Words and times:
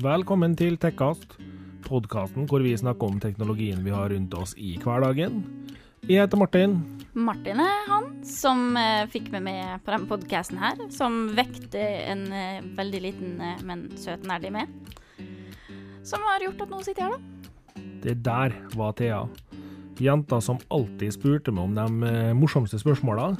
Velkommen 0.00 0.54
til 0.56 0.78
Tekkast, 0.80 1.34
podkasten 1.84 2.46
hvor 2.48 2.62
vi 2.64 2.70
snakker 2.78 3.10
om 3.10 3.18
teknologien 3.20 3.82
vi 3.84 3.92
har 3.92 4.08
rundt 4.08 4.32
oss 4.38 4.54
i 4.56 4.70
hverdagen. 4.80 5.42
Jeg 6.06 6.22
heter 6.22 6.40
Martin. 6.40 6.76
Martin 7.12 7.60
er 7.60 7.82
han 7.90 8.06
som 8.24 8.78
eh, 8.80 9.02
fikk 9.12 9.28
meg 9.34 9.44
med 9.44 9.84
på 9.84 9.92
denne 9.92 10.08
podkasten 10.08 10.56
her. 10.62 10.80
Som 10.94 11.34
vekte 11.36 11.82
en 11.82 12.22
eh, 12.32 12.64
veldig 12.78 13.02
liten, 13.04 13.34
eh, 13.44 13.60
men 13.66 13.90
søt 14.00 14.24
nerdy 14.24 14.48
med. 14.54 14.72
Som 16.06 16.24
har 16.30 16.46
gjort 16.46 16.64
at 16.64 16.72
nå 16.72 16.80
sitter 16.86 17.04
jeg 17.04 17.10
her, 17.10 17.18
da. 17.18 17.84
Det 18.06 18.16
der 18.24 18.56
var 18.80 18.96
Thea. 18.96 19.24
Jenta 20.00 20.40
som 20.40 20.62
alltid 20.72 21.18
spurte 21.18 21.52
meg 21.52 21.68
om 21.68 21.76
de 21.76 22.32
morsomste 22.40 22.80
spørsmåla. 22.80 23.34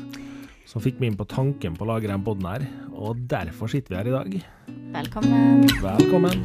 Som 0.71 0.83
fikk 0.85 1.01
meg 1.03 1.11
inn 1.11 1.19
på 1.19 1.27
tanken 1.27 1.75
på 1.75 1.83
å 1.83 1.89
lage 1.89 2.07
denne 2.07 2.23
poden 2.23 2.47
her, 2.47 2.63
og 2.95 3.25
derfor 3.27 3.67
sitter 3.73 3.91
vi 3.91 3.97
her 3.99 4.07
i 4.07 4.13
dag. 4.15 4.35
Velkommen. 4.95 5.65
Velkommen. 5.83 6.45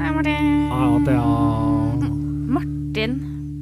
Hei, 0.00 0.08
Martin. 0.16 0.48
Ja, 0.66 0.88
Thea. 1.06 2.08
Martin, 2.56 3.14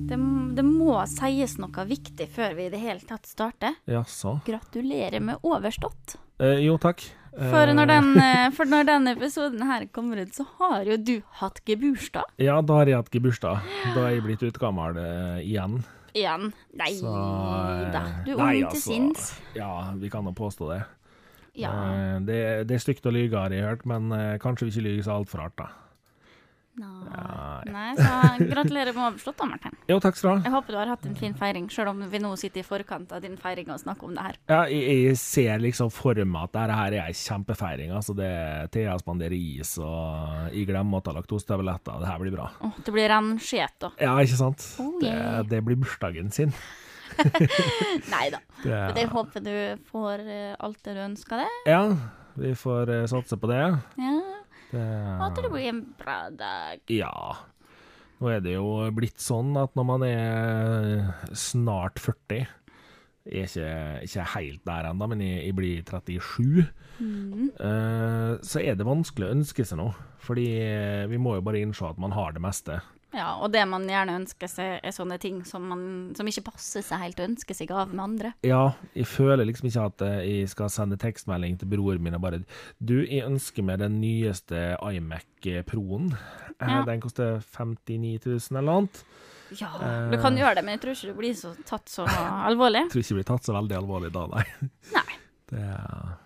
det, 0.09 0.19
det 0.57 0.65
må 0.65 0.95
sies 1.13 1.59
noe 1.61 1.85
viktig 1.91 2.31
før 2.33 2.57
vi 2.57 2.71
i 2.71 2.73
det 2.73 2.81
hele 2.81 3.05
tatt 3.05 3.29
starter. 3.29 3.77
Jaså? 3.85 4.39
Gratulerer 4.49 5.21
med 5.29 5.45
overstått. 5.45 6.17
Eh, 6.41 6.65
jo, 6.65 6.79
takk. 6.81 7.05
For 7.37 7.69
Eh, 7.69 7.75
når, 7.77 7.93
den, 7.93 8.11
eh, 8.25 8.49
for 8.57 8.73
når 8.73 8.89
den 8.89 9.13
episoden 9.13 9.69
her 9.69 9.85
kommer 9.93 10.25
ut, 10.25 10.33
så 10.33 10.49
har 10.63 10.89
jo 10.89 10.97
du 10.97 11.15
hatt 11.43 11.61
gebursdag 11.69 12.41
Ja, 12.41 12.57
da 12.65 12.81
har 12.81 12.89
jeg 12.89 13.03
hatt 13.03 13.13
gebursdag. 13.13 13.69
Da 13.93 14.09
er 14.09 14.17
jeg 14.17 14.25
blitt 14.25 14.49
utgammel 14.49 14.97
uh, 14.97 15.45
igjen. 15.45 15.83
Igjen. 16.17 16.53
Nei 16.79 16.93
Så, 16.99 17.11
eh, 17.11 17.89
da, 17.95 18.05
du 18.25 18.33
er 18.33 18.39
ung 18.39 18.55
til 18.55 18.69
altså, 18.71 18.85
sinns. 18.85 19.33
Ja, 19.57 19.73
vi 19.99 20.11
kan 20.13 20.29
jo 20.29 20.35
påstå 20.37 20.71
det. 20.73 20.83
Ja. 21.59 21.73
Eh, 21.73 22.21
det. 22.23 22.41
Det 22.71 22.79
er 22.79 22.85
stygt 22.85 23.07
å 23.09 23.15
lyge, 23.15 23.37
har 23.37 23.55
jeg 23.55 23.67
hørt, 23.67 23.85
men 23.89 24.13
eh, 24.15 24.39
kanskje 24.43 24.69
vi 24.69 24.75
ikke 24.77 24.87
lyver 24.89 25.07
så 25.09 25.19
altfor 25.19 25.45
hardt, 25.47 25.59
da. 25.59 25.88
Nei. 26.79 27.73
Nei, 27.73 27.89
så 27.99 28.47
gratulerer 28.49 28.95
med 28.95 29.05
overstått, 29.09 29.37
da, 29.41 29.49
Martin. 29.51 29.77
Jo, 29.91 29.99
takk 30.03 30.19
skal 30.19 30.29
du 30.29 30.33
ha. 30.33 30.47
Jeg 30.47 30.55
håper 30.55 30.75
du 30.75 30.79
har 30.81 30.93
hatt 30.93 31.07
en 31.09 31.17
fin 31.19 31.35
feiring, 31.39 31.69
sjøl 31.73 31.91
om 31.93 32.03
vi 32.11 32.21
nå 32.23 32.33
sitter 32.41 32.63
i 32.63 32.67
forkant 32.67 33.13
av 33.17 33.23
din 33.25 33.37
feiring 33.41 33.71
og 33.75 33.81
snakker 33.83 34.09
om 34.09 34.17
det 34.17 34.27
her. 34.29 34.41
Ja, 34.51 34.61
jeg, 34.71 34.99
jeg 35.09 35.21
ser 35.21 35.63
liksom 35.65 35.93
for 35.95 36.19
meg 36.25 36.49
at 36.49 36.55
dette 36.57 36.81
her 36.81 36.99
er 37.01 37.09
ei 37.09 37.17
kjempefeiring. 37.19 37.95
Altså 37.99 38.17
det 38.19 38.33
Thea 38.75 38.97
spanderer 39.03 39.37
is, 39.39 39.77
og 39.83 40.53
jeg 40.55 40.69
glemmer 40.71 41.01
å 41.01 41.07
ta 41.07 41.17
laktosetabletter. 41.17 42.03
Det 42.03 42.11
her 42.11 42.23
blir 42.23 42.37
bra. 42.37 42.51
Åh, 42.65 42.83
det 42.85 42.95
blir 42.95 43.09
da. 43.09 43.93
Ja, 44.01 44.15
ikke 44.23 44.39
sant? 44.39 44.65
Oh, 44.83 44.95
det, 45.03 45.11
yeah. 45.11 45.41
det 45.47 45.63
blir 45.67 45.79
bursdagen 45.81 46.31
sin. 46.35 46.55
Nei 48.13 48.29
da. 48.31 48.41
Det, 48.63 48.79
jeg 49.01 49.11
håper 49.13 49.43
du 49.45 49.55
får 49.91 50.25
eh, 50.25 50.55
alt 50.61 50.81
det 50.85 50.97
du 50.97 51.05
ønsker 51.07 51.43
deg. 51.43 51.63
ja, 51.71 51.83
vi 52.39 52.55
får 52.59 52.93
eh, 52.95 53.07
satse 53.11 53.39
på 53.41 53.51
det. 53.51 53.63
Ja. 53.99 54.38
Det 54.73 54.85
At 55.25 55.39
det 55.39 55.51
blir 55.53 55.71
en 55.71 55.85
bra 55.99 56.19
dag. 56.35 56.83
Ja. 56.93 57.15
Nå 58.19 58.31
er 58.33 58.43
det 58.43 58.57
jo 58.57 58.71
blitt 58.95 59.23
sånn 59.23 59.55
at 59.61 59.77
når 59.79 59.87
man 59.87 60.05
er 60.07 61.13
snart 61.39 62.01
40 62.03 62.47
Jeg 63.29 63.45
er 63.45 63.47
ikke, 63.47 63.71
ikke 64.09 64.27
helt 64.35 64.63
der 64.67 64.89
ennå, 64.91 65.09
men 65.13 65.23
jeg, 65.23 65.43
jeg 65.47 65.57
blir 65.59 65.83
37. 65.85 66.69
Mm. 66.99 67.51
eh, 67.55 68.33
så 68.43 68.63
er 68.65 68.79
det 68.79 68.87
vanskelig 68.89 69.29
å 69.29 69.35
ønske 69.37 69.67
seg 69.69 69.79
noe. 69.79 69.93
Fordi 70.25 70.47
eh, 70.65 71.05
vi 71.11 71.21
må 71.21 71.37
jo 71.37 71.45
bare 71.45 71.61
innse 71.61 71.87
at 71.87 72.01
man 72.01 72.17
har 72.17 72.33
det 72.35 72.43
meste. 72.43 72.81
Ja, 73.17 73.31
og 73.41 73.53
det 73.55 73.63
man 73.71 73.87
gjerne 73.89 74.19
ønsker 74.21 74.51
seg, 74.53 74.81
er 74.85 74.93
sånne 74.93 75.17
ting 75.23 75.39
som, 75.49 75.65
man, 75.71 75.85
som 76.19 76.29
ikke 76.29 76.43
passer 76.51 76.83
seg 76.85 77.01
helt 77.01 77.21
å 77.23 77.25
ønske 77.25 77.55
seg 77.57 77.71
av 77.73 77.89
med 77.95 78.03
andre. 78.05 78.33
Ja, 78.45 78.75
jeg 78.93 79.07
føler 79.09 79.49
liksom 79.49 79.71
ikke 79.71 79.87
at 79.89 80.05
eh, 80.05 80.19
jeg 80.43 80.51
skal 80.53 80.69
sende 80.75 80.99
tekstmelding 81.01 81.57
til 81.63 81.71
broren 81.73 82.05
min 82.05 82.19
og 82.19 82.21
bare 82.27 82.43
Du, 82.79 82.99
jeg 83.07 83.25
ønsker 83.25 83.65
meg 83.65 83.81
den 83.81 83.97
nyeste 84.03 84.75
iMac 84.85 85.25
Pro-en. 85.71 86.13
Eh, 86.61 86.69
Ja. 86.69 86.83
Den 86.85 87.01
koster 87.01 87.39
59 87.41 88.19
000 88.27 88.39
eller 88.51 88.67
noe 88.69 88.77
annet. 88.83 89.03
Ja, 89.57 89.71
Eh. 89.81 90.11
du 90.13 90.19
kan 90.21 90.37
gjøre 90.37 90.57
det, 90.59 90.65
men 90.67 90.75
jeg 90.77 90.81
tror 90.83 90.93
ikke 90.99 91.13
du 91.15 91.19
blir 91.23 91.33
så 91.39 91.55
tatt 91.65 91.89
så 91.89 92.05
alvorlig. 92.45 92.83
Jeg 92.85 92.91
tror 92.93 93.01
ikke 93.07 93.15
det 93.15 93.21
blir 93.23 93.31
tatt 93.33 93.47
så 93.49 93.55
veldig 93.57 93.77
alvorlig 93.79 94.13
da, 94.13 94.27
nei. 94.35 94.45
Nei. 94.93 95.07
Det 95.49 95.63
er 95.65 96.19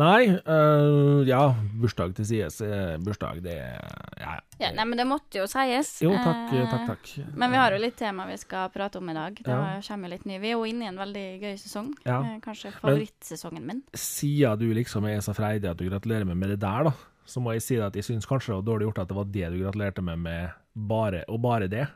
Nei, 0.00 0.24
øh, 0.48 1.20
ja, 1.28 1.50
bursdag 1.76 2.14
til 2.16 2.24
sides. 2.24 2.60
eh, 2.64 2.94
Bursdag, 3.04 3.42
det 3.44 3.52
Ja, 3.58 3.76
ja. 4.20 4.36
Ja, 4.58 4.70
nei, 4.72 4.84
men 4.88 4.96
det 4.96 5.04
måtte 5.06 5.36
jo 5.42 5.44
sies. 5.50 5.98
Jo, 6.00 6.12
takk, 6.16 6.52
Eh, 6.54 6.70
takk, 6.70 6.86
takk. 6.88 7.10
Men 7.36 7.50
vi 7.50 7.56
har 7.60 7.72
jo 7.72 7.78
litt 7.82 7.96
tema 7.96 8.24
vi 8.26 8.36
skal 8.38 8.70
prate 8.70 8.96
om 8.98 9.08
i 9.10 9.12
dag. 9.12 9.34
Det 9.34 9.46
Ja. 9.46 9.80
kommer 9.82 10.08
jo 10.08 10.14
litt 10.14 10.24
ny. 10.24 10.38
Vi 10.38 10.48
er 10.48 10.52
jo 10.52 10.64
inne 10.64 10.84
i 10.84 10.88
en 10.88 10.96
veldig 10.96 11.40
gøy 11.42 11.54
sesong. 11.58 11.92
Ja. 12.06 12.20
Eh, 12.22 12.40
Kanskje 12.40 12.72
favorittsesongen 12.72 13.66
min. 13.66 13.82
Siden 13.92 14.58
du 14.58 14.72
liksom 14.72 15.04
er 15.04 15.18
så 15.20 15.34
freidig 15.34 15.68
at 15.70 15.76
du 15.76 15.90
gratulerer 15.90 16.24
meg 16.26 16.36
med 16.36 16.48
det 16.48 16.60
der, 16.60 16.84
da, 16.84 16.92
så 17.26 17.40
må 17.42 17.52
jeg 17.52 17.62
si 17.62 17.76
at 17.76 17.92
jeg 17.94 18.04
syns 18.04 18.24
kanskje 18.26 18.48
det 18.54 18.64
var 18.64 18.72
dårlig 18.72 18.86
gjort 18.88 18.98
at 19.02 19.08
det 19.08 19.16
var 19.16 19.24
det 19.24 19.52
du 19.52 19.58
gratulerte 19.64 20.02
meg 20.02 20.18
med, 20.18 20.50
bare, 20.74 21.24
og 21.28 21.42
bare 21.42 21.68
det. 21.68 21.88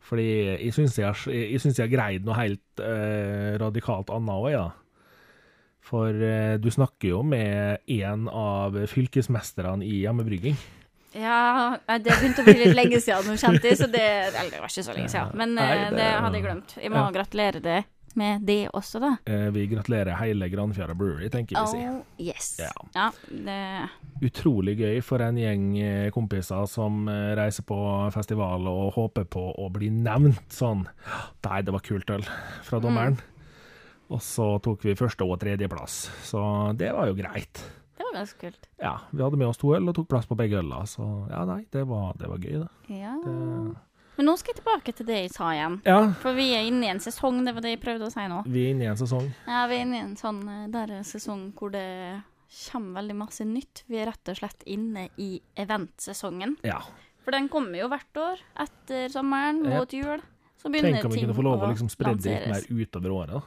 Fordi 0.00 0.58
jeg 0.64 0.72
syns 0.72 0.96
jeg, 0.98 1.14
jeg, 1.26 1.60
jeg 1.60 1.74
har 1.78 1.88
greid 1.96 2.24
noe 2.24 2.34
helt 2.34 2.80
eh, 2.80 3.58
radikalt 3.58 4.08
annet 4.10 4.30
òg, 4.34 4.50
ja. 4.50 4.70
For 5.82 6.14
eh, 6.14 6.56
du 6.62 6.70
snakker 6.70 7.08
jo 7.10 7.22
med 7.26 7.82
en 7.90 8.28
av 8.30 8.76
fylkesmesterne 8.92 9.82
i 9.84 10.02
hjemmebrygging. 10.04 10.56
Ja, 11.12 11.76
det 11.90 12.06
begynte 12.08 12.40
å 12.40 12.46
bli 12.46 12.54
litt 12.62 12.76
lenge 12.78 13.00
siden 13.02 13.26
nå, 13.28 13.34
kjente 13.36 13.68
jeg, 13.68 13.76
så 13.82 13.88
det 13.92 14.00
Eller 14.30 14.48
det 14.54 14.60
var 14.62 14.70
ikke 14.70 14.84
så 14.86 14.94
lenge 14.96 15.10
siden, 15.12 15.34
men 15.36 15.54
Nei, 15.58 15.66
eh, 15.74 15.90
det- 15.90 15.98
det 15.98 16.06
hadde 16.22 16.38
jeg 16.38 16.44
glemt. 16.46 16.76
Jeg 16.80 16.90
må 16.94 17.02
Ja. 17.02 17.10
gratulere 17.10 17.60
deg 17.60 17.84
med 18.14 18.46
det 18.46 18.68
også, 18.72 19.00
da. 19.00 19.10
Eh, 19.26 19.50
vi 19.50 19.66
gratulerer 19.66 20.16
hele 20.16 20.48
Granfjæra 20.48 20.94
Brewery, 20.96 21.28
tenker 21.30 21.56
vi 21.60 21.66
si. 21.66 21.76
Oh, 21.88 22.02
yes. 22.18 22.60
Ja. 22.60 22.70
Ja, 22.94 23.10
det 23.28 23.90
Utrolig 24.22 24.78
gøy 24.78 25.02
for 25.02 25.18
en 25.20 25.36
gjeng 25.36 26.12
kompiser 26.12 26.66
som 26.68 27.06
reiser 27.08 27.62
på 27.64 28.12
festival 28.12 28.68
og 28.68 28.94
håper 28.94 29.24
på 29.24 29.52
å 29.58 29.70
bli 29.72 29.90
nevnt 29.90 30.48
sånn 30.48 30.86
Nei, 31.44 31.60
det 31.62 31.72
var 31.72 31.80
kult 31.80 32.08
øl 32.10 32.22
fra 32.62 32.78
dommeren. 32.78 33.18
Og 34.10 34.20
så 34.24 34.48
tok 34.64 34.82
vi 34.84 34.96
første 34.98 35.24
og 35.24 35.38
tredjeplass, 35.40 36.00
så 36.26 36.42
det 36.76 36.90
var 36.92 37.06
jo 37.08 37.14
greit. 37.16 37.62
Det 37.96 38.04
var 38.04 38.18
ganske 38.18 38.38
kult. 38.42 38.66
Ja, 38.82 38.96
vi 39.10 39.22
hadde 39.22 39.38
med 39.40 39.48
oss 39.48 39.60
to 39.60 39.70
øl 39.76 39.88
og 39.88 39.94
tok 39.96 40.08
plass 40.10 40.26
på 40.28 40.36
begge 40.36 40.58
øla, 40.60 40.82
så 40.90 41.06
ja, 41.30 41.44
nei, 41.48 41.62
det 41.72 41.86
var, 41.88 42.12
det 42.20 42.28
var 42.28 42.42
gøy, 42.42 42.58
det. 42.64 42.98
Ja. 42.98 43.14
det. 43.24 43.78
Men 44.18 44.28
nå 44.28 44.34
skal 44.36 44.52
jeg 44.52 44.58
tilbake 44.60 44.92
til 44.92 45.06
det 45.08 45.14
jeg 45.22 45.30
sa 45.32 45.52
igjen. 45.54 45.78
Ja, 45.88 46.00
For 46.20 46.36
vi 46.36 46.50
er 46.52 46.66
inne 46.68 46.84
i 46.84 46.90
en 46.92 47.00
sesong, 47.00 47.38
det 47.46 47.54
var 47.56 47.64
det 47.64 47.72
jeg 47.76 47.80
prøvde 47.80 48.10
å 48.10 48.12
si 48.12 48.26
nå. 48.28 48.42
vi 48.44 48.66
er 48.66 48.74
inne 48.74 48.84
i 48.84 48.90
en 48.90 49.00
sesong. 49.00 49.30
Ja, 49.46 49.62
vi 49.70 49.78
er 49.78 49.86
inne 49.86 49.96
i 49.96 50.04
en 50.04 50.18
sånn 50.20 50.42
eh, 50.52 50.66
der 50.74 50.92
er 50.98 51.06
sesong 51.08 51.46
hvor 51.56 51.72
det 51.72 51.86
kommer 52.52 53.00
veldig 53.00 53.16
masse 53.16 53.46
nytt. 53.48 53.84
Vi 53.88 53.96
er 54.02 54.10
rett 54.10 54.28
og 54.28 54.36
slett 54.36 54.66
inne 54.68 55.06
i 55.16 55.30
eventsesongen. 55.56 56.58
Ja. 56.68 56.82
For 57.24 57.32
den 57.32 57.48
kommer 57.48 57.78
jo 57.80 57.88
hvert 57.88 58.18
år 58.20 58.42
etter 58.60 59.08
sommeren, 59.14 59.62
Jep. 59.64 59.78
mot 59.78 59.96
jul. 59.96 60.20
Så 60.60 60.68
begynner 60.70 60.98
Tenk 60.98 61.08
om 61.08 61.14
vi 61.14 61.22
ting 61.22 61.26
kunne 61.30 61.38
få 61.38 61.46
lov 61.46 61.64
å 61.64 61.70
liksom 61.72 61.88
spre 61.90 62.12
det 62.12 62.20
litt 62.20 62.28
lanseres. 62.28 62.68
mer 62.68 62.84
utover 62.84 63.16
året, 63.16 63.32
da. 63.38 63.42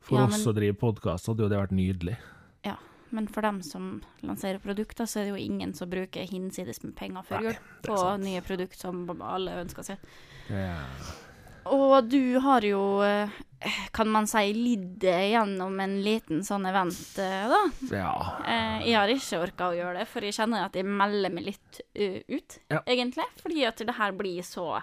For 0.00 0.18
Ja, 0.18 0.24
oss 0.24 0.44
men- 0.44 0.54
å 0.54 0.56
drive 0.56 0.76
podkast 0.78 1.26
hadde 1.26 1.40
jo 1.44 1.48
det 1.48 1.58
vært 1.58 1.72
nydelig. 1.76 2.16
Ja, 2.64 2.76
men 3.10 3.26
for 3.28 3.42
dem 3.42 3.62
som 3.62 4.02
lanserer 4.22 4.58
produkter, 4.60 5.04
så 5.06 5.20
er 5.20 5.24
det 5.24 5.34
jo 5.38 5.44
ingen 5.52 5.74
som 5.74 5.90
bruker 5.90 6.26
hinsides 6.28 6.82
med 6.84 6.94
penger 6.96 7.22
før 7.28 7.42
jul 7.42 7.56
på 7.82 7.96
sant. 7.98 8.22
nye 8.24 8.40
produkter 8.40 8.76
som 8.78 9.08
alle 9.20 9.50
ønsker 9.64 9.84
seg. 9.84 9.98
Ja. 10.48 10.78
Og 11.66 12.08
du 12.08 12.38
har 12.40 12.62
jo, 12.62 13.00
eh, 13.02 13.28
kan 13.92 14.08
man 14.08 14.26
si, 14.26 14.54
lidd 14.54 15.00
gjennom 15.00 15.78
en 15.82 16.02
liten 16.02 16.40
sånn 16.40 16.64
event, 16.66 17.18
eh, 17.18 17.48
da. 17.48 17.70
ja. 17.90 18.40
Eh, 18.46 18.86
jeg 18.86 18.94
har 18.96 19.08
ikke 19.08 19.42
orka 19.42 19.68
å 19.68 19.76
gjøre 19.76 19.98
det, 19.98 20.08
for 20.08 20.20
jeg 20.20 20.32
kjenner 20.32 20.64
at 20.64 20.72
jeg 20.72 20.86
melder 20.86 21.30
meg 21.30 21.44
litt 21.44 21.80
ut, 21.94 22.58
Ja. 22.70 22.80
egentlig. 22.86 23.26
Fordi 23.42 23.66
at 23.66 23.76
det 23.76 23.94
her 23.96 24.12
blir 24.12 24.40
så 24.42 24.80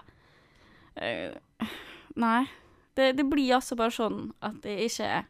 Nei. 2.16 2.46
Det, 2.96 3.12
det 3.18 3.26
blir 3.28 3.56
altså 3.58 3.76
bare 3.78 3.92
sånn 3.94 4.30
at 4.44 4.58
det 4.64 4.78
ikke 4.88 5.08
er 5.20 5.24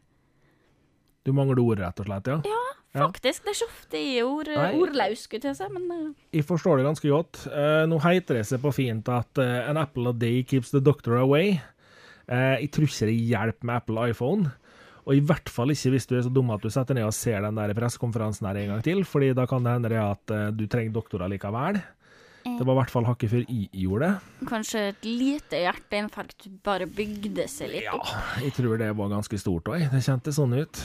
Du 1.27 1.33
mangler 1.35 1.59
ord, 1.59 1.81
rett 1.83 1.99
og 1.99 2.07
slett, 2.07 2.29
ja? 2.31 2.41
Ja. 2.47 2.65
Faktisk. 2.97 3.43
Det 3.43 3.51
er 3.51 3.57
ikke 3.57 3.67
ofte 3.67 4.01
jeg 4.01 4.13
er 4.17 4.27
ord, 4.27 4.51
Nei. 4.55 4.69
ordlaus, 4.79 5.23
skulle 5.27 5.49
jeg 5.51 5.57
si, 5.59 5.65
men 5.73 5.89
eh, 5.93 6.05
Jeg 6.39 6.45
forstår 6.47 6.79
det 6.79 6.87
ganske 6.87 7.11
godt. 7.11 7.41
Eh, 7.51 7.83
nå 7.89 7.99
heter 8.03 8.39
det 8.39 8.45
seg 8.49 8.61
på 8.63 8.73
fint 8.75 9.11
at 9.13 9.41
eh, 9.43 9.57
an 9.69 9.79
apple 9.81 10.13
a 10.13 10.15
day 10.15 10.43
keeps 10.47 10.71
the 10.73 10.81
doctor 10.83 11.19
away. 11.21 11.57
Jeg 12.27 12.71
tror 12.75 12.89
ikke 12.89 13.07
det 13.07 13.19
hjelper 13.29 13.67
med 13.69 13.79
Apple 13.79 14.07
iPhone. 14.11 14.49
Og 15.07 15.15
i 15.15 15.21
hvert 15.23 15.47
fall 15.47 15.71
ikke 15.71 15.93
hvis 15.93 16.09
du 16.09 16.17
er 16.17 16.25
så 16.25 16.31
dum 16.33 16.49
at 16.51 16.59
du 16.59 16.67
setter 16.73 16.97
ned 16.97 17.05
og 17.07 17.15
ser 17.15 17.39
den 17.45 17.55
der 17.55 17.71
pressekonferansen 17.77 18.49
her 18.49 18.59
en 18.59 18.73
gang 18.73 18.81
til, 18.83 19.05
fordi 19.07 19.29
da 19.37 19.45
kan 19.47 19.63
det 19.63 19.77
hende 19.77 20.01
at 20.01 20.33
du 20.57 20.65
trenger 20.67 20.91
doktorer 20.97 21.31
likevel. 21.31 21.79
Det 22.57 22.65
var 22.65 22.73
i 22.73 22.79
hvert 22.79 22.93
fall 22.93 23.07
hakket 23.09 23.31
før 23.33 23.43
jeg 23.43 23.67
gjorde 23.83 24.07
det. 24.07 24.47
kanskje 24.49 24.83
et 24.93 25.07
lite 25.07 25.59
hjerteinfarkt 25.65 26.47
bare 26.65 26.87
bygde 26.87 27.47
seg 27.51 27.73
litt 27.73 27.89
opp? 27.91 28.07
Ja, 28.07 28.23
jeg 28.45 28.55
tror 28.57 28.77
det 28.81 28.89
var 28.97 29.11
ganske 29.11 29.39
stort 29.41 29.67
òg. 29.73 29.83
Det 29.91 30.01
kjentes 30.05 30.39
sånn 30.39 30.55
ut. 30.57 30.81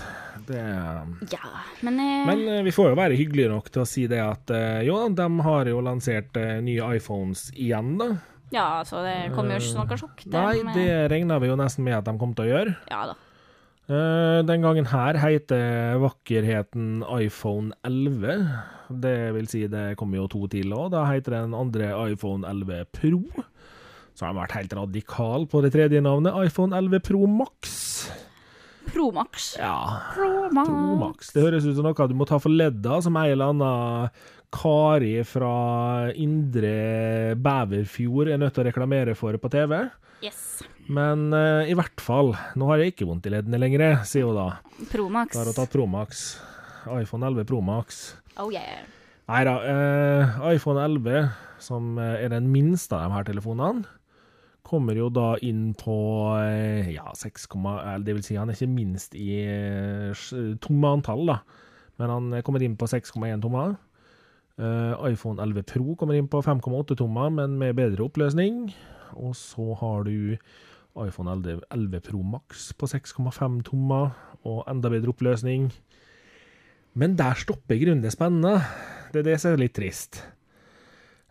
Det 0.48 0.58
Ja, 0.58 1.52
men, 1.82 2.00
eh, 2.00 2.26
Men 2.26 2.44
eh, 2.48 2.62
vi 2.66 2.74
får 2.74 2.92
jo 2.92 2.98
være 2.98 3.18
hyggelige 3.18 3.52
nok 3.52 3.70
til 3.70 3.82
å 3.84 3.88
si 3.88 4.06
det 4.10 4.20
at 4.24 4.50
eh, 4.50 4.82
jo, 4.88 4.98
de 5.08 5.28
har 5.46 5.70
jo 5.70 5.80
lansert 5.80 6.36
eh, 6.36 6.60
nye 6.64 6.96
iPhones 6.98 7.50
igjen, 7.54 7.96
da. 7.98 8.10
Ja, 8.52 8.82
så 8.84 9.00
det 9.04 9.32
kommer 9.32 9.56
jo 9.56 9.64
ikke 9.64 9.80
noe 9.80 9.98
sjokk. 9.98 10.24
Nei, 10.28 10.74
det 10.76 10.88
regna 11.08 11.38
vi 11.40 11.48
jo 11.48 11.56
nesten 11.56 11.86
med 11.86 11.96
at 12.02 12.04
de 12.04 12.18
kom 12.20 12.34
til 12.36 12.50
å 12.50 12.50
gjøre. 12.52 12.74
Ja 12.90 13.06
da. 13.12 13.14
Eh, 13.92 14.40
den 14.48 14.62
gangen 14.64 14.86
her 14.88 15.18
heter 15.20 15.98
vakkerheten 16.00 17.02
iPhone 17.18 17.74
11. 17.84 18.36
Det 19.02 19.16
vil 19.36 19.48
si, 19.50 19.66
det 19.68 19.98
kommer 20.00 20.22
jo 20.22 20.28
to 20.32 20.46
til 20.52 20.72
òg. 20.72 20.92
Da 20.94 21.04
heter 21.10 21.42
den 21.42 21.56
andre 21.56 21.90
iPhone 22.08 22.48
11 22.48 22.86
Pro. 22.94 23.20
Så 24.16 24.24
har 24.24 24.32
de 24.32 24.40
vært 24.40 24.56
helt 24.56 24.76
radikal 24.76 25.46
på 25.48 25.62
det 25.64 25.72
tredje 25.74 26.00
navnet, 26.04 26.36
iPhone 26.46 26.76
11 26.76 27.04
Pro 27.04 27.26
Max. 27.28 27.78
Pro 28.92 29.10
Max. 29.14 29.54
Ja, 29.60 29.76
Pro 30.14 30.48
Max. 30.52 30.68
Pro 30.68 30.96
Max. 31.00 31.32
Det 31.34 31.44
høres 31.44 31.66
ut 31.68 31.76
som 31.76 31.88
noe 31.88 32.08
du 32.08 32.16
må 32.16 32.28
ta 32.28 32.40
for 32.42 32.52
ledda, 32.52 33.00
som 33.04 33.16
ei 33.20 33.32
eller 33.34 33.52
anna 33.52 33.72
Kari 34.52 35.14
fra 35.24 36.12
Indre 36.12 37.34
Bæverfjord 37.40 38.32
er 38.32 38.40
nødt 38.40 38.56
til 38.56 38.64
å 38.64 38.68
reklamere 38.68 39.16
for 39.16 39.36
på 39.40 39.52
TV. 39.52 39.78
Yes. 40.22 40.62
Men 40.90 41.28
uh, 41.30 41.62
i 41.68 41.76
hvert 41.78 42.02
fall, 42.02 42.32
nå 42.58 42.70
har 42.70 42.82
jeg 42.82 42.94
ikke 42.94 43.06
vondt 43.08 43.28
i 43.28 43.32
leddene 43.34 43.60
lenger, 43.60 44.02
sier 44.08 44.26
hun 44.26 44.38
da. 44.38 44.48
Promax. 44.90 45.36
Da 45.36 45.44
har 45.44 45.52
hun 45.52 45.58
tatt 45.60 45.72
Promax. 45.74 46.24
iPhone 46.90 47.28
11 47.28 47.46
Promax. 47.46 48.02
Oh 48.42 48.50
yeah. 48.50 48.82
Nei 49.30 49.44
da, 49.46 49.56
Uh, 49.62 50.38
iPhone 50.50 50.82
11, 50.82 51.30
som 51.62 51.98
eh, 52.02 52.24
er 52.24 52.32
den 52.32 52.48
minste 52.50 52.96
av 52.98 53.06
de 53.06 53.14
her 53.14 53.26
telefonene, 53.28 53.84
kommer 54.66 54.96
jo 54.96 55.08
da 55.12 55.34
inn 55.44 55.72
på 55.78 55.94
eh, 56.40 56.92
ja, 56.94 57.10
6, 57.18 57.48
eller 57.52 58.06
det 58.06 58.16
vil 58.16 58.24
si 58.26 58.38
han 58.38 58.50
er 58.50 58.56
ikke 58.56 58.72
minst 58.72 59.16
i 59.18 59.28
eh, 59.44 60.24
tomme 60.64 60.92
antall, 60.96 61.26
da. 61.28 61.40
Men 62.00 62.12
han 62.14 62.30
eh, 62.32 62.44
kommer 62.46 62.64
inn 62.64 62.78
på 62.80 62.88
6,1 62.90 63.42
tommer. 63.44 63.76
Uh, 64.60 64.92
iPhone 65.08 65.40
11 65.40 65.64
Pro 65.64 65.94
kommer 65.98 66.14
inn 66.14 66.28
på 66.30 66.42
5,8 66.44 66.94
tommer, 67.00 67.30
men 67.32 67.56
med 67.58 67.76
bedre 67.78 68.04
oppløsning. 68.04 68.66
Og 69.16 69.32
så 69.36 69.72
har 69.80 70.04
du 70.06 70.36
iPhone 70.96 71.32
11, 71.32 71.62
11 71.70 72.00
Pro 72.08 72.22
Max 72.22 72.70
på 72.76 72.88
6,5 72.90 73.62
tommer 73.68 74.12
og 74.44 74.64
enda 74.70 74.90
bedre 74.92 75.14
oppløsning. 75.14 75.70
Men 76.94 77.16
der 77.16 77.38
stopper 77.40 77.80
grunnen 77.80 78.04
det 78.04 78.12
spennende. 78.12 78.60
Det 79.12 79.22
er 79.22 79.30
det 79.30 79.40
som 79.40 79.54
er 79.54 79.62
litt 79.62 79.76
trist. 79.76 80.20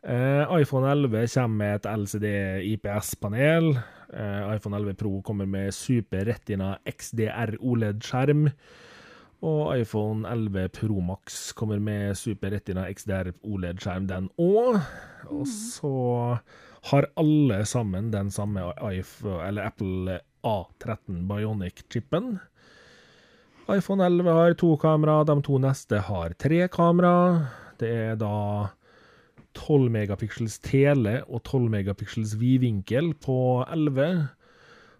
Eh, 0.01 0.61
iPhone 0.61 0.89
11 0.89 1.27
kommer 1.29 1.57
med 1.57 1.75
et 1.75 1.89
LCD 1.91 2.27
IPS-panel. 2.73 3.75
Eh, 4.13 4.55
iPhone 4.55 4.77
11 4.77 4.97
Pro 4.97 5.21
kommer 5.21 5.45
med 5.45 5.71
Super 5.71 6.25
Retina 6.25 6.77
XDR 6.89 7.57
OLED-skjerm. 7.59 8.49
Og 9.41 9.79
iPhone 9.79 10.29
11 10.29 10.69
Pro 10.69 10.99
Max 11.01 11.53
kommer 11.53 11.79
med 11.79 12.15
Super 12.15 12.51
Retina 12.51 12.85
XDR 12.93 13.31
OLED-skjerm, 13.43 14.07
den 14.07 14.29
òg. 14.37 14.81
Og 15.29 15.47
så 15.47 15.93
har 16.89 17.07
alle 17.15 17.61
sammen 17.65 18.09
den 18.11 18.31
samme 18.33 18.63
iPhone, 18.89 19.41
eller 19.47 19.69
Apple 19.69 20.19
A13 20.43 21.27
Bionic-chipen. 21.29 22.39
iPhone 23.69 24.05
11 24.05 24.31
har 24.33 24.53
to 24.53 24.75
kamera, 24.77 25.23
de 25.23 25.37
to 25.45 25.59
neste 25.61 26.01
har 26.07 26.33
tre 26.33 26.67
kamera. 26.67 27.47
Det 27.79 27.89
er 27.89 28.15
da 28.19 28.71
12 29.53 29.91
megapixels 29.91 30.59
tele 30.63 31.21
og 31.27 31.43
12 31.43 31.69
megapixels 31.69 32.35
vidvinkel 32.39 33.13
på 33.13 33.65
11. 33.69 34.27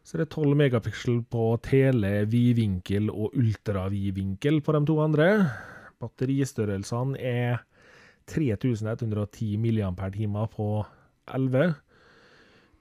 Så 0.04 0.18
det 0.18 0.26
er 0.26 0.34
12 0.34 0.56
megapiksel 0.58 1.20
på 1.30 1.44
tele, 1.66 2.26
vidvinkel 2.30 3.12
og 3.14 3.36
ultravidvinkel 3.38 4.62
på 4.66 4.74
de 4.74 4.82
to 4.90 4.96
andre. 5.04 5.28
Batteristørrelsene 6.02 7.20
er 7.22 7.62
3110 8.32 9.58
mAh 9.62 10.48
på 10.50 10.70
11. 11.34 11.74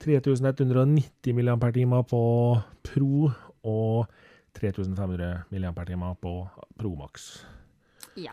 3190 0.01 1.85
mAh 1.85 2.01
på 2.09 2.21
Pro 2.83 3.31
og 3.63 4.07
3500 4.57 5.43
mAh 5.97 6.13
på 6.21 6.33
Pro 6.79 6.95
Max. 6.95 7.43
Ja. 8.17 8.31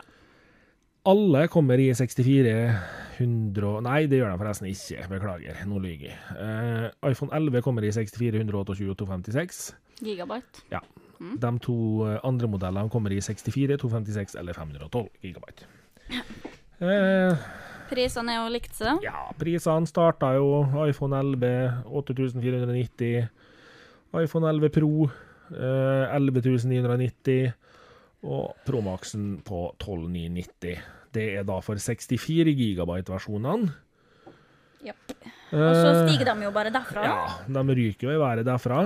Alle 1.05 1.47
kommer 1.47 1.79
i 1.79 1.93
6400 1.93 3.63
og- 3.67 3.83
Nei, 3.83 4.05
det 4.07 4.19
gjør 4.19 4.31
de 4.33 4.37
forresten 4.41 4.67
ikke. 4.67 5.07
Beklager, 5.09 5.65
nå 5.65 5.79
lyver 5.79 6.09
jeg. 6.09 6.17
Uh, 6.35 7.09
iPhone 7.09 7.31
11 7.33 7.61
kommer 7.61 7.83
i 7.83 7.91
64, 7.91 8.35
128 8.41 8.89
og 8.89 8.97
256. 8.97 9.75
Gigabyte. 10.03 10.63
Ja. 10.71 10.79
De 11.19 11.59
to 11.59 12.05
eh, 12.07 12.19
andre 12.23 12.47
modellene 12.47 12.89
kommer 12.89 13.11
i 13.11 13.19
64, 13.19 13.75
256 13.77 14.35
eller 14.39 14.53
512 14.55 15.09
gigabyte. 15.21 15.65
Ja. 16.09 16.21
Eh, 16.79 17.35
Prisene 17.89 18.35
er 18.35 18.43
jo 18.43 18.51
likt, 18.53 18.73
så. 18.77 18.97
ja, 19.03 19.25
prisene 19.39 19.87
starta 19.89 20.33
jo 20.37 20.63
iPhone 20.87 21.17
11 21.19 21.83
8490, 21.89 23.27
iPhone 24.23 24.49
11 24.53 24.69
Pro 24.77 25.09
eh, 25.09 26.15
11990 26.15 27.51
og 28.29 28.55
Promaxen 28.67 29.39
på 29.47 29.63
12990. 29.79 30.77
Det 31.15 31.27
er 31.39 31.45
da 31.47 31.59
for 31.65 31.75
64 31.81 32.53
gigabyte-versjonene. 32.53 33.71
Ja, 34.85 34.93
Og 35.51 35.75
så 35.75 35.87
Eh, 35.89 36.07
stiger 36.07 36.29
de 36.35 36.43
jo 36.45 36.51
bare 36.55 36.69
derfra. 36.71 37.03
ja, 37.03 37.63
de 37.63 37.75
ryker 37.75 38.07
jo 38.07 38.13
i 38.13 38.19
været 38.21 38.45
derfra. 38.45 38.83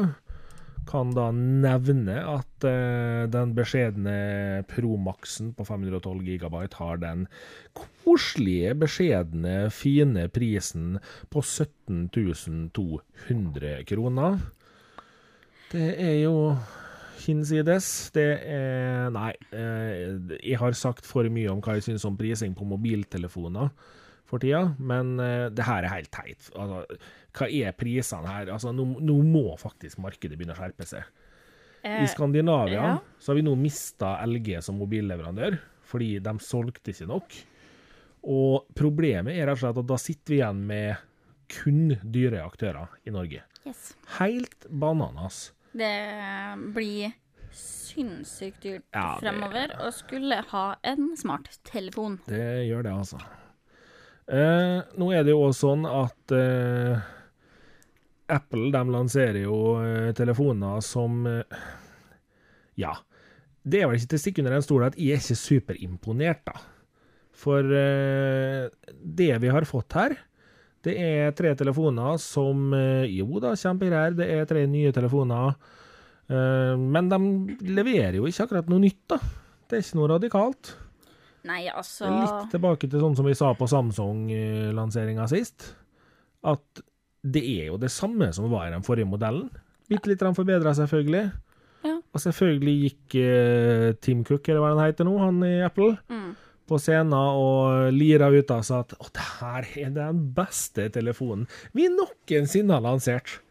Kan 0.90 1.14
da 1.16 1.30
nevne 1.34 2.18
at 2.28 2.68
uh, 2.68 3.24
den 3.32 3.54
beskjedne 3.58 4.16
Promaxen 4.70 5.54
på 5.58 5.66
512 5.68 6.24
gigabyte 6.28 6.80
har 6.82 7.00
den 7.02 7.26
koselige, 7.78 8.76
beskjedne, 8.84 9.70
fine 9.74 10.28
prisen 10.34 10.98
på 11.32 11.42
17 11.42 12.10
200 12.76 13.74
kroner. 13.90 14.40
Det 15.72 15.90
er 15.98 16.18
jo 16.26 16.38
hinsides. 17.24 17.90
Det 18.14 18.30
er 18.46 19.10
Nei, 19.14 19.32
eh, 19.56 20.38
jeg 20.44 20.60
har 20.60 20.76
sagt 20.78 21.08
for 21.08 21.28
mye 21.34 21.52
om 21.52 21.62
hva 21.64 21.78
jeg 21.78 21.88
syns 21.88 22.06
om 22.06 22.18
prising 22.20 22.54
på 22.58 22.68
mobiltelefoner 22.68 23.72
for 24.30 24.40
tida, 24.40 24.76
men 24.80 25.16
uh, 25.20 25.50
det 25.54 25.66
her 25.68 25.84
er 25.84 25.94
helt 25.96 26.12
teit. 26.16 26.50
Altså, 26.56 26.98
hva 27.38 27.48
er 27.50 27.76
prisene 27.78 28.28
her? 28.30 28.52
Altså, 28.56 28.72
nå, 28.76 28.86
nå 29.04 29.16
må 29.26 29.58
faktisk 29.60 30.00
markedet 30.04 30.38
begynne 30.40 30.56
å 30.56 30.60
skjerpe 30.62 30.88
seg. 30.88 31.04
I 31.84 31.90
Eh, 32.00 32.06
Skandinavia 32.08 32.80
ja. 32.80 32.92
så 33.20 33.34
har 33.34 33.36
vi 33.36 33.44
nå 33.44 33.58
mista 33.60 34.14
LG 34.24 34.62
som 34.64 34.78
mobilleverandør, 34.80 35.58
fordi 35.84 36.14
de 36.24 36.32
solgte 36.40 36.94
ikke 36.94 37.10
nok. 37.10 37.34
Og 38.32 38.70
problemet 38.80 39.36
er 39.36 39.50
rett 39.50 39.58
og 39.58 39.66
slett 39.66 39.82
at 39.82 39.90
da 39.90 39.98
sitter 40.00 40.32
vi 40.32 40.38
igjen 40.40 40.62
med 40.70 41.02
kun 41.52 41.98
dyre 42.08 42.40
aktører 42.46 42.88
i 43.04 43.12
Norge. 43.12 43.44
yes. 43.68 43.92
Helt 44.18 44.64
bananas. 44.72 45.50
Det 45.76 45.92
blir 46.74 47.12
sinnssykt 47.52 48.62
dyrt 48.64 48.84
Ja, 48.96 49.18
det- 49.20 49.28
fremover 49.28 49.76
å 49.84 49.92
skulle 49.92 50.40
ha 50.54 50.76
en 50.84 51.18
smarttelefon. 51.18 52.20
Det 52.32 52.64
gjør 52.70 52.84
det, 52.88 52.92
altså. 52.94 53.20
Eh, 54.32 54.78
nå 55.00 55.10
er 55.12 55.26
det 55.26 55.34
jo 55.34 55.42
også 55.44 55.68
sånn 55.68 55.88
at 55.90 56.34
eh, 56.38 57.00
Apple 58.32 58.70
de 58.72 58.84
lanserer 58.94 59.42
jo 59.44 59.58
eh, 59.84 60.12
telefoner 60.16 60.84
som 60.86 61.26
eh, 61.28 61.66
Ja. 62.80 62.96
Det 63.64 63.80
er 63.80 63.88
vel 63.88 63.96
ikke 63.96 64.12
til 64.12 64.20
å 64.20 64.24
stikke 64.26 64.44
under 64.44 64.56
en 64.58 64.64
stol 64.66 64.84
at 64.84 64.96
jeg 65.00 65.16
er 65.16 65.22
ikke 65.22 65.40
superimponert, 65.40 66.42
da. 66.48 66.56
For 67.44 67.64
eh, 67.64 68.68
det 68.92 69.30
vi 69.44 69.52
har 69.52 69.68
fått 69.68 69.96
her, 69.96 70.16
det 70.84 70.98
er 71.00 71.36
tre 71.36 71.54
telefoner 71.56 72.18
som 72.20 72.74
eh, 72.76 73.06
Jo 73.12 73.40
da, 73.44 73.54
kjempegreier, 73.60 74.16
det 74.20 74.28
er 74.36 74.48
tre 74.50 74.66
nye 74.68 74.92
telefoner. 74.96 75.56
Men 76.34 77.10
de 77.12 77.18
leverer 77.76 78.16
jo 78.16 78.26
ikke 78.26 78.46
akkurat 78.46 78.70
noe 78.72 78.80
nytt, 78.82 79.02
da. 79.12 79.18
Det 79.68 79.76
er 79.76 79.84
ikke 79.84 79.98
noe 80.00 80.08
radikalt. 80.14 80.70
Nei, 81.48 81.66
altså 81.68 82.08
Litt 82.08 82.54
tilbake 82.54 82.88
til 82.88 83.02
sånn 83.04 83.18
som 83.20 83.28
vi 83.28 83.36
sa 83.36 83.52
på 83.58 83.68
Samsung-lanseringa 83.68 85.28
sist. 85.32 85.74
At 86.44 86.84
det 87.24 87.44
er 87.44 87.72
jo 87.72 87.80
det 87.80 87.92
samme 87.92 88.30
som 88.36 88.50
var 88.52 88.68
i 88.68 88.74
den 88.74 88.86
forrige 88.86 89.10
modellen. 89.10 89.50
Bitte 89.92 90.12
litt 90.12 90.24
forbedra, 90.24 90.74
selvfølgelig. 90.76 91.26
Ja. 91.84 91.98
Og 92.00 92.24
selvfølgelig 92.24 92.74
gikk 92.86 93.16
eh, 93.20 93.90
Tim 94.04 94.24
Cook, 94.28 94.48
eller 94.48 94.64
hva 94.64 94.74
han 94.74 94.84
heter 94.86 95.08
nå, 95.08 95.18
han 95.20 95.44
i 95.48 95.56
Apple, 95.66 95.98
mm. 96.08 96.30
på 96.72 96.80
scenen 96.80 97.16
og 97.16 97.92
lira 97.96 98.32
ut 98.32 98.52
av 98.56 98.64
seg 98.64 98.86
at 98.86 98.96
å, 98.96 99.08
det 99.12 99.30
her 99.42 99.72
er 99.84 99.96
den 99.96 100.22
beste 100.36 100.88
telefonen 100.96 101.50
vi 101.76 101.90
noensinne 101.92 102.78
har 102.78 102.86
lansert. 102.86 103.42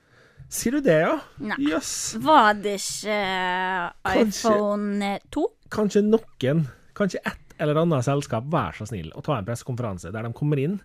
Sier 0.53 0.77
du 0.77 0.85
det, 0.85 0.99
ja? 1.01 1.17
Nei. 1.41 1.57
Yes. 1.65 2.15
Var 2.21 2.57
det 2.61 2.79
ikke 2.81 3.19
eh, 3.21 4.23
iPhone 4.25 5.17
2? 5.33 5.49
kanskje 5.73 6.03
noen, 6.05 6.67
kanskje 6.97 7.23
ett 7.25 7.42
eller 7.63 7.81
annet 7.83 8.07
selskap, 8.07 8.47
vær 8.53 8.77
så 8.77 8.87
snill 8.89 9.13
å 9.17 9.23
ta 9.25 9.39
en 9.39 9.47
pressekonferanse 9.47 10.13
der 10.15 10.27
de 10.27 10.35
kommer 10.37 10.61
inn, 10.61 10.81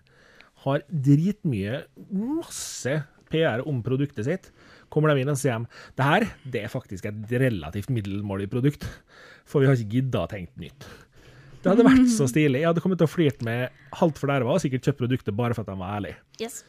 har 0.64 0.82
dritmye, 0.88 1.84
masse 2.10 2.96
PR 3.30 3.62
om 3.68 3.82
produktet 3.84 4.26
sitt. 4.26 4.48
Kommer 4.92 5.12
de 5.12 5.22
inn 5.22 5.30
og 5.30 5.38
sier 5.38 5.60
at 5.60 5.98
det 5.98 6.06
her 6.06 6.26
det 6.48 6.64
er 6.64 6.72
faktisk 6.72 7.10
et 7.10 7.36
relativt 7.42 7.92
middelmålig 7.92 8.48
produkt, 8.52 8.86
for 9.48 9.62
vi 9.62 9.68
har 9.68 9.76
ikke 9.76 9.98
gidda 9.98 10.24
å 10.24 10.30
tenke 10.30 10.62
nytt. 10.62 10.88
Det 11.58 11.72
hadde 11.72 11.86
vært 11.86 12.10
så 12.14 12.28
stilig. 12.30 12.62
Jeg 12.62 12.70
hadde 12.70 12.82
kommet 12.82 13.00
til 13.00 13.08
å 13.08 13.10
flirte 13.10 13.46
med 13.46 13.74
halvt 13.98 14.20
for 14.20 14.30
derva 14.30 14.54
og 14.54 14.62
sikkert 14.62 14.88
kjøpt 14.88 15.00
produktet 15.02 15.36
bare 15.36 15.56
for 15.56 15.66
at 15.66 15.72
de 15.72 15.80
var 15.80 15.96
ærlige. 15.98 16.20
Yes. 16.38 16.62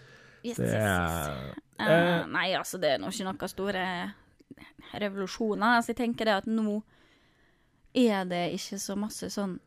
yes, 0.43 0.57
Det 0.57 0.65
yes, 0.65 0.73
yes. 0.73 1.59
Uh, 1.79 1.85
uh, 1.85 2.23
nei, 2.33 2.47
altså, 2.57 2.81
det 2.81 2.95
er 2.95 3.01
nå 3.01 3.11
ikke 3.13 3.27
noen 3.29 3.51
store 3.53 3.85
revolusjoner. 4.99 5.77
Altså, 5.77 5.93
jeg 5.93 6.01
tenker 6.01 6.29
det 6.29 6.37
at 6.41 6.49
nå 6.49 6.79
er 7.97 8.25
det 8.29 8.43
ikke 8.57 8.79
så 8.81 8.97
masse 8.99 9.29
sånn 9.33 9.57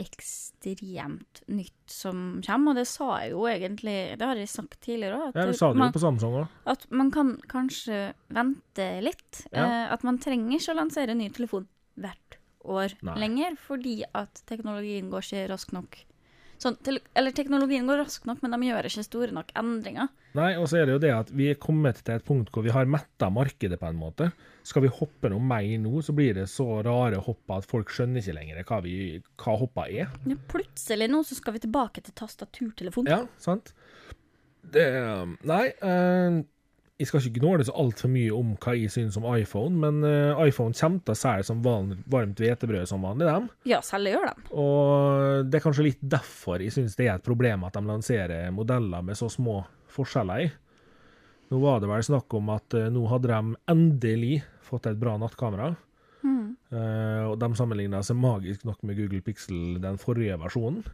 ekstremt 0.00 1.42
nytt 1.52 1.90
som 1.90 2.40
kommer, 2.44 2.72
og 2.72 2.80
det 2.80 2.86
sa 2.90 3.08
jeg 3.22 3.34
jo 3.34 3.44
egentlig 3.50 3.96
Det 4.18 4.26
har 4.26 4.40
jeg 4.40 4.50
sagt 4.50 4.78
tidligere 4.82 5.28
òg. 5.28 5.36
Ja, 5.36 5.46
du 5.46 5.56
sa 5.56 5.70
det 5.72 5.82
jo 5.82 5.90
på 5.94 6.02
Samsung 6.02 6.38
òg. 6.42 6.56
At 6.70 6.86
man 6.90 7.12
kan 7.14 7.34
kanskje 7.50 8.00
vente 8.34 8.88
litt. 9.04 9.44
Ja. 9.52 9.64
Eh, 9.64 9.92
at 9.94 10.06
man 10.06 10.18
trenger 10.22 10.58
ikke 10.58 10.74
å 10.74 10.80
lansere 10.80 11.14
en 11.14 11.22
ny 11.22 11.28
telefon 11.34 11.68
hvert 12.00 12.38
år 12.64 12.96
Nei. 13.04 13.14
lenger, 13.20 13.58
fordi 13.60 13.98
at 14.16 14.42
teknologien 14.48 15.10
går 15.12 15.26
ikke 15.26 15.46
raskt 15.52 15.74
nok. 15.76 16.00
Sånn, 16.62 16.76
til, 16.86 17.00
eller 17.18 17.34
teknologien 17.36 17.88
går 17.88 18.00
raskt 18.02 18.28
nok, 18.28 18.40
men 18.44 18.54
de 18.54 18.68
gjør 18.68 18.88
ikke 18.88 19.04
store 19.06 19.34
nok 19.36 19.50
endringer. 19.58 20.10
Nei, 20.34 20.54
og 20.58 20.66
så 20.70 20.80
er 20.80 20.88
det 20.88 20.96
jo 20.96 21.02
det 21.02 21.12
at 21.14 21.30
vi 21.34 21.50
er 21.52 21.58
kommet 21.62 22.00
til 22.02 22.16
et 22.16 22.24
punkt 22.26 22.50
hvor 22.54 22.64
vi 22.66 22.72
har 22.74 22.88
metta 22.90 23.28
markedet 23.30 23.78
på 23.80 23.90
en 23.90 24.00
måte. 24.00 24.30
Skal 24.66 24.86
vi 24.86 24.92
hoppe 24.96 25.30
noe 25.30 25.42
mer 25.44 25.66
nå, 25.82 25.92
så 26.02 26.14
blir 26.16 26.34
det 26.38 26.48
så 26.50 26.80
rare 26.86 27.20
hopp 27.22 27.54
at 27.54 27.68
folk 27.68 27.92
skjønner 27.92 28.22
ikke 28.22 28.36
lenger 28.38 28.62
hva, 28.64 28.80
vi, 28.86 28.96
hva 29.42 29.58
hoppa 29.60 29.86
er. 29.90 30.10
Ja, 30.30 30.38
plutselig 30.50 31.10
nå 31.12 31.22
så 31.26 31.38
skal 31.38 31.58
vi 31.58 31.64
tilbake 31.66 32.02
til 32.04 32.16
tastaturtelefon. 32.18 33.10
Ja, 33.10 33.22
sant? 33.38 33.74
Det 34.74 34.88
Nei, 35.44 35.64
eh, 35.84 36.40
jeg 36.94 37.08
skal 37.08 37.24
ikke 37.24 37.40
gnåle 37.42 37.64
så 37.66 37.74
altfor 37.74 38.10
mye 38.12 38.30
om 38.34 38.52
hva 38.62 38.72
jeg 38.78 38.92
synes 38.94 39.16
om 39.18 39.24
iPhone, 39.32 39.74
men 39.82 40.04
eh, 40.06 40.42
iPhone 40.46 40.76
kommer 40.78 41.02
til 41.02 41.14
å 41.16 41.18
selge 41.18 41.46
som 41.48 41.62
varmt 41.64 42.42
hvetebrød 42.42 42.86
som 42.86 43.02
vanlig, 43.02 43.26
dem. 43.26 43.48
Ja, 43.66 43.80
selv 43.82 44.12
gjør 44.12 44.28
dem. 44.30 44.44
Og 44.62 45.48
det 45.50 45.58
er 45.58 45.64
kanskje 45.64 45.88
litt 45.88 46.04
derfor 46.14 46.62
jeg 46.62 46.74
synes 46.76 46.94
det 46.98 47.08
er 47.08 47.16
et 47.16 47.26
problem 47.26 47.66
at 47.66 47.74
de 47.74 47.82
lanserer 47.88 48.52
modeller 48.54 49.02
med 49.02 49.18
så 49.18 49.26
små 49.32 49.64
forskjeller 49.94 50.44
i. 50.44 50.52
Nå 51.50 51.58
var 51.62 51.82
det 51.82 51.90
vel 51.90 52.06
snakk 52.06 52.38
om 52.38 52.54
at 52.54 52.78
eh, 52.78 52.92
nå 52.94 53.02
hadde 53.10 53.32
de 53.32 53.58
endelig 53.74 54.38
fått 54.64 54.86
et 54.86 55.00
bra 55.00 55.16
nattkamera. 55.18 55.72
Mm. 56.22 56.54
Eh, 56.70 57.24
og 57.26 57.34
de 57.42 57.50
sammenligna 57.58 58.04
seg 58.06 58.22
magisk 58.22 58.62
nok 58.70 58.86
med 58.86 59.00
Google 59.02 59.24
Pixel, 59.26 59.80
den 59.82 59.98
forrige 59.98 60.38
versjonen. 60.40 60.86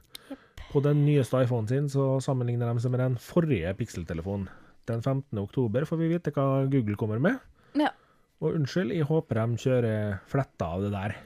På 0.71 0.81
den 0.81 1.05
nyeste 1.05 1.45
iPhonen 1.45 1.69
sin 1.69 1.93
så 1.93 2.15
sammenligner 2.25 2.73
de 2.73 2.81
seg 2.81 2.97
med 2.97 3.05
den 3.05 3.21
forrige 3.21 3.77
Pixel-telefonen. 3.77 4.49
Den 4.91 5.03
15. 5.03 5.39
oktober 5.39 5.87
får 5.89 6.01
vi 6.01 6.11
vite 6.11 6.33
hva 6.35 6.67
Google 6.71 6.99
kommer 6.99 7.23
med. 7.23 7.41
Ja. 7.79 7.93
Og 8.41 8.57
unnskyld, 8.57 8.95
jeg 8.97 9.07
håper 9.09 9.43
de 9.43 9.61
kjører 9.61 10.17
fletta 10.31 10.73
av 10.75 10.87
det 10.87 10.95
der. 10.95 11.19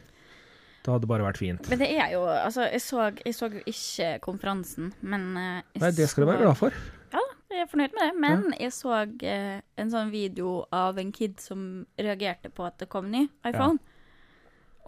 Det 0.85 0.93
hadde 0.93 1.09
bare 1.09 1.25
vært 1.25 1.41
fint. 1.41 1.71
Men 1.73 1.81
det 1.81 1.89
er 1.95 2.13
jo 2.13 2.27
Altså, 2.29 2.67
jeg 2.69 2.83
så, 2.85 3.07
jeg 3.25 3.37
så 3.37 3.49
jo 3.49 3.63
ikke 3.71 4.11
konferansen, 4.25 4.93
men 5.01 5.31
eh, 5.41 5.63
Nei, 5.81 5.91
det 5.97 6.11
skal 6.11 6.27
du 6.27 6.29
være 6.29 6.45
glad 6.45 6.59
for. 6.61 6.77
Ja, 7.15 7.23
jeg 7.55 7.63
er 7.65 7.71
fornøyd 7.71 7.95
med 7.97 8.03
det, 8.03 8.21
men 8.21 8.45
jeg 8.59 8.75
så 8.77 8.99
eh, 9.07 9.63
en 9.81 9.93
sånn 9.95 10.13
video 10.13 10.59
av 10.75 11.01
en 11.01 11.13
kid 11.15 11.41
som 11.41 11.87
reagerte 11.97 12.53
på 12.53 12.67
at 12.67 12.77
det 12.83 12.91
kom 12.93 13.09
ny 13.13 13.25
iPhone. 13.49 13.81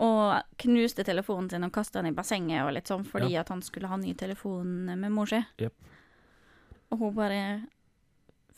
Og 0.05 0.59
knuste 0.61 1.07
telefonen 1.09 1.49
sin 1.49 1.65
og 1.65 1.73
kasta 1.73 2.03
den 2.03 2.11
i 2.11 2.17
bassenget 2.17 2.67
og 2.67 2.75
litt 2.77 2.91
sånn 2.91 3.07
fordi 3.09 3.39
at 3.41 3.49
han 3.49 3.63
skulle 3.65 3.89
ha 3.89 3.97
ny 3.97 4.13
telefon 4.19 4.91
med 4.91 5.15
mor 5.15 5.31
si. 5.31 5.41
Yep. 5.63 5.95
Og 6.93 7.01
hun 7.01 7.17
bare 7.17 7.41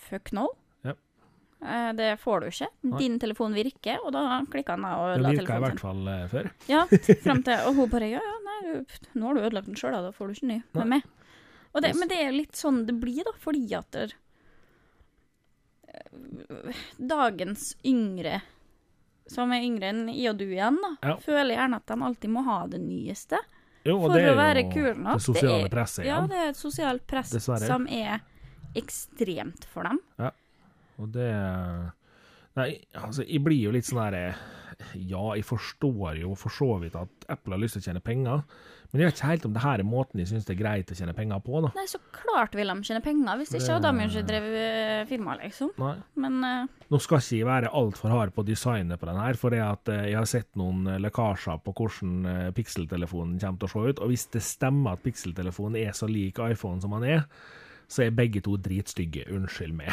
Fuck 0.08 0.32
no. 0.32 0.48
Ja. 0.86 0.94
Eh, 1.62 1.92
Det 1.98 2.10
får 2.22 2.40
du 2.40 2.46
ikke. 2.50 2.68
Nei. 2.88 2.98
Din 3.02 3.18
telefon 3.22 3.54
virker, 3.56 3.98
og 4.04 4.12
da 4.16 4.24
klikka 4.50 4.76
han 4.76 4.84
og 4.88 5.08
Det 5.08 5.18
ødela 5.20 5.32
virka 5.36 5.56
i 5.58 5.64
hvert 5.66 5.80
fall 5.84 6.08
eh, 6.14 6.26
før. 6.32 6.50
Ja, 6.74 6.84
frem 7.24 7.42
til 7.46 7.64
Og 7.68 7.74
hun 7.82 7.90
bare 7.92 8.10
Ja, 8.12 8.22
ja, 8.24 8.36
nei, 8.48 8.58
du, 8.72 8.98
nå 9.20 9.26
har 9.30 9.34
du 9.34 9.40
ødelagt 9.46 9.66
den 9.72 9.76
sjøl, 9.80 9.92
da. 9.96 10.02
Da 10.08 10.12
får 10.16 10.26
du 10.32 10.38
ikke 10.38 10.50
ny 10.52 10.60
med 10.80 10.92
meg. 10.96 11.02
Og 11.74 11.82
det, 11.84 11.92
men 12.00 12.08
det 12.08 12.16
er 12.24 12.32
litt 12.32 12.56
sånn 12.56 12.86
det 12.88 12.94
blir, 12.98 13.20
da, 13.28 13.34
fordi 13.38 13.66
at 13.76 13.90
det, 13.92 14.06
eh, 15.88 16.78
Dagens 16.98 17.76
yngre, 17.84 18.40
som 19.28 19.52
er 19.52 19.60
yngre 19.66 19.90
enn 19.92 20.08
i 20.08 20.24
og 20.30 20.38
du 20.40 20.46
igjen, 20.48 20.78
da, 20.82 20.94
Ja. 21.10 21.16
føler 21.20 21.54
gjerne 21.56 21.76
at 21.76 21.86
de 21.86 21.98
alltid 22.02 22.30
må 22.32 22.44
ha 22.44 22.66
det 22.66 22.80
nyeste. 22.80 23.38
Jo, 23.84 23.98
For 24.00 24.16
det 24.18 24.32
å 24.32 24.36
være 24.36 24.64
kul 24.72 24.94
nok. 24.96 25.18
det 25.18 25.22
sosiale 25.22 25.68
presset 25.70 26.04
igjen. 26.04 26.08
Ja, 26.08 26.26
det 26.26 26.36
er 26.36 26.48
et 26.48 26.56
sosialt 26.56 27.06
press 27.06 27.30
Dessverre. 27.32 27.66
som 27.66 27.86
er 27.86 28.20
ekstremt 28.78 29.68
for 29.72 29.88
dem. 29.88 30.02
Og 30.98 31.12
det 31.14 31.30
Nei, 32.58 32.72
altså, 32.98 33.22
jeg 33.22 33.42
blir 33.44 33.60
jo 33.68 33.74
litt 33.74 33.86
sånn 33.86 34.00
herre 34.02 34.24
Ja, 34.96 35.34
jeg 35.36 35.46
forstår 35.46 36.18
jo 36.22 36.34
for 36.38 36.54
så 36.54 36.72
vidt 36.82 36.96
at 36.98 37.30
Apple 37.30 37.54
har 37.54 37.62
lyst 37.62 37.76
til 37.76 37.84
å 37.84 37.86
tjene 37.88 38.02
penger, 38.02 38.42
men 38.88 39.02
jeg 39.02 39.08
vet 39.08 39.18
ikke 39.18 39.30
helt 39.32 39.46
om 39.48 39.54
det 39.56 39.62
her 39.64 39.82
er 39.82 39.86
måten 39.86 40.20
de 40.20 40.24
syns 40.28 40.46
det 40.48 40.54
er 40.54 40.60
greit 40.62 40.92
å 40.92 40.96
tjene 40.96 41.12
penger 41.16 41.42
på, 41.44 41.58
da. 41.60 41.72
Nei, 41.76 41.84
så 41.90 41.98
klart 42.14 42.54
vil 42.56 42.70
de 42.72 42.86
tjene 42.88 43.02
penger. 43.04 43.40
Hvis 43.40 43.52
ikke 43.58 43.74
hadde 43.74 43.90
de 43.90 44.06
jo 44.06 44.08
ikke 44.08 44.28
drevet 44.30 44.56
eh, 44.62 45.02
firma, 45.10 45.34
liksom. 45.42 45.74
Nei. 45.82 45.92
Men 46.24 46.38
uh... 46.46 46.86
Nå 46.88 47.00
skal 47.04 47.20
ikke 47.20 47.36
jeg 47.36 47.48
være 47.50 47.74
altfor 47.82 48.14
hard 48.14 48.32
på 48.38 48.46
designet 48.48 49.02
på 49.02 49.10
den 49.10 49.20
her, 49.20 49.36
for 49.40 49.52
det 49.52 49.60
at 49.66 49.92
eh, 49.92 50.06
jeg 50.08 50.16
har 50.16 50.30
sett 50.30 50.48
noen 50.56 50.88
lekkasjer 51.04 51.60
på 51.66 51.74
hvordan 51.82 52.52
pikseltelefonen 52.56 53.36
kommer 53.42 53.60
til 53.60 53.68
å 53.68 53.74
se 53.74 53.92
ut, 53.92 54.00
og 54.06 54.14
hvis 54.14 54.28
det 54.38 54.46
stemmer 54.46 54.96
at 54.96 55.04
Pixel-telefonen 55.04 55.82
er 55.82 55.92
så 55.98 56.08
lik 56.08 56.40
iPhone 56.48 56.80
som 56.80 56.96
han 56.96 57.04
er, 57.18 57.26
så 57.88 58.04
er 58.04 58.10
begge 58.16 58.42
to 58.44 58.56
dritstygge. 58.60 59.24
Unnskyld 59.32 59.72
meg. 59.78 59.92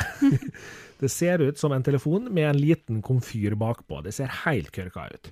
det 1.02 1.10
ser 1.12 1.40
ut 1.46 1.60
som 1.62 1.72
en 1.75 1.84
telefon 1.86 2.28
med 2.34 2.50
en 2.50 2.60
liten 2.60 3.02
komfyr 3.06 3.56
bakpå. 3.60 4.02
Det 4.04 4.14
ser 4.18 4.32
helt 4.44 4.72
kørka 4.75 5.08
ut. 5.14 5.32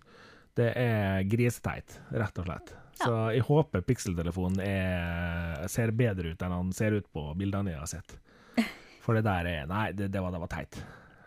Det 0.56 0.70
er 0.78 1.24
griseteit, 1.28 1.98
rett 2.14 2.40
og 2.40 2.48
slett. 2.48 2.74
Så 3.04 3.14
jeg 3.34 3.42
håper 3.48 3.82
Pixel-telefonen 3.84 4.60
er- 4.64 5.64
ser 5.68 5.92
bedre 5.98 6.32
ut 6.36 6.44
enn 6.46 6.54
han 6.54 6.70
ser 6.78 6.94
ut 7.00 7.08
på 7.12 7.24
bildene 7.40 7.74
jeg 7.74 7.82
har 7.82 7.90
sett. 7.90 8.14
For 9.04 9.18
det 9.18 9.26
der 9.26 9.50
er 9.50 9.66
Nei, 9.68 9.88
det, 9.98 10.12
det, 10.14 10.22
var, 10.24 10.32
det 10.32 10.40
var 10.46 10.52
teit. 10.54 10.78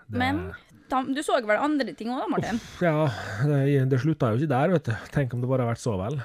Det- 0.07 0.21
Men 0.23 0.39
du 1.13 1.21
så 1.27 1.41
vel 1.43 1.59
andre 1.59 1.93
ting 1.99 2.09
òg, 2.15 2.23
da, 2.23 2.29
Martin? 2.31 2.61
ja, 2.81 3.09
det, 3.45 3.89
det 3.91 3.99
slutta 4.01 4.31
jo 4.33 4.39
ikke 4.39 4.53
der, 4.55 4.73
vet 4.77 4.89
du. 4.89 4.95
Tenk 5.13 5.35
om 5.35 5.43
det 5.43 5.51
bare 5.51 5.67
har 5.67 5.75
vært 5.75 5.83
så 5.83 5.97
vel. 5.99 6.21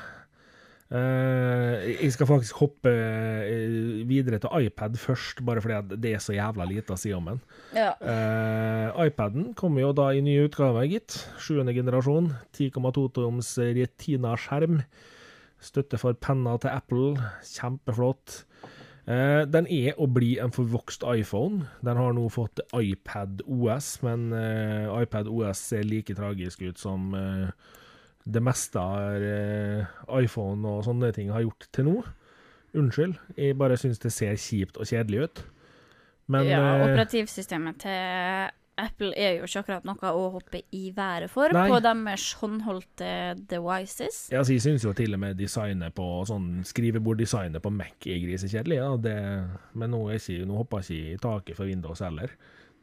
Eh, 0.92 1.86
jeg 2.04 2.12
skal 2.12 2.28
faktisk 2.28 2.58
hoppe 2.60 2.92
eh, 2.92 4.02
videre 4.10 4.42
til 4.44 4.68
iPad 4.68 4.98
først, 5.00 5.40
bare 5.48 5.64
fordi 5.64 5.96
det 6.04 6.12
er 6.18 6.24
så 6.24 6.36
jævla 6.36 6.68
lite 6.68 6.92
å 6.92 7.00
si 7.00 7.14
om 7.16 7.30
den. 7.32 7.40
Ja. 7.72 7.94
Uh, 8.04 9.06
iPaden 9.06 9.54
kommer 9.56 9.86
jo 9.86 9.94
da 9.96 10.10
i 10.12 10.24
ny 10.26 10.36
utgave, 10.44 10.84
gitt. 10.92 11.16
Sjuende 11.40 11.76
generasjon. 11.78 12.34
10,2 12.58 13.08
toms 13.16 13.56
Retina-skjerm. 13.80 14.82
Støtte 15.64 16.00
for 16.02 16.18
penna 16.20 16.58
til 16.60 16.74
Apple. 16.74 17.32
Kjempeflott. 17.48 18.42
Uh, 19.08 19.48
den 19.50 19.66
er 19.72 19.96
å 19.96 20.10
bli 20.12 20.36
en 20.44 20.52
forvokst 20.52 21.08
iPhone. 21.08 21.70
Den 21.88 22.04
har 22.04 22.12
nå 22.18 22.28
fått 22.36 22.60
iPad 22.76 23.46
OS, 23.48 23.96
men 24.04 24.34
uh, 24.36 24.92
iPad 25.00 25.32
OS 25.32 25.64
ser 25.72 25.88
like 25.88 26.20
tragisk 26.20 26.68
ut 26.68 26.82
som 26.82 27.16
eh, 27.16 27.80
det 28.26 28.42
meste 28.44 28.82
av 28.82 29.26
eh, 29.26 29.94
iPhone 30.22 30.68
og 30.68 30.86
sånne 30.86 31.12
ting 31.16 31.32
har 31.34 31.46
gjort 31.46 31.68
til 31.74 31.88
nå. 31.90 31.98
Unnskyld, 32.78 33.18
jeg 33.36 33.58
bare 33.60 33.78
syns 33.80 34.00
det 34.00 34.14
ser 34.16 34.38
kjipt 34.40 34.80
og 34.80 34.88
kjedelig 34.88 35.26
ut. 35.26 35.44
Men 36.32 36.48
ja, 36.48 36.62
eh, 36.62 36.86
operativsystemet 36.86 37.82
til 37.84 38.52
Apple 38.82 39.12
er 39.20 39.36
jo 39.38 39.48
ikke 39.48 39.62
akkurat 39.62 39.86
noe 39.86 40.12
å 40.16 40.22
hoppe 40.38 40.62
i 40.74 40.90
været 40.96 41.32
for 41.32 41.52
Nei. 41.54 41.68
på 41.70 41.82
deres 41.84 42.28
håndholdte 42.40 43.10
devices. 43.50 44.24
Ja, 44.32 44.42
altså, 44.42 44.56
jeg 44.56 44.64
syns 44.66 44.86
jo 44.88 44.94
til 44.98 45.18
og 45.18 45.22
med 45.22 45.38
designet 45.40 45.94
på 45.98 46.08
sånn 46.30 46.64
skriveborddesignet 46.68 47.62
på 47.64 47.74
Mac 47.76 48.08
er 48.08 48.24
grisekjedelig, 48.24 48.80
ja. 48.80 48.90
det, 49.02 49.18
men 49.78 49.94
nå, 49.94 50.06
er 50.10 50.22
ikke, 50.22 50.48
nå 50.48 50.62
hopper 50.64 50.86
ikke 50.86 51.14
i 51.14 51.22
taket 51.22 51.60
for 51.60 51.70
Windows 51.70 52.02
heller. 52.06 52.34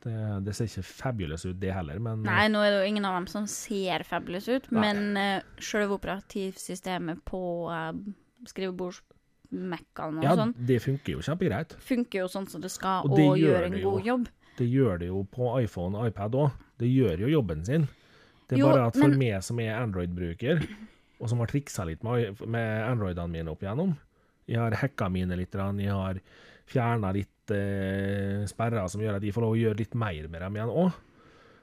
Det, 0.05 0.15
det 0.47 0.53
ser 0.55 0.69
ikke 0.71 0.85
fabulous 0.87 1.43
ut, 1.49 1.57
det 1.59 1.73
heller, 1.75 1.99
men 1.99 2.21
Nei, 2.23 2.45
nå 2.53 2.61
er 2.63 2.71
det 2.71 2.77
jo 2.85 2.91
ingen 2.93 3.05
av 3.09 3.17
dem 3.19 3.27
som 3.27 3.49
ser 3.51 4.05
fabulous 4.07 4.47
ut, 4.47 4.69
Nei. 4.71 4.81
men 4.85 5.19
uh, 5.19 5.59
selve 5.59 5.97
operativsystemet 5.99 7.25
på 7.27 7.41
uh, 7.67 7.91
skrivebords-Mac-ene 8.47 10.21
og 10.23 10.27
ja, 10.27 10.35
sånn 10.39 10.55
det 10.69 10.79
funker 10.85 11.17
jo 11.17 11.23
kjempegreit. 11.25 11.75
funker 11.83 12.23
jo 12.23 12.29
sånn 12.31 12.47
som 12.51 12.63
det 12.63 12.71
skal, 12.71 13.07
Og 13.07 13.13
og, 13.13 13.17
det 13.19 13.27
gjør 13.27 13.45
gjør 13.49 13.67
en 13.69 13.79
god 13.85 14.09
jobb. 14.13 14.29
Det 14.59 14.67
gjør 14.71 14.99
det 15.03 15.09
jo 15.11 15.23
på 15.31 15.51
iPhone 15.63 15.99
og 15.99 16.11
iPad 16.11 16.35
òg. 16.35 16.51
Det 16.79 16.89
gjør 16.91 17.21
jo 17.25 17.29
jobben 17.37 17.65
sin. 17.67 17.89
Det 18.49 18.57
er 18.57 18.63
Jo, 18.63 18.69
bare 18.71 18.87
at 18.89 18.97
for 18.97 19.09
men- 19.09 19.19
meg 19.19 19.43
som 19.45 19.59
er 19.61 19.75
Android-bruker, 19.79 20.63
og 21.21 21.29
som 21.29 21.39
har 21.43 21.51
triksa 21.51 21.85
litt 21.87 22.03
med, 22.07 22.41
med 22.47 22.85
Androidene 22.87 23.29
mine 23.35 23.51
opp 23.51 23.63
igjennom 23.63 23.97
Jeg 24.47 24.59
har 24.63 24.71
hacka 24.81 25.09
mine 25.11 25.37
litt, 25.37 25.53
jeg 25.53 25.91
har 25.93 26.21
fjerna 26.67 27.13
litt 27.13 27.29
eh, 27.55 28.45
sperrer 28.51 28.89
som 28.89 29.01
gjør 29.01 29.17
at 29.17 29.23
de 29.23 29.33
får 29.33 29.43
lov 29.45 29.53
å 29.57 29.61
gjøre 29.61 29.79
litt 29.79 29.95
mer 29.95 30.29
med 30.29 30.41
dem 30.43 30.57
igjen 30.57 30.73
òg. 30.73 30.93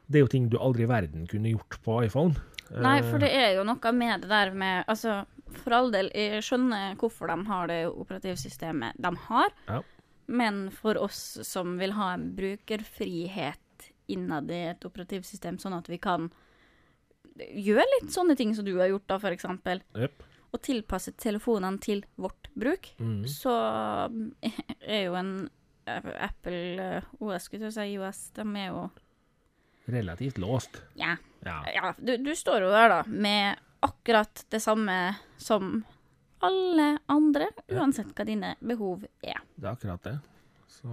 Det 0.08 0.20
er 0.20 0.25
jo 0.25 0.27
ting 0.36 0.50
du 0.50 0.58
aldri 0.62 0.84
i 0.86 0.89
verden 0.92 1.25
kunne 1.27 1.50
gjort 1.56 1.80
på 1.84 2.04
iPhone. 2.06 2.36
Nei, 2.72 3.00
Eh, 3.00 3.10
for 3.12 3.20
det 3.22 3.30
er 3.32 3.56
jo 3.56 3.63
noe 3.63 3.92
med 3.94 4.22
det 4.22 4.30
der 4.30 4.51
med 4.51 4.86
Altså, 4.89 5.25
for 5.63 5.74
all 5.74 5.92
del, 5.92 6.10
jeg 6.13 6.42
skjønner 6.44 6.96
hvorfor 6.98 7.27
de 7.30 7.46
har 7.46 7.68
det 7.68 7.82
operativsystemet 7.92 8.98
de 8.98 9.12
har, 9.27 9.50
Ja. 9.68 9.82
men 10.27 10.70
for 10.72 10.98
oss 10.98 11.38
som 11.44 11.77
vil 11.77 11.92
ha 11.94 12.13
en 12.13 12.36
brukerfrihet 12.36 13.60
innad 14.10 14.50
i 14.51 14.63
et 14.72 14.82
operativsystem, 14.86 15.58
sånn 15.62 15.77
at 15.77 15.88
vi 15.89 15.98
kan 15.98 16.32
gjøre 17.38 17.86
litt 18.00 18.12
sånne 18.13 18.36
ting 18.38 18.54
som 18.56 18.65
du 18.65 18.75
har 18.77 18.88
gjort, 18.89 19.08
da, 19.08 19.18
for 19.20 19.32
eksempel, 19.36 19.82
og 20.54 20.62
tilpasse 20.63 21.12
telefonene 21.20 21.80
til 21.82 22.04
vårt 22.18 22.48
bruk, 22.56 22.94
Mm. 23.00 23.25
så 23.27 23.51
er 24.88 25.06
jo 25.06 25.15
en 25.15 25.50
Apple 25.86 26.82
eh, 26.98 27.04
OS, 27.20 27.44
skulle 27.48 27.68
jeg 27.70 27.74
si, 27.75 27.86
IOS, 27.96 28.22
de 28.38 28.46
er 28.58 28.70
jo 28.72 28.86
Relativt 29.86 30.38
låst. 30.42 30.80
Ja. 30.98 31.12
Ja. 31.46 31.60
ja 31.70 31.92
du, 31.98 32.15
du 32.18 32.32
står 32.36 32.63
jo 32.65 32.72
der, 32.74 32.89
da, 32.89 33.00
med 33.06 33.60
akkurat 33.86 34.46
det 34.50 34.58
samme 34.63 34.96
som 35.38 35.84
alle 36.42 36.88
andre, 37.13 37.51
uansett 37.70 38.10
hva 38.18 38.25
dine 38.25 38.56
behov 38.65 39.04
er. 39.22 39.38
Det 39.56 39.68
er 39.68 39.75
akkurat 39.75 40.01
det. 40.08 40.15
Så 40.74 40.89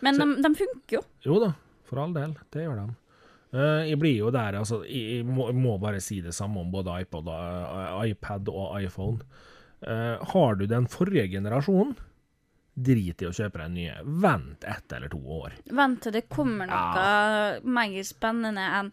Men 0.00 0.16
Så- 0.16 0.24
de, 0.24 0.42
de 0.46 0.54
funker 0.56 0.96
jo. 0.98 1.02
Jo 1.26 1.36
da, 1.44 1.50
for 1.84 2.00
all 2.00 2.14
del. 2.16 2.32
Det 2.52 2.64
gjør 2.64 2.80
de. 2.80 2.86
Eh, 3.54 3.82
jeg 3.90 3.98
blir 4.00 4.16
jo 4.16 4.30
der, 4.34 4.56
altså. 4.62 4.80
Jeg, 4.88 5.20
må, 5.28 5.50
jeg 5.52 5.60
må 5.60 5.76
bare 5.78 6.00
si 6.00 6.22
det 6.24 6.32
samme 6.34 6.64
om 6.64 6.72
både 6.72 6.96
iPod, 7.04 7.28
eh, 7.28 8.08
iPad 8.10 8.48
og 8.48 8.80
iPhone. 8.80 9.20
Har 9.84 10.54
du 10.56 10.64
den 10.66 10.86
forrige 10.88 11.28
generasjonen, 11.28 11.92
drit 12.74 13.22
i 13.22 13.28
å 13.28 13.32
kjøpe 13.34 13.62
deg 13.62 13.72
nye. 13.74 13.94
Vent 14.02 14.64
ett 14.66 14.92
eller 14.96 15.12
to 15.12 15.18
år. 15.18 15.54
Vent 15.70 16.02
til 16.04 16.14
det 16.16 16.26
kommer 16.28 16.68
noe 16.70 17.60
mer 17.64 17.96
spennende 18.06 18.66
enn 18.80 18.92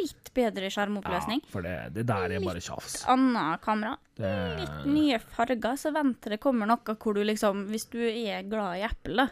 litt 0.00 0.30
bedre 0.34 0.68
skjermoppløsning. 0.72 1.42
Ja, 1.44 1.50
for 1.52 1.64
det, 1.64 1.74
det 1.94 2.06
der 2.08 2.32
er 2.36 2.44
bare 2.44 2.60
tjafs. 2.64 3.02
Annet 3.12 3.62
kamera, 3.64 3.96
Det, 4.16 4.30
litt 4.60 4.86
nye 4.88 5.18
farger, 5.20 5.76
så 5.80 5.92
vent 5.94 6.20
til 6.24 6.34
det 6.34 6.40
kommer 6.42 6.68
noe 6.68 6.96
hvor 6.96 7.16
du 7.16 7.20
liksom 7.24 7.66
Hvis 7.68 7.88
du 7.92 8.00
er 8.00 8.46
glad 8.48 8.80
i 8.80 8.86
Apple, 8.88 9.26
da, 9.26 9.28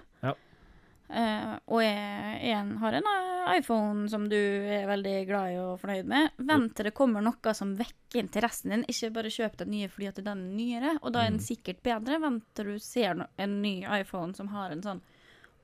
Eh, 1.08 1.50
og 1.68 1.82
jeg, 1.84 2.60
har 2.80 2.94
en 2.96 3.08
eh, 3.10 3.58
iPhone 3.58 4.06
som 4.08 4.24
du 4.30 4.36
er 4.38 4.86
veldig 4.88 5.16
glad 5.28 5.52
i 5.52 5.58
og 5.60 5.74
fornøyd 5.82 6.06
med, 6.08 6.30
vent 6.48 6.72
til 6.78 6.88
det 6.88 6.94
kommer 6.96 7.20
noe 7.22 7.52
som 7.54 7.74
vekker 7.76 8.22
interessen 8.22 8.72
din. 8.72 8.86
Ikke 8.88 9.10
bare 9.12 9.32
kjøp 9.34 9.58
den 9.60 9.70
nye 9.74 9.90
fordi 9.92 10.08
at 10.08 10.22
den 10.22 10.30
er 10.32 10.54
nyere, 10.56 10.94
og 11.02 11.12
da 11.12 11.24
er 11.26 11.30
den 11.34 11.40
Mm. 11.42 11.44
sikkert 11.44 11.82
bedre. 11.84 12.20
Vent 12.22 12.44
til 12.56 12.64
du 12.72 12.78
ser 12.78 13.14
no 13.14 13.26
en 13.38 13.60
ny 13.62 13.84
iPhone 14.00 14.34
som 14.34 14.48
har 14.48 14.70
en 14.72 14.82
sånn 14.82 15.02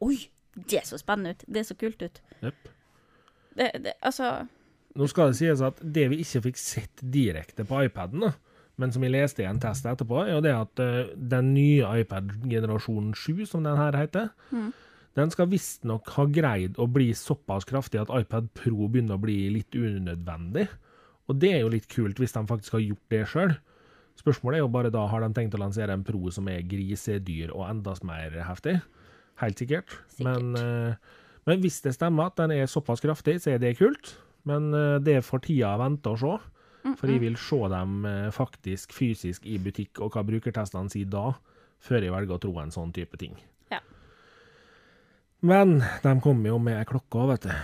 Oi, 0.02 0.16
det 0.56 0.78
er 0.80 0.86
så 0.88 0.96
spennende 0.98 1.34
ut. 1.36 1.42
Det 1.46 1.60
er 1.60 1.64
så 1.68 1.74
kult 1.76 2.02
ut. 2.02 2.20
Yep. 2.42 2.68
Det, 3.56 3.66
det, 3.84 3.92
altså 4.02 4.46
Nå 4.96 5.06
skal 5.08 5.28
det 5.30 5.36
sies 5.36 5.60
at 5.62 5.76
det 5.84 6.08
vi 6.10 6.16
ikke 6.24 6.40
fikk 6.48 6.56
sett 6.58 7.02
direkte 7.14 7.64
på 7.68 7.82
iPaden, 7.84 8.20
da, 8.24 8.32
men 8.80 8.90
som 8.92 9.02
jeg 9.04 9.12
leste 9.12 9.42
i 9.44 9.46
en 9.46 9.60
test 9.60 9.84
etterpå, 9.86 10.24
er 10.24 10.32
jo 10.32 10.40
det 10.42 10.54
at 10.56 10.80
uh, 10.82 11.12
den 11.14 11.52
nye 11.54 11.84
iPad 12.00 12.32
generasjon 12.50 13.12
7, 13.14 13.44
som 13.46 13.62
den 13.64 13.76
her 13.76 13.92
heter, 13.96 14.30
Mm. 14.50 14.72
Den 15.18 15.32
skal 15.32 15.48
visstnok 15.50 16.12
ha 16.14 16.26
greid 16.30 16.78
å 16.78 16.86
bli 16.90 17.10
såpass 17.18 17.66
kraftig 17.66 17.98
at 18.02 18.12
iPad 18.14 18.52
Pro 18.54 18.86
begynner 18.86 19.18
å 19.18 19.22
bli 19.22 19.48
litt 19.56 19.74
unødvendig. 19.74 20.68
Og 21.30 21.38
det 21.42 21.50
er 21.54 21.64
jo 21.64 21.72
litt 21.72 21.88
kult 21.90 22.20
hvis 22.20 22.34
de 22.36 22.44
faktisk 22.46 22.78
har 22.78 22.84
gjort 22.84 23.12
det 23.14 23.24
sjøl. 23.30 23.56
Spørsmålet 24.20 24.60
er 24.60 24.64
jo 24.64 24.72
bare 24.72 24.92
da, 24.92 25.06
har 25.10 25.24
de 25.24 25.32
tenkt 25.34 25.56
å 25.56 25.62
lansere 25.62 25.94
en 25.96 26.04
Pro 26.06 26.30
som 26.34 26.48
er 26.52 26.66
grisedyr 26.68 27.54
og 27.54 27.66
enda 27.68 27.96
mer 28.06 28.38
heftig? 28.46 28.78
Helt 29.40 29.60
sikkert. 29.60 29.94
Sikkert. 30.12 30.26
Men, 30.26 30.56
eh, 30.60 31.20
men 31.48 31.62
hvis 31.62 31.80
det 31.82 31.94
stemmer 31.96 32.28
at 32.28 32.38
den 32.38 32.54
er 32.54 32.70
såpass 32.70 33.02
kraftig, 33.02 33.40
så 33.40 33.54
er 33.54 33.62
det 33.62 33.78
kult. 33.78 34.14
Men 34.44 34.74
eh, 34.74 34.98
det 35.02 35.18
er 35.18 35.26
for 35.26 35.42
tida 35.42 35.74
å 35.74 35.82
vente 35.82 36.12
og 36.12 36.20
se. 36.20 36.34
For 36.96 37.12
jeg 37.12 37.20
vil 37.20 37.36
se 37.36 37.58
dem 37.72 38.04
eh, 38.08 38.30
faktisk 38.32 38.94
fysisk 38.96 39.46
i 39.48 39.58
butikk, 39.60 40.00
og 40.00 40.14
hva 40.14 40.24
brukertestene 40.24 40.92
sier 40.92 41.08
da, 41.12 41.34
før 41.80 42.04
jeg 42.04 42.14
velger 42.14 42.36
å 42.36 42.42
tro 42.42 42.54
en 42.60 42.72
sånn 42.72 42.92
type 42.96 43.20
ting. 43.20 43.36
Men 45.40 45.78
de 46.04 46.12
kommer 46.20 46.50
jo 46.52 46.58
med 46.60 46.82
òg, 46.84 47.28
vet 47.32 47.46
du. 47.48 47.54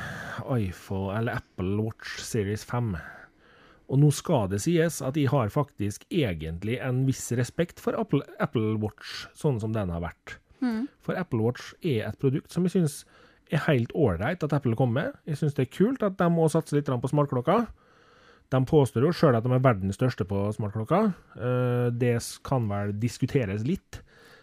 iPhone, 0.57 1.13
eller 1.19 1.41
Apple 1.43 1.77
Watch 1.83 2.21
Series 2.25 2.65
5. 2.65 2.95
Og 3.87 4.01
nå 4.03 4.09
skal 4.15 4.49
det 4.51 4.63
sies 4.65 4.99
at 5.05 5.17
jeg 5.19 5.29
har 5.31 5.53
faktisk 5.53 6.07
egentlig 6.11 6.79
en 6.83 7.05
viss 7.07 7.29
respekt 7.39 7.79
for 7.83 7.95
Apple, 8.01 8.25
Apple 8.43 8.75
Watch, 8.83 9.27
sånn 9.39 9.61
som 9.63 9.73
den 9.77 9.93
har 9.95 10.03
vært. 10.03 10.39
mm. 10.61 10.87
For 11.05 11.15
Apple 11.15 11.43
Watch 11.45 11.75
er 11.85 12.09
et 12.09 12.19
produkt 12.19 12.51
som 12.53 12.65
jeg 12.67 12.73
syns 12.75 13.05
er 13.53 13.63
helt 13.69 13.93
ålreit 13.95 14.43
at 14.43 14.53
Apple 14.57 14.75
kommer 14.75 15.03
med. 15.05 15.19
Jeg 15.29 15.39
syns 15.39 15.55
det 15.55 15.69
er 15.69 15.77
kult 15.77 16.03
at 16.03 16.17
de 16.19 16.27
må 16.33 16.49
satse 16.51 16.75
litt 16.75 16.89
på 16.91 17.11
smartklokka. 17.13 17.67
De 18.51 18.59
påstår 18.67 19.03
jo 19.07 19.13
sjøl 19.15 19.37
at 19.39 19.45
de 19.47 19.53
er 19.55 19.63
verdens 19.63 19.95
største 19.99 20.27
på 20.27 20.49
smartklokka. 20.57 21.13
Eh, 21.39 21.91
Det 21.95 22.17
kan 22.43 22.67
vel 22.69 22.93
diskuteres 22.99 23.63
litt. 23.67 24.01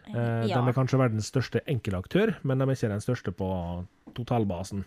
Eh, 0.08 0.48
Ja. 0.50 0.60
De 0.62 0.68
er 0.70 0.74
kanskje 0.76 1.00
verdens 1.00 1.30
største 1.32 1.62
enkeltaktør, 1.68 2.36
men 2.44 2.58
de 2.60 2.63
er 2.68 2.76
ikke 2.76 2.89
den 2.89 3.00
største 3.04 3.32
på 3.32 3.86
totalbasen. 4.16 4.84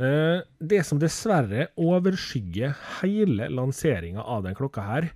Eh, 0.00 0.40
Det 0.60 0.84
som 0.86 0.98
dessverre 0.98 1.68
overskygger 1.76 2.74
hele 3.02 3.48
lanseringa 3.52 4.22
av 4.24 4.42
den 4.44 4.54
klokka 4.54 4.82
her, 4.86 5.10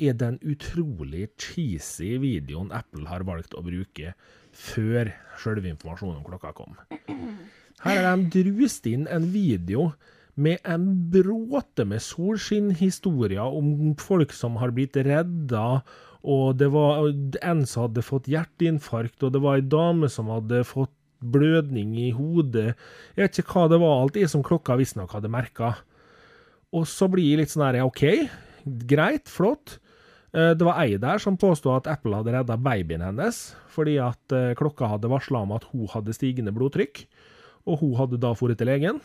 er 0.00 0.12
den 0.14 0.38
utrolig 0.42 1.28
cheesy 1.38 2.16
videoen 2.18 2.72
Apple 2.72 3.06
har 3.06 3.22
valgt 3.24 3.54
å 3.54 3.62
bruke 3.62 4.14
før 4.52 5.12
sjølve 5.38 5.68
informasjonen 5.74 6.16
om 6.18 6.24
klokka 6.24 6.52
kom. 6.54 6.76
Her 7.82 8.04
har 8.04 8.16
de 8.16 8.42
drust 8.42 8.86
inn 8.86 9.06
en 9.08 9.26
video 9.32 9.92
med 10.36 10.58
en 10.64 11.10
bråte 11.12 11.84
med 11.86 12.00
solskinnhistorier 12.00 13.42
om 13.42 13.94
folk 14.00 14.32
som 14.32 14.56
har 14.56 14.70
blitt 14.72 14.96
redda, 14.96 15.82
og 16.22 16.56
det 16.60 16.68
var 16.70 17.08
en 17.42 17.62
som 17.66 17.88
hadde 17.88 18.04
fått 18.06 18.28
hjerteinfarkt, 18.30 19.22
og 19.26 19.32
det 19.34 19.40
var 19.42 19.58
ei 19.58 19.64
dame 19.66 20.10
som 20.12 20.30
hadde 20.30 20.62
fått 20.68 20.92
blødning 21.22 21.94
i 21.98 22.10
hodet. 22.14 22.72
Jeg 23.16 23.24
vet 23.24 23.40
ikke 23.42 23.56
hva 23.56 23.68
det 23.70 23.80
var, 23.82 24.00
alt 24.02 24.16
det 24.18 24.28
som 24.30 24.42
klokka 24.46 24.76
visstnok 24.78 25.14
hadde 25.14 25.30
merka. 25.30 25.74
Og 26.74 26.86
så 26.88 27.08
blir 27.10 27.28
jeg 27.28 27.42
litt 27.42 27.52
sånn 27.52 27.66
her, 27.66 27.80
OK, 27.86 28.04
greit, 28.90 29.30
flott. 29.30 29.78
Eh, 30.32 30.54
Det 30.54 30.64
var 30.66 30.80
ei 30.82 30.96
der 30.96 31.18
som 31.22 31.36
påstod 31.36 31.82
at 31.82 31.90
Apple 31.98 32.16
hadde 32.16 32.32
redda 32.34 32.56
babyen 32.56 33.04
hennes, 33.04 33.54
fordi 33.68 33.98
at 34.02 34.32
eh, 34.32 34.54
klokka 34.58 34.88
hadde 34.94 35.10
varsla 35.12 35.42
om 35.44 35.52
at 35.52 35.66
hun 35.72 35.86
hadde 35.92 36.14
stigende 36.16 36.54
blodtrykk, 36.54 37.04
og 37.66 37.82
hun 37.82 37.94
hadde 37.98 38.18
da 38.22 38.32
dratt 38.34 38.58
til 38.58 38.66
legen. 38.70 39.02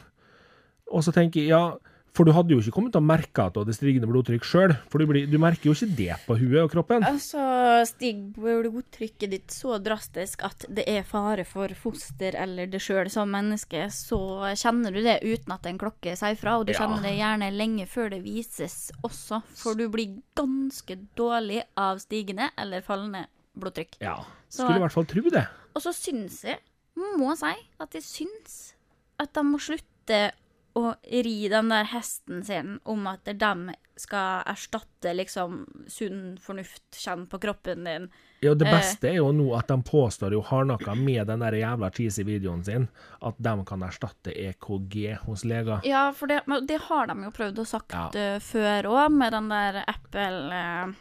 Og 0.88 1.04
så 1.04 1.12
tenker 1.12 1.42
jeg, 1.44 1.52
ja, 1.52 1.78
for 2.18 2.26
du 2.26 2.34
hadde 2.34 2.50
jo 2.56 2.60
ikke 2.64 2.74
kommet 2.74 2.96
til 2.96 3.04
å 3.04 3.06
merke 3.06 3.44
at 3.46 3.54
du 3.54 3.60
hadde 3.62 3.76
stigende 3.78 4.10
blodtrykk 4.10 4.46
sjøl, 4.48 4.74
for 4.90 4.98
du, 5.04 5.06
blir, 5.10 5.28
du 5.30 5.38
merker 5.42 5.70
jo 5.70 5.76
ikke 5.78 5.90
det 6.00 6.16
på 6.26 6.38
huet 6.40 6.64
og 6.64 6.72
kroppen. 6.74 7.06
Altså, 7.06 7.44
stiger 7.86 8.64
blodtrykket 8.66 9.30
ditt 9.36 9.54
så 9.54 9.78
drastisk 9.84 10.44
at 10.48 10.66
det 10.74 10.88
er 10.90 11.06
fare 11.08 11.46
for 11.48 11.70
foster 11.78 12.36
eller 12.42 12.70
det 12.72 12.82
sjøl 12.84 13.10
som 13.14 13.30
menneske, 13.34 13.86
så 13.94 14.20
kjenner 14.58 14.96
du 14.96 15.02
det 15.06 15.20
uten 15.24 15.54
at 15.56 15.70
en 15.70 15.78
klokke 15.82 16.16
sier 16.18 16.38
fra, 16.40 16.58
og 16.60 16.66
du 16.68 16.74
Ja. 16.74 16.80
kjenner 16.82 17.06
det 17.06 17.16
gjerne 17.20 17.52
lenge 17.56 17.86
før 17.88 18.10
det 18.16 18.24
vises 18.26 18.92
også, 19.04 19.42
for 19.56 19.76
du 19.78 19.88
blir 19.94 20.18
ganske 20.36 20.98
dårlig 21.16 21.62
av 21.78 22.00
stigende 22.04 22.50
eller 22.58 22.82
fallende 22.82 23.28
blodtrykk. 23.58 23.98
Ja, 24.02 24.18
Så- 24.50 24.64
skulle 24.66 24.78
i 24.78 24.86
hvert 24.86 24.92
fall 24.98 25.06
tro 25.06 25.22
det. 25.30 25.48
Og 25.76 25.82
så 25.82 25.94
syns 25.94 26.42
jeg, 26.44 26.60
må 26.98 27.36
si, 27.38 27.54
at 27.80 27.94
jeg 27.94 28.02
syns 28.04 28.74
at 29.20 29.34
de 29.34 29.42
må 29.46 29.60
slutte 29.62 30.32
å 30.78 30.94
ri 31.26 31.48
den 31.50 31.70
der 31.74 31.88
hesten 31.90 32.44
sin 32.46 32.76
om 32.86 33.08
at 33.10 33.26
de 33.26 33.74
skal 33.98 34.44
erstatte 34.46 35.14
liksom 35.18 35.64
sunn 35.90 36.38
fornuft, 36.40 36.84
kjenn 36.94 37.24
på 37.32 37.40
kroppen 37.42 37.84
din. 37.88 38.10
Ja, 38.46 38.54
Det 38.54 38.68
Eh. 38.68 38.74
beste 38.76 39.10
er 39.10 39.16
jo 39.18 39.32
nå 39.34 39.48
at 39.58 39.68
de 39.72 39.78
påstår 39.82 40.32
jo 40.36 40.44
hardnakka 40.46 40.94
med 40.96 41.26
den 41.28 41.40
der 41.42 41.52
jævla 41.58 41.90
cheesy 41.92 42.24
videoen 42.24 42.64
sin, 42.64 42.88
at 43.22 43.36
de 43.42 43.56
kan 43.66 43.82
erstatte 43.82 44.30
EKG 44.38 45.18
hos 45.26 45.44
leger. 45.44 45.82
Ja, 45.84 46.12
for 46.14 46.28
det, 46.28 46.44
men 46.46 46.68
det 46.68 46.78
har 46.82 47.08
de 47.08 47.14
jo 47.24 47.32
prøvd 47.32 47.58
å 47.64 47.66
sagt 47.66 47.92
Ja. 47.92 48.10
eh, 48.14 48.38
før 48.40 48.84
òg, 48.94 49.12
med 49.12 49.32
den 49.34 49.50
der 49.50 49.84
Apple 49.88 50.54
eh, 50.54 50.94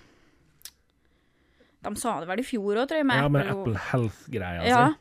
De 1.82 1.94
sa 2.00 2.18
det 2.20 2.26
vel 2.28 2.40
i 2.40 2.42
fjor 2.42 2.80
òg, 2.80 2.88
tror 2.88 2.98
jeg. 2.98 3.06
Med 3.06 3.16
Ja, 3.22 3.28
med 3.28 3.46
Apple, 3.46 3.60
Apple 3.60 3.78
Health-greia 3.92 4.62
si. 4.62 4.68
Ja. 4.68 4.94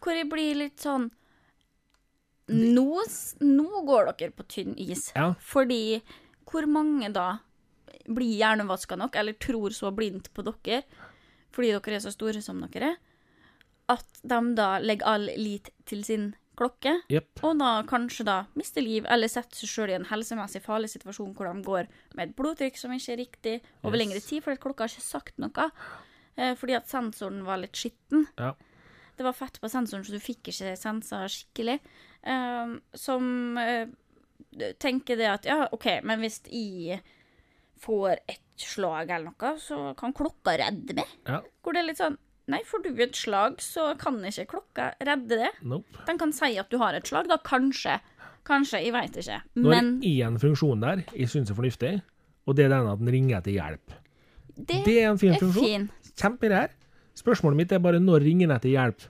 Hvor 0.00 0.16
jeg 0.16 0.28
blir 0.30 0.54
litt 0.56 0.78
sånn 0.82 1.10
nå, 2.50 3.04
nå 3.44 3.84
går 3.86 4.10
dere 4.12 4.34
på 4.34 4.46
tynn 4.50 4.74
is. 4.80 5.10
Ja. 5.16 5.32
Fordi 5.40 6.00
hvor 6.50 6.66
mange 6.66 7.12
da 7.14 7.28
blir 8.10 8.34
hjernevaska 8.40 8.98
nok, 8.98 9.16
eller 9.16 9.38
tror 9.38 9.74
så 9.74 9.92
blindt 9.94 10.32
på 10.34 10.44
dere, 10.46 10.82
fordi 11.54 11.72
dere 11.76 11.98
er 11.98 12.04
så 12.04 12.12
store 12.14 12.42
som 12.42 12.62
dere 12.66 12.94
er, 12.94 13.00
at 13.90 14.22
de 14.22 14.38
da 14.58 14.76
legger 14.82 15.08
all 15.10 15.26
lit 15.38 15.70
til 15.88 16.04
sin 16.06 16.30
klokke, 16.60 16.92
yep. 17.08 17.30
og 17.46 17.56
da 17.58 17.70
kanskje 17.88 18.26
da 18.28 18.36
mister 18.58 18.84
liv, 18.84 19.06
eller 19.08 19.30
setter 19.32 19.62
seg 19.62 19.70
sjøl 19.70 19.92
i 19.94 19.96
en 19.96 20.08
helsemessig 20.10 20.60
farlig 20.62 20.90
situasjon 20.92 21.32
hvor 21.36 21.48
de 21.48 21.64
går 21.64 21.88
med 22.18 22.26
et 22.26 22.34
blodtrykk 22.36 22.76
som 22.76 22.92
ikke 22.92 23.14
er 23.14 23.20
riktig, 23.22 23.54
over 23.82 23.96
Yes. 23.96 24.02
lengre 24.02 24.20
tid, 24.20 24.44
fordi 24.44 24.60
klokka 24.60 24.84
har 24.84 24.92
ikke 24.92 25.06
sagt 25.06 25.40
noe, 25.40 25.70
eh, 26.36 26.54
fordi 26.60 26.76
at 26.76 26.90
sensoren 26.90 27.44
var 27.46 27.62
litt 27.62 27.78
skitten. 27.80 28.26
Ja. 28.38 28.52
Det 29.20 29.24
var 29.26 29.36
fett 29.36 29.58
på 29.60 29.68
sensoren, 29.68 30.00
så 30.06 30.14
du 30.16 30.22
fikk 30.22 30.48
ikke 30.48 30.72
sensa 30.80 31.26
skikkelig. 31.28 31.74
Um, 32.24 32.78
som 32.96 33.58
uh, 33.60 33.84
tenker 34.80 35.18
det 35.20 35.26
at 35.28 35.48
ja, 35.48 35.66
OK, 35.76 35.90
men 36.08 36.22
hvis 36.24 36.38
jeg 36.48 37.02
får 37.84 38.22
et 38.24 38.64
slag 38.64 39.12
eller 39.12 39.28
noe, 39.28 39.50
så 39.60 39.90
kan 39.98 40.16
klokka 40.16 40.54
redde 40.62 40.96
meg. 40.96 41.12
Ja. 41.28 41.42
Hvor 41.60 41.76
det 41.76 41.82
er 41.82 41.88
litt 41.90 42.00
sånn 42.00 42.16
Nei, 42.50 42.64
får 42.66 42.80
du 42.82 42.88
et 43.04 43.14
slag, 43.14 43.60
så 43.62 43.92
kan 44.00 44.16
ikke 44.26 44.48
klokka 44.56 44.88
redde 45.06 45.36
det. 45.38 45.50
Nope. 45.62 46.00
Den 46.08 46.18
kan 46.18 46.32
si 46.34 46.56
at 46.58 46.72
du 46.72 46.80
har 46.80 46.96
et 46.98 47.06
slag, 47.06 47.28
da 47.30 47.36
kanskje. 47.46 48.00
Kanskje, 48.48 48.80
jeg 48.82 48.94
veit 48.96 49.20
ikke. 49.20 49.36
Nå 49.60 49.70
er 49.70 49.76
Men 49.76 49.90
det 50.00 50.16
én 50.24 50.38
funksjon 50.40 50.82
der 50.82 51.04
jeg 51.12 51.30
syns 51.30 51.52
er 51.52 51.58
fornuftig, 51.60 51.92
og 52.48 52.56
det 52.58 52.66
er 52.66 52.72
den 52.72 52.88
at 52.90 53.04
den 53.04 53.12
ringer 53.14 53.38
etter 53.38 53.54
hjelp. 53.54 53.94
det, 54.56 54.80
Det 54.88 54.96
er 54.96 55.12
en 55.12 55.20
fin 55.20 55.36
funksjon. 55.38 55.62
fin. 55.62 55.86
Kjemperar. 56.16 56.74
Spørsmålet 57.18 57.56
mitt 57.56 57.72
er 57.72 57.82
bare 57.82 58.00
når 58.00 58.22
ringer 58.24 58.48
den 58.48 58.56
etter 58.56 58.72
hjelp? 58.72 59.08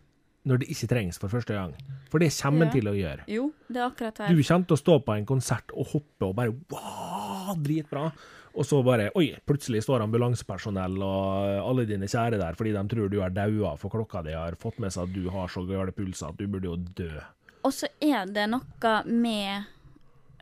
når 0.49 0.63
det 0.63 0.71
ikke 0.73 0.89
trengs 0.89 1.21
for 1.21 1.33
første 1.33 1.53
gang. 1.53 1.75
For 2.11 2.23
det 2.23 2.31
kommer 2.33 2.65
en 2.65 2.69
Ja. 2.69 2.73
til 2.73 2.89
å 2.89 2.95
gjøre. 2.97 3.25
Jo, 3.29 3.53
det 3.69 3.77
er 3.77 3.91
akkurat 3.91 4.17
Du 4.29 4.43
kommer 4.43 4.67
til 4.67 4.77
å 4.77 4.81
stå 4.81 5.05
på 5.05 5.17
en 5.17 5.27
konsert 5.27 5.71
og 5.75 5.87
hoppe 5.93 6.23
og 6.27 6.35
bare 6.35 6.55
wow, 6.71 7.55
dritbra. 7.57 8.13
Og 8.55 8.65
så 8.65 8.83
bare 8.83 9.11
oi, 9.15 9.37
plutselig 9.47 9.85
står 9.85 10.03
ambulansepersonell 10.03 10.97
og 11.03 11.69
alle 11.69 11.85
dine 11.87 12.07
kjære 12.07 12.39
der 12.39 12.55
fordi 12.55 12.73
de 12.73 12.89
tror 12.89 13.09
du 13.09 13.21
er 13.23 13.31
daua 13.31 13.77
for 13.77 13.91
klokka 13.91 14.25
di 14.25 14.33
har 14.33 14.57
fått 14.57 14.81
med 14.81 14.91
seg 14.93 15.05
at 15.05 15.15
du 15.15 15.29
har 15.31 15.47
så 15.49 15.63
gale 15.69 15.93
pulser 15.93 16.29
at 16.31 16.37
du 16.37 16.49
burde 16.49 16.65
jo 16.67 16.77
dø. 16.77 17.21
Og 17.63 17.73
så 17.73 17.87
er 18.01 18.27
det 18.27 18.49
noe 18.51 19.05
med 19.07 19.65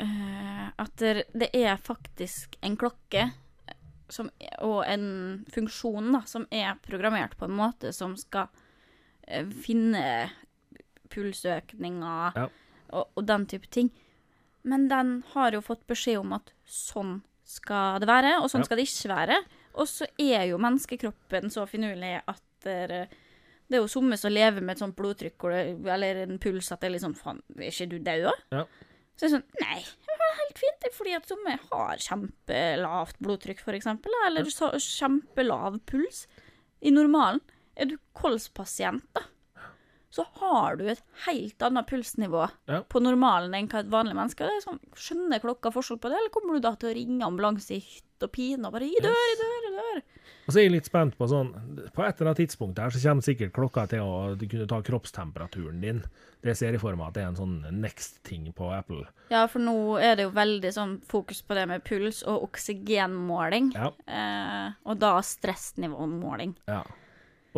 uh, 0.01 0.71
at 0.79 0.97
det, 0.97 1.27
det 1.35 1.51
er 1.53 1.77
faktisk 1.77 2.57
en 2.62 2.77
klokke 2.77 3.33
som, 4.09 4.31
og 4.64 4.83
en 4.88 5.44
funksjon 5.53 6.12
da, 6.14 6.23
som 6.27 6.47
er 6.51 6.75
programmert 6.85 7.37
på 7.38 7.44
en 7.49 7.57
måte 7.59 7.92
som 7.92 8.14
skal 8.16 8.49
eh, 9.29 9.44
finne 9.64 10.31
pulsøkninger 11.12 12.33
Ja. 12.37 12.49
og, 12.92 13.09
og 13.16 13.27
den 13.29 13.47
type 13.47 13.68
ting. 13.73 13.90
Men 14.68 14.88
den 14.90 15.23
har 15.35 15.53
jo 15.55 15.61
fått 15.64 15.87
beskjed 15.88 16.18
om 16.21 16.33
at 16.37 16.53
sånn 16.68 17.21
skal 17.49 18.01
det 18.03 18.09
være, 18.11 18.35
og 18.42 18.51
sånn 18.53 18.61
Ja. 18.64 18.68
skal 18.68 18.77
det 18.81 18.88
ikke 18.88 19.12
være. 19.14 19.38
Og 19.79 19.87
så 19.88 20.07
er 20.18 20.44
jo 20.51 20.59
menneskekroppen 20.61 21.51
så 21.55 21.64
finurlig 21.71 22.18
at 22.27 22.42
der, 22.64 23.07
det 23.68 23.77
er 23.77 23.83
jo 23.85 23.88
somme 23.88 24.16
som 24.18 24.33
lever 24.33 24.61
med 24.61 24.75
et 24.75 24.83
sånt 24.83 24.97
blodtrykk 24.99 25.44
eller 25.87 26.25
en 26.25 26.38
puls 26.42 26.73
at 26.73 26.81
det 26.81 26.88
er 26.88 26.94
liksom 26.97 27.14
Faen, 27.14 27.40
er 27.57 27.71
ikke 27.71 27.87
du 27.92 27.99
død, 27.99 28.25
da? 28.27 28.33
Ja. 28.57 28.64
Så 29.14 29.21
det 29.21 29.29
er 29.29 29.35
sånn 29.37 29.47
Nei, 29.62 29.79
er 30.31 30.41
helt 30.43 30.61
fint, 30.61 30.88
fordi 30.95 31.14
at 31.17 31.31
somme 31.31 31.57
har 31.71 32.05
kjempelavt 32.05 33.19
blodtrykk, 33.25 33.62
for 33.64 33.77
eksempel, 33.79 34.14
eller 34.27 34.49
kjempelav 34.49 35.81
puls. 35.88 36.27
I 36.81 36.93
normalen 36.95 37.43
er 37.79 37.91
du 37.91 37.97
kolspasient, 38.19 39.05
da, 39.17 39.25
så 40.11 40.25
har 40.40 40.77
du 40.81 40.87
et 40.88 41.03
helt 41.27 41.62
annet 41.62 41.87
pulsnivå 41.87 42.47
Ja. 42.68 42.83
på 42.88 43.01
normalen 43.03 43.55
enn 43.55 43.68
hva 43.68 43.81
et 43.81 43.90
vanlig 43.92 44.14
menneske. 44.16 44.40
Er 44.49 44.61
sånn, 44.64 44.81
Skjønner 44.97 45.40
klokka 45.40 45.71
forskjell 45.75 45.99
på 46.01 46.09
det, 46.09 46.16
eller 46.16 46.31
kommer 46.33 46.55
du 46.55 46.61
da 46.61 46.75
til 46.75 46.90
å 46.90 46.94
ringe 46.97 47.27
ambulanse 47.27 47.77
i 47.77 47.81
hytt 47.81 48.05
og 48.23 48.33
pine 48.33 48.66
og 48.66 48.73
bare 48.73 48.85
'I 48.88 48.97
dør, 49.03 49.12
i 49.12 49.37
dør, 49.38 49.68
i 49.68 49.75
dør'? 49.77 50.03
Og 50.49 50.55
så 50.55 50.59
er 50.59 50.62
jeg 50.64 50.73
litt 50.73 50.87
spent 50.87 51.16
på 51.18 51.29
sånn 51.29 51.53
På 51.92 52.03
et 52.09 52.18
eller 52.21 52.31
annet 52.33 52.38
tidspunkt 52.49 52.79
her 52.79 52.88
så 52.90 52.99
kommer 53.03 53.23
sikkert 53.23 53.53
klokka 53.53 53.87
til 53.88 54.01
å 54.01 54.35
kunne 54.49 54.66
ta 54.66 54.81
kroppstemperaturen 54.81 55.81
din. 55.81 56.03
Det 56.42 56.57
ser 56.57 56.73
jeg 56.73 56.81
for 56.81 56.97
meg 56.97 57.09
at 57.09 57.14
det 57.14 57.23
er 57.23 57.29
en 57.29 57.37
sånn 57.37 57.81
next-ting 57.81 58.53
på 58.55 58.73
Apple. 58.73 59.05
Ja, 59.31 59.47
for 59.47 59.59
nå 59.61 60.01
er 60.01 60.16
det 60.16 60.23
jo 60.25 60.31
veldig 60.31 60.73
sånn 60.73 61.01
fokus 61.03 61.42
på 61.42 61.55
det 61.55 61.66
med 61.68 61.85
puls 61.85 62.23
og 62.23 62.42
oksygenmåling. 62.49 63.73
Ja. 63.75 63.90
Eh, 64.07 64.73
og 64.87 64.99
da 64.99 65.21
stressnivåmåling. 65.21 66.57
Ja. 66.66 66.83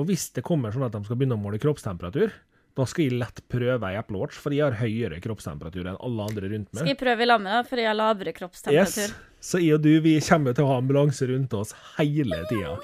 Og 0.00 0.08
hvis 0.08 0.30
det 0.36 0.44
kommer 0.46 0.72
sånn 0.72 0.86
at 0.86 0.96
de 0.96 1.04
skal 1.04 1.18
begynne 1.20 1.36
å 1.36 1.42
måle 1.42 1.60
kroppstemperatur, 1.60 2.32
da 2.78 2.86
skal 2.86 3.08
jeg 3.08 3.18
lett 3.18 3.42
prøve 3.50 3.88
ei 3.90 3.98
Apple 3.98 4.20
Watch, 4.20 4.38
for 4.40 4.54
jeg 4.54 4.62
har 4.62 4.78
høyere 4.78 5.18
kroppstemperatur 5.22 5.88
enn 5.90 5.98
alle 5.98 6.28
andre 6.30 6.52
rundt 6.52 6.70
meg. 6.70 6.84
Skal 6.84 6.92
jeg 6.94 7.00
prøve 7.00 7.26
i 7.26 7.28
lag 7.28 7.42
med 7.42 7.52
det, 7.52 7.64
for 7.68 7.82
jeg 7.82 7.90
har 7.90 7.98
lavere 7.98 8.32
kroppstemperatur. 8.36 9.10
Yes. 9.10 9.26
Så 9.40 9.56
jeg 9.56 9.78
og 9.78 9.84
du, 9.84 9.90
vi 10.04 10.18
kommer 10.20 10.54
til 10.56 10.66
å 10.66 10.68
ha 10.68 10.76
ambulanse 10.82 11.26
rundt 11.30 11.54
oss 11.56 11.72
hele 11.96 12.42
tida. 12.50 12.74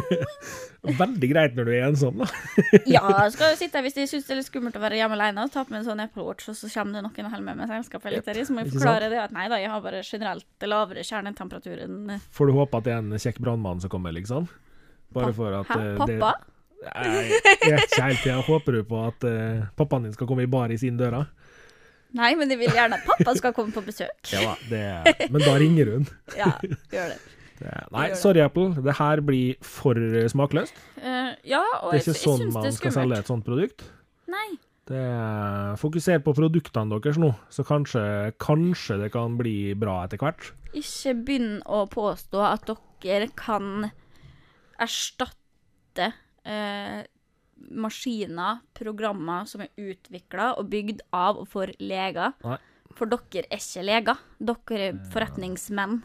Veldig 1.00 1.28
greit 1.32 1.56
når 1.56 1.68
du 1.68 1.72
er 1.72 1.86
ensom, 1.88 2.20
da. 2.22 2.28
Ja, 2.94 3.02
jeg 3.24 3.34
skal 3.34 3.54
jo 3.54 3.58
sitte 3.60 3.80
her 3.80 3.86
hvis 3.88 3.98
jeg 3.98 4.12
syns 4.12 4.28
det 4.28 4.36
er 4.36 4.40
litt 4.42 4.48
skummelt 4.48 4.76
å 4.76 4.84
være 4.84 5.00
hjemme 5.00 5.18
alene 5.18 5.48
og 5.48 5.52
ta 5.52 5.64
på 5.64 5.74
meg 5.74 5.82
en 5.82 5.88
sånn 5.90 6.04
Apple 6.04 6.24
Watch, 6.28 6.48
og 6.52 6.56
så 6.60 6.70
kommer 6.72 7.00
det 7.00 7.04
noen 7.08 7.28
og 7.28 7.34
holder 7.34 7.48
med 7.48 7.62
meg 7.62 7.72
selskap 7.72 8.06
eller 8.06 8.20
litt, 8.22 8.46
så 8.46 8.56
må 8.56 8.64
jeg 8.64 8.74
forklare 8.76 9.12
det 9.12 9.20
at 9.24 9.36
nei 9.36 9.48
da, 9.52 9.60
jeg 9.60 9.72
har 9.72 9.84
bare 9.84 10.02
generelt 10.06 10.68
lavere 10.70 11.04
kjernetemperatur 11.10 11.84
enn 11.84 12.18
Får 12.36 12.48
du 12.48 12.56
håpe 12.60 12.80
at 12.80 12.86
det 12.86 12.96
er 12.96 13.02
en 13.02 13.24
kjekk 13.26 13.40
brannmann 13.42 13.80
som 13.82 13.92
kommer, 13.92 14.14
liksom? 14.16 14.48
Bare 15.14 15.32
for 15.34 15.58
at 15.60 15.66
Hæ, 15.70 15.80
Pappa? 15.98 16.06
det-? 16.06 16.46
Nei, 16.80 17.24
jeg 17.28 17.74
er 17.74 17.82
ikke 17.84 18.02
helt 18.06 18.22
til. 18.24 18.38
Håper 18.46 18.78
du 18.78 18.84
på 18.88 19.00
at 19.04 19.24
uh, 19.28 19.66
pappaen 19.76 20.06
din 20.06 20.14
skal 20.16 20.28
komme 20.30 20.46
i 20.46 20.48
bar 20.48 20.72
i 20.72 20.78
sin 20.80 20.96
døra? 20.96 21.26
Nei, 22.16 22.30
men 22.38 22.50
jeg 22.50 22.58
vil 22.62 22.72
gjerne 22.74 22.96
at 22.96 23.04
pappa 23.06 23.34
skal 23.38 23.52
komme 23.54 23.70
på 23.74 23.82
besøk. 23.86 24.30
Ja 24.32 24.54
det, 24.70 25.28
men 25.30 25.44
da 25.44 25.52
ringer 25.60 25.92
hun. 25.94 26.08
Ja, 26.40 26.54
gjør 26.90 27.12
det. 27.12 27.18
Det, 27.60 27.74
nei, 27.92 28.06
Gjør 28.08 28.14
det. 28.14 28.18
sorry, 28.22 28.40
Apple. 28.40 28.70
Det 28.86 28.94
her 28.96 29.20
blir 29.20 29.58
for 29.60 30.00
eh, 30.00 30.24
smakløst. 30.32 30.80
Uh, 30.96 31.36
ja, 31.44 31.60
og 31.82 31.92
Det 31.92 31.98
er 31.98 32.00
jeg, 32.00 32.06
ikke 32.06 32.14
jeg 32.16 32.22
sånn 32.24 32.40
syns 32.40 32.48
det 32.48 32.56
man 32.56 32.68
er 32.70 32.76
skal 32.78 32.94
selge 32.96 33.18
et 33.20 33.30
sånt 33.34 33.44
produkt. 33.44 33.84
Nei. 34.32 34.46
Det 34.90 34.98
er, 35.04 35.76
fokuser 35.78 36.22
på 36.24 36.32
produktene 36.34 36.96
deres 36.96 37.20
nå, 37.20 37.28
så 37.52 37.62
kanskje, 37.68 38.00
kanskje 38.42 38.96
det 39.04 39.12
kan 39.14 39.36
bli 39.38 39.74
bra 39.78 40.00
etter 40.08 40.18
hvert. 40.24 40.48
Ikke 40.72 41.12
begynn 41.20 41.60
å 41.68 41.84
påstå 41.92 42.40
at 42.48 42.72
dere 43.04 43.28
kan 43.38 43.90
erstatte 44.80 46.12
eh, 46.44 47.02
maskiner, 47.70 48.60
programmer 48.76 49.44
som 49.48 49.62
er 49.64 49.72
utvikla 49.78 50.54
og 50.58 50.70
bygd 50.72 51.02
av 51.14 51.40
og 51.42 51.48
for 51.52 51.72
leger. 51.82 52.32
Nei. 52.44 52.56
For 52.96 53.06
dere 53.10 53.44
er 53.46 53.60
ikke 53.60 53.84
leger. 53.86 54.22
Dere 54.42 54.86
er 54.90 54.96
forretningsmenn. 55.12 56.00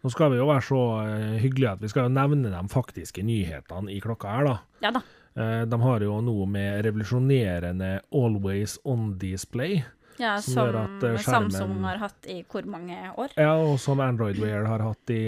Nå 0.00 0.08
skal 0.14 0.30
vi 0.32 0.38
jo 0.40 0.46
være 0.48 0.64
så 0.64 0.82
eh, 1.04 1.38
hyggelige 1.42 1.72
at 1.76 1.82
vi 1.84 1.88
skal 1.92 2.06
jo 2.08 2.12
nevne 2.16 2.48
de 2.52 2.60
faktiske 2.72 3.24
nyhetene 3.26 3.92
i 3.92 3.98
klokka 4.00 4.30
her, 4.38 4.46
da. 4.48 4.54
Ja 4.86 4.92
da. 4.96 5.02
Eh, 5.36 5.64
De 5.68 5.80
har 5.82 6.04
jo 6.06 6.20
noe 6.24 6.46
med 6.48 6.84
revolusjonerende 6.86 7.90
Always 8.16 8.78
On 8.88 9.10
Display. 9.20 9.82
Ja, 10.20 10.36
Som 10.40 10.52
som 10.54 10.76
eh, 10.76 11.18
skjermen- 11.18 11.24
Samsung 11.24 11.84
har 11.84 12.00
hatt 12.00 12.26
i 12.28 12.42
hvor 12.48 12.64
mange 12.68 12.96
år? 13.16 13.34
Ja, 13.40 13.54
og 13.60 13.78
som 13.80 14.00
Android 14.04 14.38
Wear 14.40 14.64
har 14.68 14.82
hatt 14.84 15.12
i 15.12 15.22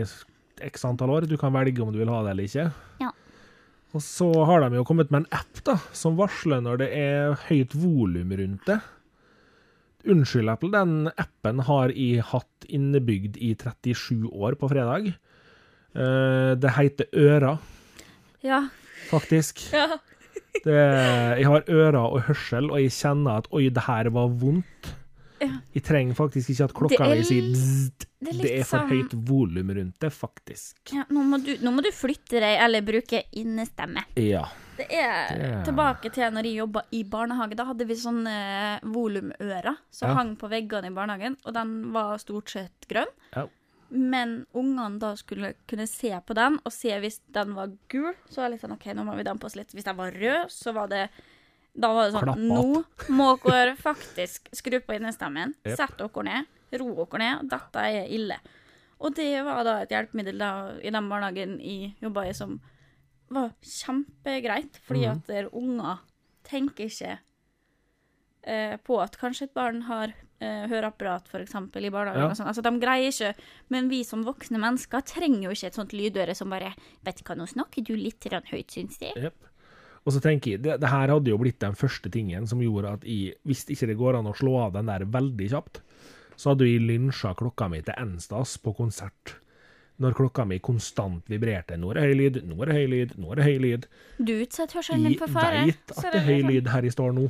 x 0.69 0.85
antall 0.89 1.11
år. 1.15 1.27
Du 1.31 1.37
kan 1.41 1.53
velge 1.55 1.83
om 1.85 1.93
du 1.93 1.99
vil 2.01 2.11
ha 2.13 2.23
det 2.27 2.33
eller 2.35 2.49
ikke. 2.49 2.67
Ja. 3.03 3.11
Og 3.93 4.01
så 4.05 4.31
har 4.49 4.63
de 4.65 4.79
jo 4.79 4.85
kommet 4.89 5.11
med 5.13 5.25
en 5.27 5.33
app 5.37 5.59
da, 5.67 5.75
som 5.93 6.15
varsler 6.17 6.63
når 6.65 6.79
det 6.81 6.91
er 6.97 7.35
høyt 7.49 7.75
volum 7.77 8.31
rundt 8.39 8.65
det. 8.71 8.79
Unnskyld, 10.09 10.49
Apple, 10.51 10.71
den 10.75 11.11
appen 11.21 11.61
har 11.69 11.93
jeg 11.95 12.25
hatt 12.33 12.65
innebygd 12.73 13.37
i 13.39 13.53
37 13.55 14.25
år 14.33 14.57
på 14.59 14.71
fredag. 14.73 15.13
Eh, 15.95 16.55
Det 16.59 16.73
heter 16.79 17.07
Øra, 17.15 17.59
Ja. 18.43 18.65
faktisk. 19.11 19.61
ja. 19.73 19.99
Det, 20.65 20.75
jeg 21.39 21.47
har 21.49 21.65
ører 21.69 21.97
og 22.03 22.23
hørsel, 22.27 22.71
og 22.71 22.81
jeg 22.81 22.91
kjenner 22.93 23.39
at 23.43 23.47
oi, 23.53 23.69
det 23.73 23.85
her 23.87 24.11
var 24.11 24.29
vondt. 24.29 24.91
Ja. 25.43 25.57
Jeg 25.75 25.83
trenger 25.83 26.15
faktisk 26.15 26.51
ikke 26.55 26.65
at 26.69 26.73
klokka 26.79 27.09
mi 27.11 27.23
sier 27.27 27.49
bzzzt. 27.51 28.07
Det 28.23 28.31
er 28.31 28.43
Det 28.43 28.51
er 28.61 28.65
for 28.65 28.79
sånn 28.79 28.89
høyt 28.93 29.15
volum 29.29 29.71
rundt 29.75 29.99
det, 29.99 30.13
faktisk. 30.15 30.93
ja, 30.95 31.03
nå, 31.11 31.25
må 31.27 31.41
du, 31.45 31.57
nå 31.59 31.73
må 31.75 31.83
du 31.83 31.91
flytte 31.91 32.39
deg 32.41 32.61
eller 32.63 32.81
bruke 32.87 33.25
innestemme. 33.35 34.05
Ja. 34.17 34.45
Det 34.77 34.87
er 34.89 35.35
Det 35.37 35.49
er- 35.51 35.65
tilbake 35.67 36.13
til 36.15 36.31
når 36.33 36.45
jeg 36.49 36.57
jobba 36.63 36.83
i 36.93 37.03
barnehage. 37.05 37.57
Da 37.57 37.65
hadde 37.65 37.87
vi 37.87 37.95
sånne 37.95 38.81
volumører 38.83 39.77
som 39.91 40.09
Ja. 40.11 40.15
hang 40.15 40.37
på 40.37 40.49
veggene 40.49 40.87
i 40.87 40.95
barnehagen, 40.95 41.37
og 41.45 41.53
den 41.55 41.93
var 41.93 42.17
stort 42.19 42.49
sett 42.49 42.87
grønn. 42.89 43.11
Ja. 43.37 43.47
Men 43.91 44.47
ungene 44.55 44.99
da 44.99 45.15
skulle 45.17 45.55
kunne 45.69 45.87
se 45.87 46.09
på 46.27 46.35
den, 46.35 46.59
og 46.65 46.73
se 46.73 46.89
hvis 47.01 47.21
den 47.31 47.55
var 47.55 47.69
gul, 47.91 48.15
så 48.31 48.37
var 48.37 48.49
det 48.49 48.53
litt 48.53 48.63
sånn 48.63 48.73
OK, 48.73 48.87
nå 48.95 49.05
må 49.05 49.17
vi 49.17 49.23
dempe 49.25 49.45
oss 49.45 49.57
litt. 49.57 49.69
Hvis 49.75 49.85
den 49.85 49.97
var 49.97 50.11
rød, 50.13 50.47
så 50.49 50.73
var 50.73 50.87
det 50.89 51.11
Da 51.73 51.93
var 51.97 52.09
det 52.09 52.19
sånn 52.19 52.49
Nå 52.51 52.83
må 53.17 53.29
dere 53.47 53.77
faktisk 53.79 54.51
skru 54.53 54.79
på 54.85 54.97
innestemmen. 54.99 55.55
Yep. 55.65 55.77
Sett 55.79 55.95
dere 56.01 56.27
ned. 56.29 56.51
Ro 56.83 56.91
dere 56.99 57.23
ned. 57.23 57.49
Dette 57.53 57.87
er 57.89 58.11
ille. 58.13 58.39
Og 59.03 59.17
det 59.17 59.31
var 59.47 59.65
da 59.67 59.81
et 59.83 59.93
hjelpemiddel 59.93 60.39
da, 60.39 60.53
i 60.79 60.93
den 60.93 61.09
barnehagen 61.11 61.57
jeg 61.59 61.95
jobba 62.05 62.29
i, 62.29 62.35
som 62.37 62.59
var 63.33 63.51
kjempegreit, 63.65 64.77
fordi 64.87 65.07
mm. 65.07 65.13
at 65.17 65.31
der 65.31 65.49
unger 65.57 66.03
tenker 66.47 66.87
ikke 66.87 67.17
eh, 68.47 68.77
på 68.85 68.99
at 69.03 69.17
kanskje 69.19 69.49
et 69.49 69.55
barn 69.57 69.81
har 69.89 70.13
eh, 70.13 70.69
høreapparat, 70.71 71.33
eksempel, 71.41 71.89
i 71.89 71.93
barnehagen. 71.95 72.29
Ja. 72.29 72.31
Og 72.31 72.39
sånn. 72.39 72.51
altså, 72.53 72.63
de 72.67 72.73
greier 72.83 73.11
ikke, 73.11 73.33
men 73.75 73.91
vi 73.91 74.03
som 74.07 74.23
voksne 74.27 74.61
mennesker 74.63 75.03
trenger 75.09 75.49
jo 75.49 75.57
ikke 75.57 75.73
et 75.73 75.81
sånt 75.81 75.97
lydøre 75.97 76.37
som 76.39 76.53
bare 76.53 76.75
Vet 77.03 77.19
du 77.19 77.25
hva, 77.27 77.39
nå 77.41 77.49
snakker 77.51 77.89
du 77.89 77.97
litt 77.99 78.29
høyt, 78.29 78.71
syns 78.71 79.01
de'. 79.03 79.17
Jep. 79.19 79.49
Og 80.05 80.13
så 80.17 80.21
tenker 80.21 80.51
jeg, 80.57 80.63
det, 80.65 80.81
det 80.83 80.89
her 80.91 81.13
hadde 81.15 81.31
jo 81.31 81.39
blitt 81.39 81.61
den 81.63 81.77
første 81.79 82.11
tingen 82.11 82.47
som 82.51 82.59
gjorde 82.63 82.97
at 82.99 83.05
jeg, 83.07 83.37
hvis 83.47 83.63
ikke 83.71 83.87
det 83.93 83.99
går 84.01 84.19
an 84.19 84.27
å 84.27 84.35
slå 84.35 84.57
av 84.65 84.73
den 84.75 84.87
der 84.91 85.05
veldig 85.07 85.47
kjapt, 85.53 85.79
så 86.37 86.51
hadde 86.53 86.67
jeg 86.67 86.83
lynsja 86.83 87.35
klokka 87.39 87.69
mi 87.71 87.79
til 87.87 87.95
Enstas 88.03 88.57
på 88.59 88.73
konsert. 88.75 89.37
Når 90.03 90.17
klokka 90.19 90.43
mi 90.49 90.57
konstant 90.59 91.29
vibrerte. 91.31 91.77
Nå 91.79 91.93
er 91.93 92.01
det 92.01 92.05
høy 92.09 92.15
lyd, 92.19 92.39
nå 92.49 92.57
er 92.65 92.67
det 92.73 92.75
høy 92.81 92.87
lyd, 92.91 93.13
nå 93.23 93.31
er 93.31 93.39
det 93.39 93.45
høy 93.47 93.59
lyd. 93.63 93.87
Du 94.19 94.33
utsetter 94.41 94.81
hørselen 94.81 95.05
din 95.07 95.19
for 95.21 95.31
fare. 95.31 95.61
veit 95.69 95.93
Så 95.95 96.01
at 96.03 96.17
det 96.17 96.23
er 96.23 96.27
høy 96.27 96.41
sånn- 96.41 96.51
lyd 96.51 96.71
her 96.73 96.83
jeg 96.89 96.93
står 96.97 97.13
nå. 97.21 97.27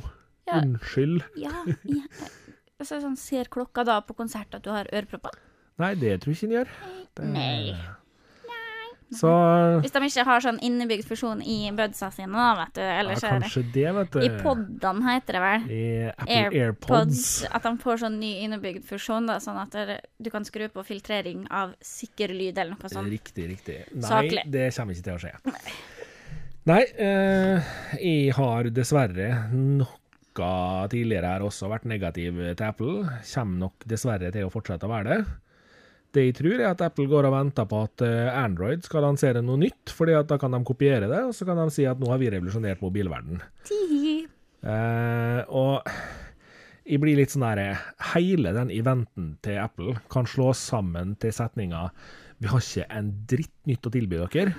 Ja. 0.47 0.61
Unnskyld. 0.63 1.23
Ja, 1.37 1.51
ja. 1.85 2.29
Så 2.83 2.97
sånn, 3.03 3.15
Ser 3.19 3.45
klokka 3.53 3.85
da 3.85 3.99
på 4.01 4.15
konsert 4.17 4.55
at 4.57 4.63
du 4.65 4.71
har 4.73 4.89
ørepropper? 4.91 5.37
Nei, 5.79 5.93
det 5.95 6.17
tror 6.23 6.33
jeg 6.33 6.39
ikke 6.41 6.49
den 6.49 6.57
gjør. 6.57 6.73
Det- 7.15 7.29
Nei. 7.29 7.75
Så 9.15 9.31
Hvis 9.83 9.93
de 9.95 10.01
ikke 10.07 10.25
har 10.27 10.43
sånn 10.43 10.59
innebygd 10.63 11.07
fusjon 11.07 11.41
i 11.45 11.57
budsa 11.75 12.09
sine, 12.13 12.33
da, 12.33 12.49
vet 12.59 12.75
du. 12.77 12.81
ja, 12.81 12.97
Ellers 13.01 13.23
er 13.23 13.37
det 13.37 13.47
kanskje 13.47 13.63
det, 13.75 13.87
vet 13.97 14.11
du. 14.15 14.19
I 14.25 14.31
podene 14.41 15.07
heter 15.07 15.37
det 15.37 15.43
vel. 15.45 15.65
I 15.69 15.85
Apple 16.11 16.61
AirPods. 16.63 17.23
At 17.51 17.67
de 17.67 17.73
får 17.83 18.03
sånn 18.05 18.19
ny 18.21 18.33
innebygd 18.45 18.85
fusjon, 18.89 19.29
da, 19.29 19.39
sånn 19.43 19.59
at 19.61 19.77
du 20.17 20.31
kan 20.33 20.45
skru 20.47 20.67
på 20.73 20.85
filtrering 20.87 21.47
av 21.53 21.75
sikker 21.83 22.33
lyd 22.35 22.57
eller 22.57 22.75
noe 22.75 22.93
sånt. 22.93 23.11
Riktig, 23.13 23.49
riktig. 23.55 23.79
Nei, 23.93 24.07
Saklig. 24.09 24.45
det 24.51 24.69
kommer 24.75 24.97
ikke 24.97 25.09
til 25.09 25.17
å 25.17 25.23
skje. 25.25 25.35
Nei, 26.63 26.83
eh, 26.95 27.73
jeg 27.99 28.35
har 28.37 28.69
dessverre 28.71 29.27
noe 29.51 29.99
tidligere 30.89 31.29
her 31.29 31.43
også 31.45 31.67
vært 31.69 31.85
negativ 31.85 32.39
til 32.55 32.65
Apple. 32.65 33.17
Kommer 33.33 33.67
nok 33.67 33.85
dessverre 33.85 34.31
til 34.33 34.47
å 34.47 34.53
fortsette 34.53 34.87
å 34.87 34.93
være 34.93 35.09
det. 35.09 35.19
Det 36.13 36.23
jeg 36.27 36.35
tror, 36.37 36.59
er 36.61 36.67
at 36.69 36.81
Apple 36.85 37.07
går 37.09 37.25
og 37.25 37.33
venter 37.33 37.65
på 37.69 37.79
at 37.87 38.03
eh, 38.05 38.27
Android 38.37 38.83
skal 38.85 39.01
lansere 39.07 39.41
noe 39.41 39.57
nytt, 39.57 39.89
fordi 39.97 40.13
at 40.13 40.27
da 40.29 40.37
kan 40.41 40.53
de 40.53 40.59
kopiere 40.67 41.07
det, 41.09 41.21
og 41.25 41.33
så 41.33 41.47
kan 41.47 41.57
de 41.57 41.73
si 41.73 41.87
at 41.89 41.97
nå 42.01 42.11
har 42.11 42.19
vi 42.21 42.29
revolusjonert 42.29 42.83
mobilverden. 42.85 43.41
Eh, 44.63 45.39
og 45.49 45.89
jeg 46.85 46.99
blir 47.01 47.17
litt 47.19 47.31
sånn 47.33 47.43
derre 47.43 47.65
Hele 48.13 48.53
den 48.55 48.69
eventen 48.75 49.33
til 49.43 49.57
Apple 49.59 49.97
kan 50.11 50.27
slås 50.27 50.59
sammen 50.71 51.13
til 51.19 51.31
setninga 51.35 51.81
Vi 52.43 52.47
har 52.51 52.63
ikke 52.63 52.85
en 52.95 53.09
dritt 53.27 53.53
nytt 53.67 53.87
å 53.87 53.91
tilby 53.91 54.19
dere, 54.21 54.53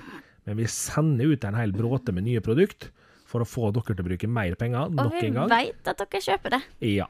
men 0.45 0.59
vi 0.59 0.67
sender 0.69 1.33
ut 1.33 1.45
en 1.45 1.57
hel 1.57 1.73
bråte 1.73 2.13
med 2.13 2.25
nye 2.27 2.41
produkt 2.45 2.89
for 3.25 3.41
å 3.41 3.49
få 3.49 3.71
dere 3.73 3.95
til 3.95 4.03
å 4.03 4.09
bruke 4.11 4.29
mer 4.29 4.53
penger 4.59 4.91
Og 4.91 4.99
nok 4.99 5.17
en 5.23 5.39
gang. 5.39 5.49
veit 5.49 5.89
at 5.89 6.01
dere 6.03 6.21
kjøper 6.27 6.53
det. 6.57 6.61
Ja. 6.91 7.07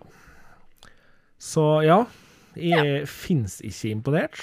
Så 1.41 1.65
ja, 1.83 2.05
jeg 2.59 3.07
fins 3.09 3.59
ikke 3.65 3.91
imponert. 3.93 4.41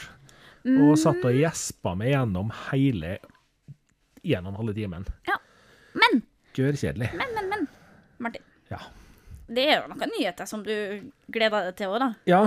Og 0.63 0.95
satt 1.01 1.25
og 1.27 1.35
gjespa 1.35 1.95
meg 1.99 2.13
gjennom 2.13 2.53
hele 2.71 3.17
en 4.23 4.45
og 4.47 4.53
en 4.53 4.59
halv 4.61 4.75
timen. 4.77 5.07
Ja. 5.27 5.39
Men, 5.99 6.21
Gørrkjedelig. 6.55 7.09
men, 7.19 7.33
men, 7.35 7.49
men. 7.51 7.65
Martin. 8.23 8.45
Ja. 8.71 8.79
Det 9.53 9.65
er 9.69 9.81
jo 9.83 9.89
noen 9.91 10.13
nyheter 10.15 10.47
som 10.49 10.63
du 10.65 10.71
gleder 11.35 11.67
deg 11.67 11.75
til 11.81 11.91
òg, 11.93 11.99
da. 12.01 12.11
ja, 12.31 12.45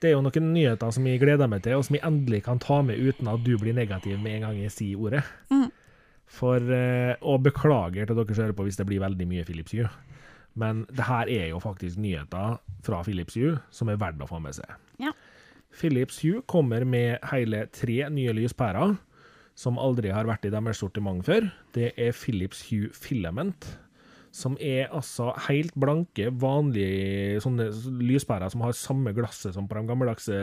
det 0.00 0.08
er 0.08 0.14
jo 0.16 0.22
noen 0.24 0.48
nyheter 0.54 0.94
som 0.96 1.04
jeg 1.06 1.20
gleder 1.20 1.50
meg 1.52 1.60
til, 1.66 1.76
og 1.76 1.84
som 1.86 1.98
jeg 1.98 2.02
endelig 2.08 2.40
kan 2.46 2.58
ta 2.62 2.80
med 2.82 2.98
uten 2.98 3.28
at 3.30 3.44
du 3.44 3.52
blir 3.60 3.76
negativ 3.76 4.16
med 4.18 4.38
en 4.38 4.46
gang 4.48 4.62
jeg 4.62 4.72
sier 4.72 5.02
ordet. 5.04 5.20
Mm. 5.52 5.68
For, 6.30 6.62
eh, 6.72 7.16
Og 7.20 7.42
beklager 7.44 8.06
til 8.08 8.16
dere 8.16 8.34
som 8.34 8.44
hører 8.46 8.56
på 8.56 8.64
hvis 8.64 8.78
det 8.80 8.86
blir 8.88 9.02
veldig 9.02 9.26
mye 9.28 9.44
Philips 9.44 9.74
Hue. 9.76 9.90
Men 10.58 10.84
det 10.90 11.06
her 11.06 11.30
er 11.30 11.50
jo 11.52 11.60
faktisk 11.62 12.00
nyheter 12.00 12.58
fra 12.84 13.02
Philips 13.06 13.36
Hue 13.38 13.58
som 13.74 13.90
er 13.90 14.00
verdt 14.00 14.22
å 14.22 14.28
få 14.30 14.40
med 14.42 14.56
seg. 14.58 14.72
Ja. 15.02 15.12
Philips 15.70 16.18
Hue 16.24 16.42
kommer 16.50 16.84
med 16.84 17.20
hele 17.30 17.66
tre 17.74 18.02
nye 18.10 18.34
lyspærer 18.34 18.96
som 19.58 19.78
aldri 19.80 20.10
har 20.14 20.28
vært 20.28 20.48
i 20.48 20.52
deres 20.52 20.80
sortiment 20.80 21.22
før. 21.26 21.50
Det 21.74 21.92
er 22.00 22.16
Philips 22.16 22.62
Hue 22.70 22.90
Filament, 22.96 23.66
som 24.34 24.56
er 24.62 24.90
altså 24.94 25.32
helt 25.48 25.74
blanke, 25.78 26.30
vanlige 26.30 27.42
sånne 27.44 27.68
lyspærer 28.02 28.52
som 28.52 28.64
har 28.64 28.76
samme 28.78 29.12
glasset 29.16 29.56
som 29.56 29.68
på 29.68 29.76
de 29.76 29.90
gammeldagse 29.90 30.38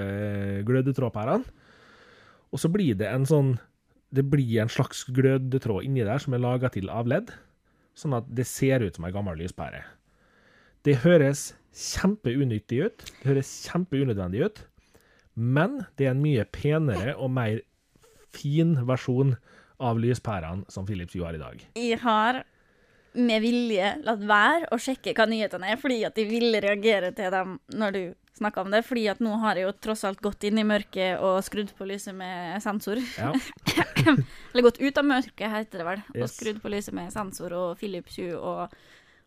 glødetrådpærene. 0.68 1.48
Og 2.52 2.62
så 2.62 2.72
blir 2.72 2.96
det 3.00 3.10
en 3.12 3.28
sånn 3.28 3.58
Det 4.08 4.24
blir 4.24 4.62
en 4.64 4.70
slags 4.72 5.02
glødetråd 5.12 5.84
inni 5.84 6.06
der 6.08 6.22
som 6.24 6.32
er 6.32 6.40
laga 6.40 6.70
til 6.72 6.88
av 6.88 7.10
ledd, 7.12 7.34
sånn 7.92 8.14
at 8.16 8.30
det 8.32 8.46
ser 8.48 8.80
ut 8.80 8.96
som 8.96 9.04
ei 9.04 9.12
gammel 9.12 9.36
lyspære. 9.36 9.82
Det 10.86 11.00
høres 11.04 11.52
kjempeunyttig 11.78 12.82
ut, 12.86 13.06
det 13.22 13.30
høres 13.30 13.50
kjempeunødvendig 13.68 14.46
ut, 14.48 14.62
men 15.38 15.82
det 15.98 16.08
er 16.08 16.16
en 16.16 16.24
mye 16.24 16.46
penere 16.50 17.16
og 17.16 17.32
mer 17.34 17.60
fin 18.34 18.76
versjon 18.88 19.36
av 19.84 20.00
lyspærene 20.02 20.66
som 20.74 20.88
Philips 20.88 21.16
jo 21.18 21.26
har 21.28 21.38
i 21.38 21.42
dag. 21.42 21.62
Jeg 21.78 22.00
har 22.02 22.42
med 23.18 23.42
vilje 23.42 23.92
latt 24.06 24.24
være 24.30 24.70
å 24.74 24.80
sjekke 24.82 25.14
hva 25.18 25.26
nyhetene 25.30 25.74
er, 25.74 25.80
fordi 25.82 26.02
at 26.08 26.18
jeg 26.18 26.30
ville 26.30 26.62
reagere 26.62 27.12
til 27.18 27.34
dem 27.34 27.58
når 27.74 27.96
du 27.96 28.02
snakka 28.38 28.62
om 28.62 28.74
det. 28.74 28.84
Fordi 28.86 29.08
at 29.12 29.22
nå 29.24 29.38
har 29.42 29.58
jeg 29.58 29.68
jo 29.68 29.74
tross 29.88 30.04
alt 30.08 30.22
gått 30.24 30.46
inn 30.50 30.62
i 30.62 30.66
mørket 30.68 31.22
og 31.24 31.40
skrudd 31.46 31.72
på 31.78 31.88
lyset 31.90 32.16
med 32.18 32.62
sensor. 32.64 33.02
Ja, 33.18 33.32
Eller 34.54 34.68
gått 34.68 34.82
ut 34.82 35.00
av 35.02 35.08
mørket, 35.08 35.48
heter 35.52 35.82
det 35.82 35.88
vel. 35.88 36.04
Og 36.22 36.30
skrudd 36.32 36.62
på 36.64 36.72
lyset 36.72 36.96
med 36.98 37.14
sensor 37.14 37.56
og 37.58 37.82
Philips 37.82 38.20
Hue 38.22 38.38
og 38.38 38.78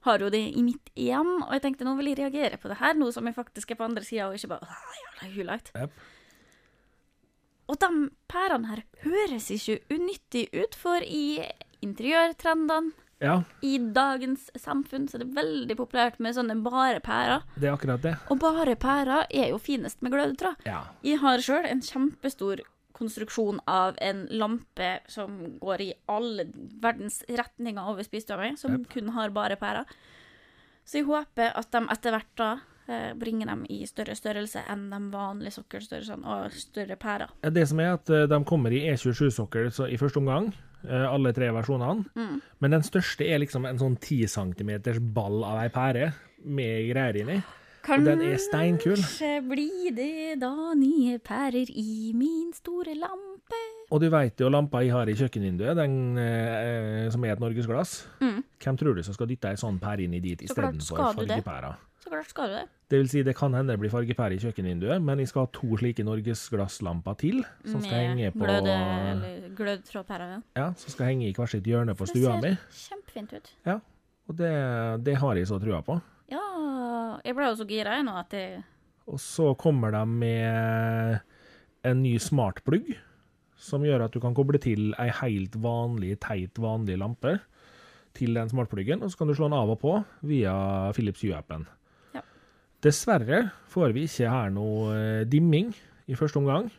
har 0.07 0.23
jo 0.25 0.31
det 0.33 0.43
i 0.57 0.63
mitt 0.65 0.93
hjem. 0.99 1.35
Og 1.47 1.53
jeg 1.57 1.65
tenkte 1.67 1.87
nå 1.89 1.97
vil 1.99 2.13
jeg 2.13 2.21
reagere 2.23 2.61
på 2.61 2.71
det 2.71 2.79
her, 2.81 2.97
nå 2.99 3.11
som 3.15 3.27
jeg 3.29 3.37
faktisk 3.37 3.71
er 3.73 3.81
på 3.81 3.87
andre 3.89 4.07
sida 4.07 4.29
og 4.31 4.39
ikke 4.39 4.55
bare 4.55 4.67
«Åh, 4.67 4.97
jævla 5.03 5.35
hulagt. 5.37 5.73
Yep. 5.77 6.01
Og 7.71 7.79
de 7.79 7.91
pærene 8.31 8.71
her 8.73 8.83
høres 9.05 9.51
ikke 9.55 9.79
unyttige 9.95 10.65
ut, 10.65 10.75
for 10.75 11.05
i 11.07 11.39
interiørtrendene 11.85 12.91
ja, 13.21 13.43
i 13.63 13.77
dagens 13.95 14.49
samfunn 14.59 15.05
så 15.09 15.19
er 15.19 15.25
det 15.27 15.37
veldig 15.37 15.77
populært 15.77 16.17
med 16.25 16.35
sånne 16.35 16.57
bare 16.65 17.03
pærer. 17.05 17.45
det 17.61 17.69
er 17.69 17.77
akkurat 17.77 18.03
det. 18.03 18.15
Og 18.33 18.41
bare 18.41 18.75
pærer 18.81 19.27
er 19.29 19.51
jo 19.53 19.59
finest 19.61 20.01
med 20.03 20.15
glødetråd. 20.15 20.65
Ja. 20.67 20.81
Jeg 21.05 21.21
har 21.21 21.45
sjøl 21.45 21.69
en 21.69 21.85
kjempestor 21.85 22.65
konstruksjon 23.01 23.61
av 23.71 23.99
en 24.05 24.27
lampe 24.31 24.93
som 25.11 25.41
går 25.61 25.85
i 25.85 25.91
alle 26.13 26.47
verdens 26.83 27.23
retninger 27.29 27.91
over 27.91 28.07
spisestua 28.07 28.41
mi, 28.43 28.55
som 28.61 28.77
yep. 28.77 28.89
kun 28.93 29.13
har 29.17 29.33
bare 29.35 29.59
pærer. 29.61 29.89
Så 30.85 31.01
jeg 31.01 31.09
håper 31.09 31.55
at 31.57 31.71
de 31.73 31.85
etter 31.93 32.15
hvert 32.17 32.33
da 32.41 32.51
eh, 32.91 33.13
bringer 33.19 33.51
dem 33.53 33.67
i 33.71 33.83
større 33.89 34.17
størrelse 34.19 34.65
enn 34.73 34.89
de 34.91 35.01
vanlige 35.13 35.59
sokkelstørrelsene 35.59 36.35
og 36.35 36.57
større 36.57 36.97
pærer. 37.01 37.31
Det 37.47 37.67
som 37.71 37.83
er 37.83 37.95
at 37.99 38.11
eh, 38.11 38.27
de 38.31 38.41
kommer 38.49 38.75
i 38.75 38.83
E27-sokkel 38.91 39.71
i 39.87 40.01
første 40.01 40.23
omgang, 40.23 40.51
eh, 40.89 41.07
alle 41.07 41.33
tre 41.37 41.53
versjonene. 41.55 42.09
Mm. 42.19 42.41
Men 42.59 42.77
den 42.79 42.87
største 42.87 43.29
er 43.29 43.43
liksom 43.43 43.69
en 43.69 43.81
sånn 43.81 43.97
10 44.01 44.35
cm 44.35 44.75
ball 45.15 45.45
av 45.47 45.63
ei 45.63 45.71
pære 45.75 46.13
med 46.49 46.91
greier 46.91 47.21
inni. 47.23 47.41
Og 47.89 48.05
den 48.05 48.23
er 48.23 48.41
steinkul. 48.43 48.99
Kanskje 49.01 49.33
blir 49.49 49.95
det 49.97 50.39
da 50.43 50.53
nye 50.79 51.19
pærer 51.19 51.71
i 51.73 52.13
min 52.17 52.53
store 52.57 52.95
lampe. 52.99 53.61
Og 53.91 54.03
du 54.03 54.07
veit 54.13 54.39
jo 54.39 54.51
lampa 54.53 54.83
jeg 54.85 54.93
har 54.95 55.09
i 55.11 55.17
kjøkkenvinduet, 55.19 55.75
den 55.79 56.19
eh, 56.21 57.07
som 57.11 57.25
er 57.27 57.35
et 57.35 57.43
norgesglass. 57.43 58.05
Mm. 58.21 58.43
Hvem 58.63 58.77
tror 58.79 58.95
du 58.99 59.03
som 59.07 59.17
skal 59.17 59.31
dytte 59.31 59.51
ei 59.51 59.59
sånn 59.59 59.81
pære 59.83 60.05
inn 60.07 60.15
i 60.15 60.21
dit 60.23 60.45
istedenfor 60.47 61.17
fargepæra? 61.17 61.73
Så 62.01 62.09
klart 62.09 62.31
skal 62.31 62.49
du 62.49 62.55
det. 62.55 62.67
Det 62.91 62.99
vil 62.99 63.09
si, 63.13 63.23
det 63.23 63.35
kan 63.39 63.55
hende 63.55 63.75
det 63.75 63.81
blir 63.83 63.93
fargepære 63.93 64.35
i 64.35 64.41
kjøkkenvinduet, 64.43 65.03
men 65.05 65.21
jeg 65.23 65.31
skal 65.31 65.45
ha 65.45 65.51
to 65.55 65.77
slike 65.79 66.05
norgesglasslamper 66.07 67.19
til, 67.21 67.43
som 67.69 67.83
skal 67.85 68.07
henge 68.09 68.31
på 68.35 68.47
glød, 68.47 68.71
eller 68.71 70.07
pæra 70.09 70.31
Ja. 70.31 70.39
Ja, 70.57 70.69
som 70.79 70.95
skal 70.95 71.11
henge 71.13 71.29
i 71.29 71.35
hvert 71.37 71.53
sitt 71.53 71.67
hjørne 71.69 71.95
på 71.95 72.09
stua 72.09 72.39
mi. 72.41 72.55
Det 72.55 72.57
ser 72.71 72.97
mi. 72.97 73.03
Kjempefint 73.03 73.37
ut. 73.37 73.53
Ja, 73.67 73.79
Og 74.31 74.37
det, 74.39 74.51
det 75.05 75.17
har 75.19 75.35
jeg 75.35 75.47
så 75.51 75.59
trua 75.59 75.83
på. 75.83 76.01
Ja, 76.31 76.47
jeg 77.27 77.35
ble 77.37 77.51
jo 77.51 77.59
så 77.59 77.67
gira 77.69 77.99
jeg 77.99 78.07
nå 78.07 78.15
at 78.21 78.35
jeg 78.37 78.61
Og 79.11 79.19
så 79.23 79.51
kommer 79.59 79.95
de 79.95 80.03
med 80.07 81.21
en 81.87 82.03
ny 82.05 82.15
smartplugg, 82.23 82.93
som 83.61 83.85
gjør 83.85 84.07
at 84.07 84.15
du 84.15 84.21
kan 84.23 84.37
koble 84.37 84.61
til 84.63 84.93
ei 85.01 85.09
helt 85.21 85.57
vanlig, 85.61 86.15
teit 86.23 86.61
vanlig 86.61 86.99
lampe 87.01 87.39
til 88.17 88.35
den 88.37 88.51
smartpluggen, 88.51 89.03
og 89.03 89.11
så 89.11 89.21
kan 89.21 89.31
du 89.31 89.37
slå 89.37 89.49
den 89.49 89.59
av 89.59 89.73
og 89.75 89.81
på 89.83 89.95
via 90.27 90.55
Philips 90.97 91.23
U-appen. 91.27 91.67
Ja. 92.17 92.23
Dessverre 92.85 93.51
får 93.71 93.95
vi 93.97 94.07
ikke 94.09 94.31
her 94.33 94.55
noe 94.55 94.95
eh, 94.95 95.27
dimming 95.31 95.73
i 96.11 96.19
første 96.19 96.41
omgang. 96.41 96.71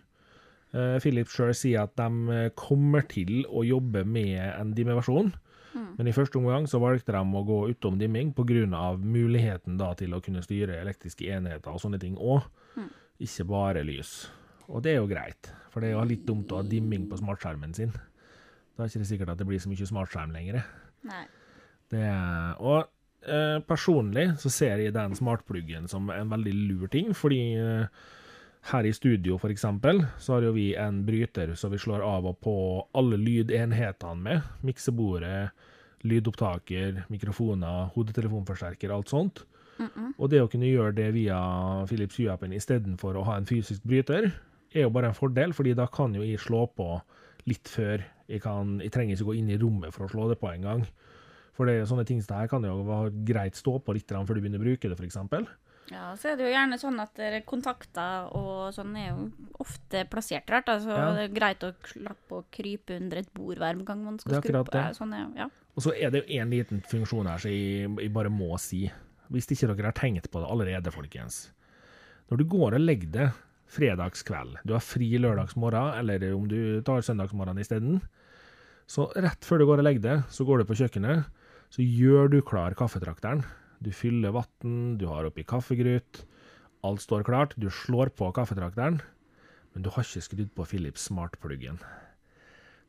Eh, 0.76 0.98
Philips 1.04 1.36
sjøl 1.36 1.54
sier 1.58 1.86
at 1.86 1.96
de 2.00 2.36
eh, 2.36 2.52
kommer 2.60 3.06
til 3.12 3.46
å 3.48 3.64
jobbe 3.68 4.04
med 4.08 4.40
en 4.52 4.76
dimmeversjon, 4.76 5.32
Mm. 5.74 5.96
men 5.98 6.08
i 6.08 6.12
første 6.12 6.36
omgang 6.36 6.66
så 6.68 6.80
valgte 6.84 7.14
de 7.16 7.18
å 7.22 7.46
gå 7.48 7.60
utom 7.72 7.98
dimming 8.00 8.34
pga. 8.36 8.98
muligheten 9.00 9.78
da 9.78 9.94
til 9.94 10.12
å 10.14 10.22
kunne 10.22 10.42
styre 10.44 10.82
elektriske 10.82 11.28
enheter 11.32 11.72
og 11.72 11.80
sånne 11.80 12.00
ting 12.00 12.16
òg, 12.18 12.44
Mm. 12.76 12.90
ikke 13.20 13.48
bare 13.48 13.84
lys. 13.84 14.30
Og 14.70 14.82
det 14.84 14.92
er 14.92 14.96
jo 15.02 15.08
greit, 15.08 15.52
for 15.70 15.82
det 15.82 15.90
er 15.90 15.94
jo 16.00 16.06
litt 16.08 16.26
dumt 16.26 16.48
å 16.52 16.58
ha 16.58 16.64
dimming 16.64 17.10
på 17.10 17.18
smartskjermen 17.20 17.74
sin. 17.76 17.92
Da 18.78 18.84
er 18.84 18.88
det 18.88 18.96
ikke 18.96 19.06
sikkert 19.12 19.30
at 19.30 19.38
det 19.38 19.48
blir 19.48 19.60
så 19.60 19.70
mye 19.70 19.88
smartskjerm 19.88 20.32
lenger. 20.32 20.64
Nei. 21.04 21.26
Det 21.92 22.08
og 22.60 22.88
eh, 23.28 23.60
personlig 23.68 24.38
så 24.40 24.50
ser 24.50 24.78
jeg 24.78 24.94
den 24.94 25.14
smartpluggen 25.16 25.88
som 25.90 26.10
en 26.10 26.30
veldig 26.30 26.54
lur 26.70 26.88
ting, 26.88 27.14
fordi 27.14 27.42
eh, 27.60 27.88
her 28.70 28.86
i 28.86 28.94
studio 28.94 29.38
for 29.42 29.50
eksempel, 29.50 30.04
så 30.22 30.36
har 30.36 30.46
jo 30.46 30.54
vi 30.54 30.72
en 30.78 31.02
bryter 31.06 31.56
som 31.58 31.72
vi 31.74 31.80
slår 31.82 32.04
av 32.06 32.28
og 32.30 32.38
på 32.46 32.56
alle 32.98 33.18
lydenhetene 33.18 34.22
med. 34.22 34.50
Miksebordet, 34.66 35.50
lydopptaker, 36.06 37.04
mikrofoner, 37.10 37.90
hodetelefonforsterker, 37.96 38.94
alt 38.94 39.10
sånt. 39.10 39.46
Mm 39.80 39.90
-mm. 39.96 40.14
Og 40.18 40.30
det 40.30 40.42
å 40.42 40.48
kunne 40.48 40.70
gjøre 40.70 40.96
det 40.96 41.14
via 41.14 41.40
Philips 41.88 42.20
Hue-appen 42.20 42.54
istedenfor 42.54 43.16
å 43.16 43.24
ha 43.24 43.38
en 43.38 43.46
fysisk 43.46 43.84
bryter, 43.84 44.32
er 44.74 44.82
jo 44.82 44.90
bare 44.90 45.08
en 45.08 45.14
fordel, 45.14 45.54
fordi 45.54 45.74
da 45.74 45.88
kan 45.88 46.14
jo 46.16 46.22
jeg 46.22 46.40
slå 46.40 46.66
på 46.66 47.02
litt 47.46 47.68
før. 47.68 48.04
Jeg, 48.30 48.42
kan, 48.42 48.80
jeg 48.80 48.92
trenger 48.92 49.16
ikke 49.16 49.26
gå 49.26 49.34
inn 49.34 49.50
i 49.50 49.58
rommet 49.58 49.94
for 49.94 50.06
å 50.06 50.10
slå 50.10 50.30
det 50.30 50.40
på 50.40 50.54
en 50.54 50.62
gang. 50.62 50.86
For 51.54 51.66
det, 51.66 51.88
sånne 51.88 52.06
ting 52.06 52.22
som 52.22 52.36
det 52.36 52.42
her 52.42 52.48
kan 52.48 52.64
jo 52.64 52.84
være 52.84 53.26
greit 53.28 53.56
stå 53.56 53.80
på 53.80 53.94
litt 53.94 54.08
før 54.08 54.36
du 54.36 54.42
begynner 54.42 54.62
å 54.62 54.64
bruke 54.64 54.90
det, 54.90 54.98
f.eks. 55.00 55.18
Ja, 55.92 56.14
så 56.16 56.30
er 56.32 56.38
det 56.40 56.46
jo 56.48 56.54
gjerne 56.54 56.78
sånn 56.80 57.00
at 57.04 57.20
kontakter 57.46 58.30
og 58.38 58.72
sånn 58.74 58.94
er 58.96 59.10
jo 59.10 59.26
ofte 59.60 60.06
plassert 60.10 60.48
rart. 60.50 60.70
Altså, 60.72 60.90
Ja. 60.96 61.10
Det 61.18 61.26
er 61.30 61.36
greit 61.36 61.66
å 61.68 61.74
slappe 61.84 62.38
å 62.40 62.46
krype 62.52 62.96
under 62.96 63.18
et 63.18 63.34
bord 63.34 63.58
hver 63.60 63.84
gang 63.86 64.04
man 64.06 64.18
skal 64.20 64.40
skru 64.42 64.64
på. 64.64 64.96
Sånn, 64.96 65.14
er- 65.14 65.38
ja. 65.38 65.50
Og 65.76 65.84
så 65.84 65.94
er 66.00 66.10
det 66.12 66.24
jo 66.28 66.40
en 66.40 66.50
liten 66.50 66.82
funksjon 66.82 67.28
her 67.28 67.38
som 67.38 67.52
jeg, 67.52 67.90
jeg 68.00 68.14
bare 68.14 68.30
må 68.30 68.58
si. 68.60 68.90
Hvis 69.32 69.48
ikke 69.52 69.76
dere 69.76 69.92
har 69.92 69.94
tenkt 69.94 70.30
på 70.32 70.40
det 70.42 70.50
allerede, 70.50 70.92
folkens. 70.92 71.52
Når 72.30 72.38
du 72.38 72.44
går 72.46 72.74
og 72.76 72.82
legger 72.82 73.12
deg 73.12 73.32
fredagskveld, 73.68 74.58
du 74.66 74.74
har 74.74 74.84
fri 74.84 75.18
lørdagsmorgen, 75.18 75.98
eller 76.00 76.34
om 76.36 76.48
du 76.48 76.82
tar 76.82 77.02
søndagsmorgen 77.02 77.60
isteden, 77.60 78.02
Så 78.88 79.06
rett 79.16 79.40
før 79.48 79.60
du 79.60 79.66
går 79.66 79.78
og 79.80 79.86
legger 79.86 80.02
deg, 80.02 80.24
så 80.28 80.44
går 80.46 80.58
du 80.60 80.66
på 80.66 80.76
kjøkkenet, 80.76 81.26
så 81.72 81.80
gjør 81.80 82.30
du 82.30 82.42
klar 82.42 82.74
kaffetrakteren. 82.76 83.46
Du 83.82 83.90
fyller 83.96 84.34
vann, 84.36 84.98
du 85.02 85.08
har 85.10 85.26
oppi 85.26 85.44
kaffegryt. 85.48 86.24
Alt 86.86 87.02
står 87.02 87.26
klart. 87.26 87.56
Du 87.58 87.70
slår 87.74 88.12
på 88.14 88.30
kaffetrakteren, 88.36 89.02
men 89.74 89.84
du 89.84 89.90
har 89.90 90.06
ikke 90.06 90.22
skrudd 90.26 90.54
på 90.58 90.66
Philips 90.70 91.08
smartpluggen. 91.10 91.80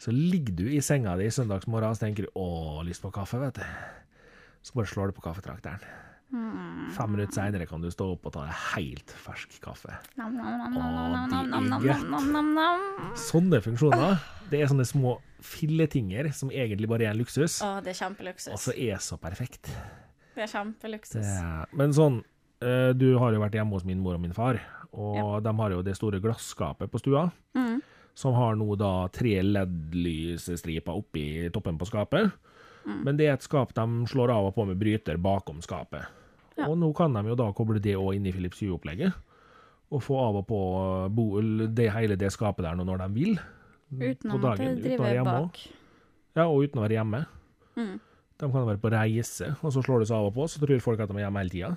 Så 0.02 0.12
ligger 0.12 0.56
du 0.58 0.64
i 0.68 0.80
senga 0.82 1.14
di 1.16 1.28
søndagsmorgen 1.30 1.94
og 1.94 1.98
tenker 2.00 2.26
du 2.26 2.30
'Å, 2.34 2.82
lyst 2.84 3.02
på 3.02 3.12
kaffe', 3.12 3.38
vet 3.40 3.54
du. 3.54 3.66
Så 4.62 4.74
bare 4.74 4.86
slår 4.86 5.06
du 5.06 5.12
på 5.12 5.22
kaffetrakteren. 5.22 5.80
Fem 6.96 7.10
minutter 7.12 7.34
seinere 7.36 7.66
kan 7.68 7.80
du 7.80 7.90
stå 7.92 8.06
opp 8.14 8.26
og 8.26 8.32
ta 8.32 8.46
deg 8.46 8.54
helt 8.72 9.10
fersk 9.20 9.60
kaffe. 9.60 9.92
Nam, 10.16 10.34
nam, 10.36 10.72
nam, 10.72 10.76
Å, 10.76 11.80
det 11.82 11.90
er. 11.92 13.16
Sånne 13.20 13.60
funksjoner, 13.60 14.18
det 14.50 14.62
er 14.62 14.70
sånne 14.72 14.86
små 14.88 15.18
filletinger 15.44 16.32
som 16.32 16.50
egentlig 16.50 16.88
bare 16.88 17.04
er 17.04 17.10
en 17.12 17.20
luksus, 17.20 17.60
Å, 17.60 17.82
det 17.84 17.92
er 17.92 17.98
kjempeluksus. 18.00 18.52
og 18.52 18.58
så 18.58 18.72
er 18.72 18.96
så 18.96 19.18
perfekt. 19.20 19.68
Det 20.34 20.42
er 20.46 20.50
kjempeluksus. 20.52 21.32
Men 21.72 21.90
sånn, 21.92 22.22
eh, 22.62 22.92
du 22.96 23.18
har 23.18 23.32
jo 23.32 23.40
vært 23.40 23.52
hjemme 23.58 23.72
hos 23.76 23.84
min 23.84 24.00
mor 24.00 24.14
og 24.14 24.20
min 24.20 24.32
far, 24.32 24.60
og 24.92 25.16
Ja. 25.16 25.40
de 25.40 25.56
har 25.56 25.70
jo 25.70 25.82
det 25.82 25.96
store 25.96 26.20
glasskapet 26.20 26.90
på 26.90 26.98
stua, 27.00 27.30
Mm. 27.54 27.80
som 28.14 28.34
har 28.34 28.54
nå 28.56 28.76
da 28.78 29.08
tre 29.08 29.42
LED-lysstriper 29.42 30.92
oppi 30.96 31.50
toppen 31.52 31.78
på 31.78 31.86
skapet. 31.86 32.32
Mm. 32.86 33.02
Men 33.04 33.16
det 33.16 33.26
er 33.28 33.32
et 33.34 33.42
skap 33.42 33.72
de 33.74 33.80
slår 34.10 34.30
av 34.30 34.46
og 34.46 34.54
på 34.56 34.66
med 34.66 34.78
bryter 34.78 35.16
bakom 35.16 35.60
skapet. 35.62 36.06
Ja. 36.58 36.66
Og 36.68 36.76
nå 36.78 36.94
kan 36.94 37.12
de 37.12 37.22
jo 37.28 37.34
da 37.38 37.52
koble 37.52 37.80
det 37.80 37.94
òg 37.96 38.16
inn 38.16 38.26
i 38.26 38.32
Philips 38.32 38.60
Hue-opplegget, 38.60 39.14
og 39.92 40.00
få 40.02 40.16
av 40.18 40.36
og 40.36 40.46
på 40.48 40.60
bo, 41.14 41.40
det 41.68 41.90
hele 41.92 42.16
det 42.16 42.30
skapet 42.32 42.62
der 42.64 42.74
nå 42.74 42.84
når 42.84 42.98
de 42.98 43.14
vil. 43.14 43.38
Uten 43.92 44.32
å 44.32 44.38
måtte 44.40 44.82
drive 44.82 45.24
bak. 45.24 45.58
Ja, 46.34 46.46
og 46.48 46.62
uten 46.64 46.80
å 46.80 46.88
være 46.88 46.96
hjemme. 46.98 47.26
Mm. 47.76 48.00
De 48.42 48.48
kan 48.50 48.66
være 48.66 48.80
på 48.82 48.90
reise, 48.90 49.52
og 49.62 49.70
så 49.70 49.84
slår 49.86 50.02
det 50.02 50.08
seg 50.10 50.18
av 50.18 50.32
og 50.32 50.34
på, 50.34 50.48
så 50.50 50.58
tror 50.58 50.82
folk 50.82 51.02
at 51.04 51.10
de 51.12 51.14
er 51.20 51.24
hjemme 51.28 51.44
hele 51.44 51.54
tida. 51.54 51.70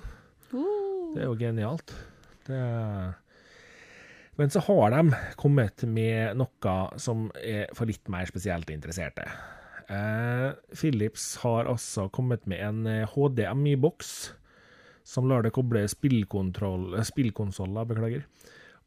Uh. 0.50 1.12
Det 1.14 1.22
er 1.22 1.28
jo 1.30 1.38
genialt. 1.38 1.94
Det 2.48 2.58
er... 2.58 3.14
Men 4.36 4.50
så 4.52 4.60
har 4.66 4.92
de 4.92 5.20
kommet 5.40 5.86
med 5.88 6.34
noe 6.36 6.74
som 7.00 7.30
er 7.40 7.70
for 7.76 7.88
litt 7.88 8.10
mer 8.12 8.26
spesielt 8.28 8.68
interesserte. 8.74 9.24
Eh, 9.86 10.50
Philips 10.74 11.36
har 11.44 11.70
altså 11.70 12.08
kommet 12.10 12.42
med 12.50 12.58
en 12.58 12.86
eh, 12.90 13.06
HDMI-boks 13.06 14.10
som 15.06 15.28
lar 15.30 15.46
det 15.46 15.54
koble 15.54 15.84
eh, 15.86 15.92
spillkonsoller, 17.06 17.86
beklager, 17.86 18.26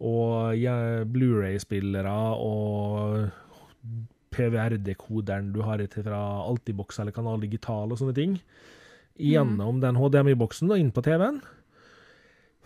og 0.03 0.57
ja, 0.59 1.05
Blu-ray-spillere 1.07 2.17
og 2.43 3.31
PVR-dekoderen 4.39 5.53
du 5.53 5.59
har 5.67 5.79
fra 5.93 6.21
Altibox 6.47 6.99
eller 6.99 7.13
Kanal 7.15 7.39
Digital 7.43 7.87
og 7.91 7.97
sånne 7.99 8.17
ting, 8.17 8.33
gjennom 9.19 9.81
den 9.83 9.95
HDMI-boksen 9.99 10.71
og 10.71 10.79
inn 10.79 10.93
på 10.95 11.03
TV-en. 11.05 11.39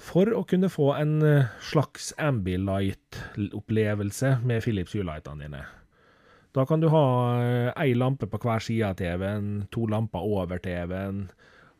For 0.03 0.25
å 0.35 0.43
kunne 0.49 0.69
få 0.73 0.87
en 0.97 1.21
eh, 1.25 1.47
slags 1.63 2.13
Ambilight-opplevelse 2.21 4.29
med 4.43 4.63
Philips 4.65 4.95
U-lightene 4.97 5.43
dine. 5.45 5.63
Da 6.53 6.65
kan 6.69 6.81
du 6.81 6.89
ha 6.93 7.05
ei 7.81 7.95
lampe 7.97 8.27
på 8.29 8.37
hver 8.41 8.61
side 8.61 8.91
av 8.91 8.97
TV-en, 8.99 9.65
to 9.73 9.87
lamper 9.89 10.21
over 10.21 10.61
TV-en, 10.61 11.25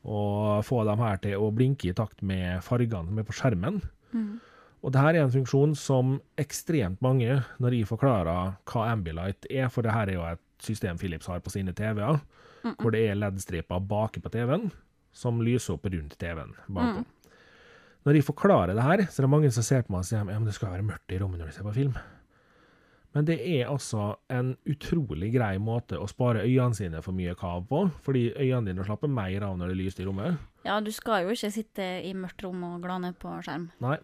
og 0.03 0.65
få 0.65 0.81
dem 0.87 1.03
her 1.03 1.19
til 1.23 1.39
å 1.39 1.51
blinke 1.55 1.91
i 1.91 1.95
takt 1.95 2.23
med 2.25 2.63
fargene 2.65 3.11
som 3.11 3.21
er 3.21 3.27
på 3.27 3.35
skjermen. 3.37 3.79
Mm. 4.13 4.33
Og 4.83 4.91
det 4.91 4.99
her 4.99 5.15
er 5.15 5.23
en 5.23 5.31
funksjon 5.31 5.73
som 5.79 6.17
ekstremt 6.39 6.99
mange, 7.03 7.37
når 7.63 7.77
jeg 7.77 7.87
forklarer 7.87 8.57
hva 8.67 8.87
Ambilight 8.91 9.47
er, 9.49 9.69
for 9.71 9.85
det 9.85 9.95
her 9.95 10.11
er 10.11 10.17
jo 10.17 10.25
et 10.27 10.41
system 10.63 10.99
Philips 10.99 11.29
har 11.31 11.39
på 11.43 11.53
sine 11.53 11.71
TV-er, 11.75 12.19
hvor 12.79 12.91
det 12.95 13.05
er 13.07 13.15
LED-striper 13.19 13.83
bak 13.87 14.19
på 14.23 14.31
TV-en, 14.33 14.69
som 15.15 15.39
lyser 15.43 15.77
opp 15.77 15.87
rundt 15.87 16.17
TV-en 16.19 16.55
bakom. 16.67 17.05
Når 18.03 18.17
jeg 18.19 18.27
forklarer 18.27 18.75
det 18.75 18.83
her, 18.83 19.05
så 19.07 19.21
er 19.21 19.27
det 19.27 19.31
mange 19.31 19.51
som 19.55 19.63
ser 19.63 19.85
på 19.85 19.93
meg 19.93 20.03
og 20.03 20.09
sier 20.09 20.19
ja, 20.19 20.27
men 20.27 20.47
det 20.47 20.57
skal 20.57 20.73
være 20.73 20.87
mørkt 20.87 21.15
i 21.15 21.21
rommet 21.21 21.39
når 21.39 21.53
du 21.53 21.55
ser 21.55 21.67
på 21.67 21.75
film. 21.77 21.95
Men 23.13 23.27
det 23.27 23.35
er 23.45 23.69
altså 23.69 24.15
en 24.33 24.55
utrolig 24.65 25.29
grei 25.35 25.53
måte 25.61 25.99
å 26.01 26.07
spare 26.09 26.41
øynene 26.47 26.73
sine 26.75 27.01
for 27.05 27.13
mye 27.15 27.35
kav 27.37 27.61
på, 27.69 27.83
fordi 28.03 28.31
øynene 28.33 28.71
dine 28.71 28.85
slapper 28.87 29.11
mer 29.11 29.45
av 29.45 29.59
når 29.59 29.69
det 29.69 29.75
er 29.75 29.81
lyst 29.83 30.01
i 30.01 30.07
rommet. 30.07 30.39
Ja, 30.65 30.79
du 30.81 30.89
skal 30.95 31.27
jo 31.27 31.35
ikke 31.35 31.51
sitte 31.53 31.85
i 32.01 32.15
mørkt 32.17 32.41
rom 32.43 32.63
og 32.65 32.81
glane 32.83 33.13
på 33.13 33.35
skjerm. 33.45 33.69
Nei. 33.85 33.99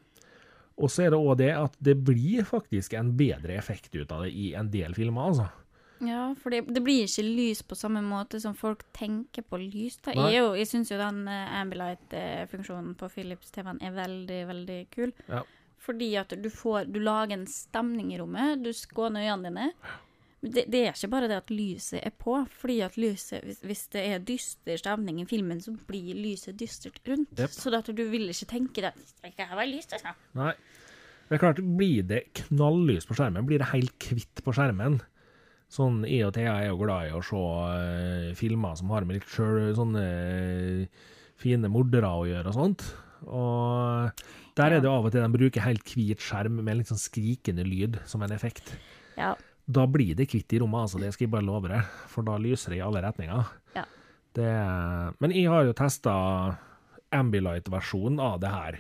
Og 0.79 0.87
så 0.91 1.03
er 1.05 1.11
det 1.13 1.19
òg 1.19 1.33
det 1.41 1.49
at 1.59 1.73
det 1.83 1.97
blir 2.07 2.45
faktisk 2.47 2.93
en 2.95 3.09
bedre 3.19 3.57
effekt 3.59 3.91
ut 3.99 4.11
av 4.15 4.23
det 4.23 4.31
i 4.31 4.53
en 4.55 4.69
del 4.71 4.93
filmer, 4.95 5.27
altså. 5.33 5.49
Ja, 5.99 6.29
for 6.39 6.53
det, 6.55 6.61
det 6.71 6.79
blir 6.85 7.03
ikke 7.03 7.25
lys 7.27 7.59
på 7.67 7.75
samme 7.75 7.99
måte 8.05 8.39
som 8.39 8.53
folk 8.55 8.85
tenker 8.95 9.43
på 9.43 9.59
lys. 9.59 9.97
Da. 10.05 10.13
Nei. 10.15 10.29
Jeg, 10.31 10.39
jo- 10.45 10.55
jeg 10.55 10.69
syns 10.71 10.91
jo 10.93 10.99
den 11.01 11.25
uh, 11.27 11.57
Ambilight-funksjonen 11.59 12.93
på 12.95 13.09
Philips 13.11 13.51
TV-en 13.51 13.81
er 13.83 13.91
veldig, 13.97 14.37
veldig 14.47 14.77
kul. 14.95 15.11
Ja. 15.27 15.41
Fordi 15.83 16.09
at 16.19 16.33
du 16.43 16.49
får 16.51 16.87
Du 16.91 16.99
lager 17.03 17.33
en 17.37 17.45
stemning 17.47 18.13
i 18.13 18.19
rommet, 18.19 18.63
du 18.63 18.71
skåner 18.75 19.27
øynene 19.27 19.49
dine. 19.51 19.67
Men 19.73 20.08
Det, 20.39 20.63
det 20.71 20.85
er 20.85 20.93
ikke 20.95 21.11
bare 21.11 21.27
det 21.27 21.37
at 21.41 21.51
lyset 21.51 21.99
er 21.99 22.13
på, 22.15 22.37
fordi 22.61 22.77
at 22.85 22.95
lyset, 22.95 23.43
hvis, 23.43 23.59
hvis 23.67 23.81
det 23.91 24.03
er 24.07 24.21
dyster 24.23 24.79
stemning 24.79 25.19
i 25.19 25.27
filmen, 25.27 25.59
så 25.59 25.73
blir 25.87 26.15
lyset 26.15 26.55
dystert 26.59 27.01
rundt. 27.09 27.33
Yep. 27.35 27.51
Så 27.51 27.73
at 27.75 27.91
du 27.91 28.03
vil 28.07 28.29
ikke 28.31 28.47
tenke 28.47 28.85
det. 28.87 28.93
Ikke 29.27 29.49
her 29.49 29.59
være 29.59 29.73
lyst, 29.73 29.97
altså. 29.97 30.15
Nei. 30.39 30.53
Det 31.29 31.37
er 31.37 31.41
klart, 31.43 31.59
blir 31.77 32.05
det 32.09 32.23
knalllys 32.39 33.05
på 33.05 33.19
skjermen, 33.19 33.45
blir 33.45 33.61
det 33.61 33.69
helt 33.69 34.07
hvitt 34.09 34.41
på 34.45 34.53
skjermen. 34.55 34.97
Sånn 35.69 35.99
jeg 36.09 36.25
og 36.25 36.33
Thea 36.33 36.55
er 36.63 36.71
jo 36.71 36.79
glad 36.79 37.11
i 37.11 37.13
å 37.13 37.21
se 37.21 37.37
uh, 37.37 38.31
filmer 38.37 38.79
som 38.79 38.89
har 38.95 39.05
med 39.05 39.19
litt 39.19 39.27
sjøl 39.29 39.75
sånne 39.77 40.05
uh, 40.07 41.03
fine 41.37 41.69
mordere 41.69 42.09
å 42.09 42.25
gjøre 42.25 42.49
og 42.49 42.57
sånt. 42.57 42.87
Og 43.27 44.23
der 44.57 44.75
er 44.75 44.81
det 44.81 44.89
av 44.89 45.05
og 45.05 45.13
til 45.13 45.21
de 45.21 45.29
bruker 45.35 45.67
helt 45.67 45.93
hvit 45.93 46.23
skjerm 46.23 46.63
med 46.63 46.79
litt 46.79 46.89
sånn 46.89 47.01
skrikende 47.01 47.67
lyd 47.67 47.99
som 48.09 48.25
en 48.25 48.33
effekt. 48.33 48.73
Ja. 49.19 49.35
Da 49.69 49.83
blir 49.85 50.15
det 50.17 50.25
kvitt 50.31 50.53
i 50.55 50.59
rommet, 50.63 50.87
altså, 50.87 50.99
det 51.01 51.11
skal 51.13 51.27
jeg 51.27 51.33
bare 51.35 51.45
love 51.45 51.69
deg, 51.69 51.85
for 52.09 52.25
da 52.25 52.39
lyser 52.41 52.73
det 52.73 52.79
i 52.79 52.85
alle 52.85 53.03
retninger. 53.05 53.51
Ja. 53.77 53.83
Det, 54.33 54.49
men 55.21 55.33
jeg 55.35 55.49
har 55.51 55.67
jo 55.67 55.75
testa 55.77 56.13
Ambilight-versjonen 57.13 58.19
av 58.21 58.39
det 58.41 58.51
her. 58.53 58.79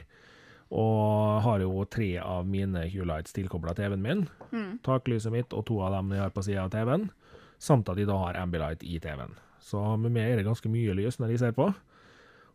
Og 0.69 1.39
har 1.45 1.63
jo 1.63 1.83
tre 1.89 2.11
av 2.21 2.45
mine 2.45 2.83
Q-lights 2.91 3.33
tilkobla 3.33 3.73
TV-en 3.77 4.03
min. 4.05 4.25
Taklyset 4.85 5.33
mitt 5.33 5.53
og 5.57 5.65
to 5.69 5.79
av 5.81 5.95
dem 5.97 6.11
jeg 6.13 6.21
har 6.21 6.33
på 6.35 6.43
sida 6.45 6.65
av 6.67 6.73
TV-en. 6.73 7.07
Samt 7.59 7.89
at 7.89 7.97
de 7.97 8.05
da 8.07 8.17
har 8.21 8.37
Ambilight 8.41 8.85
i 8.85 8.99
TV-en. 9.01 9.33
Så 9.65 9.81
med 9.99 10.13
meg 10.15 10.29
er 10.31 10.39
det 10.39 10.45
ganske 10.47 10.69
mye 10.71 10.93
lys 10.97 11.17
når 11.19 11.33
jeg 11.33 11.41
ser 11.41 11.55
på. 11.57 11.71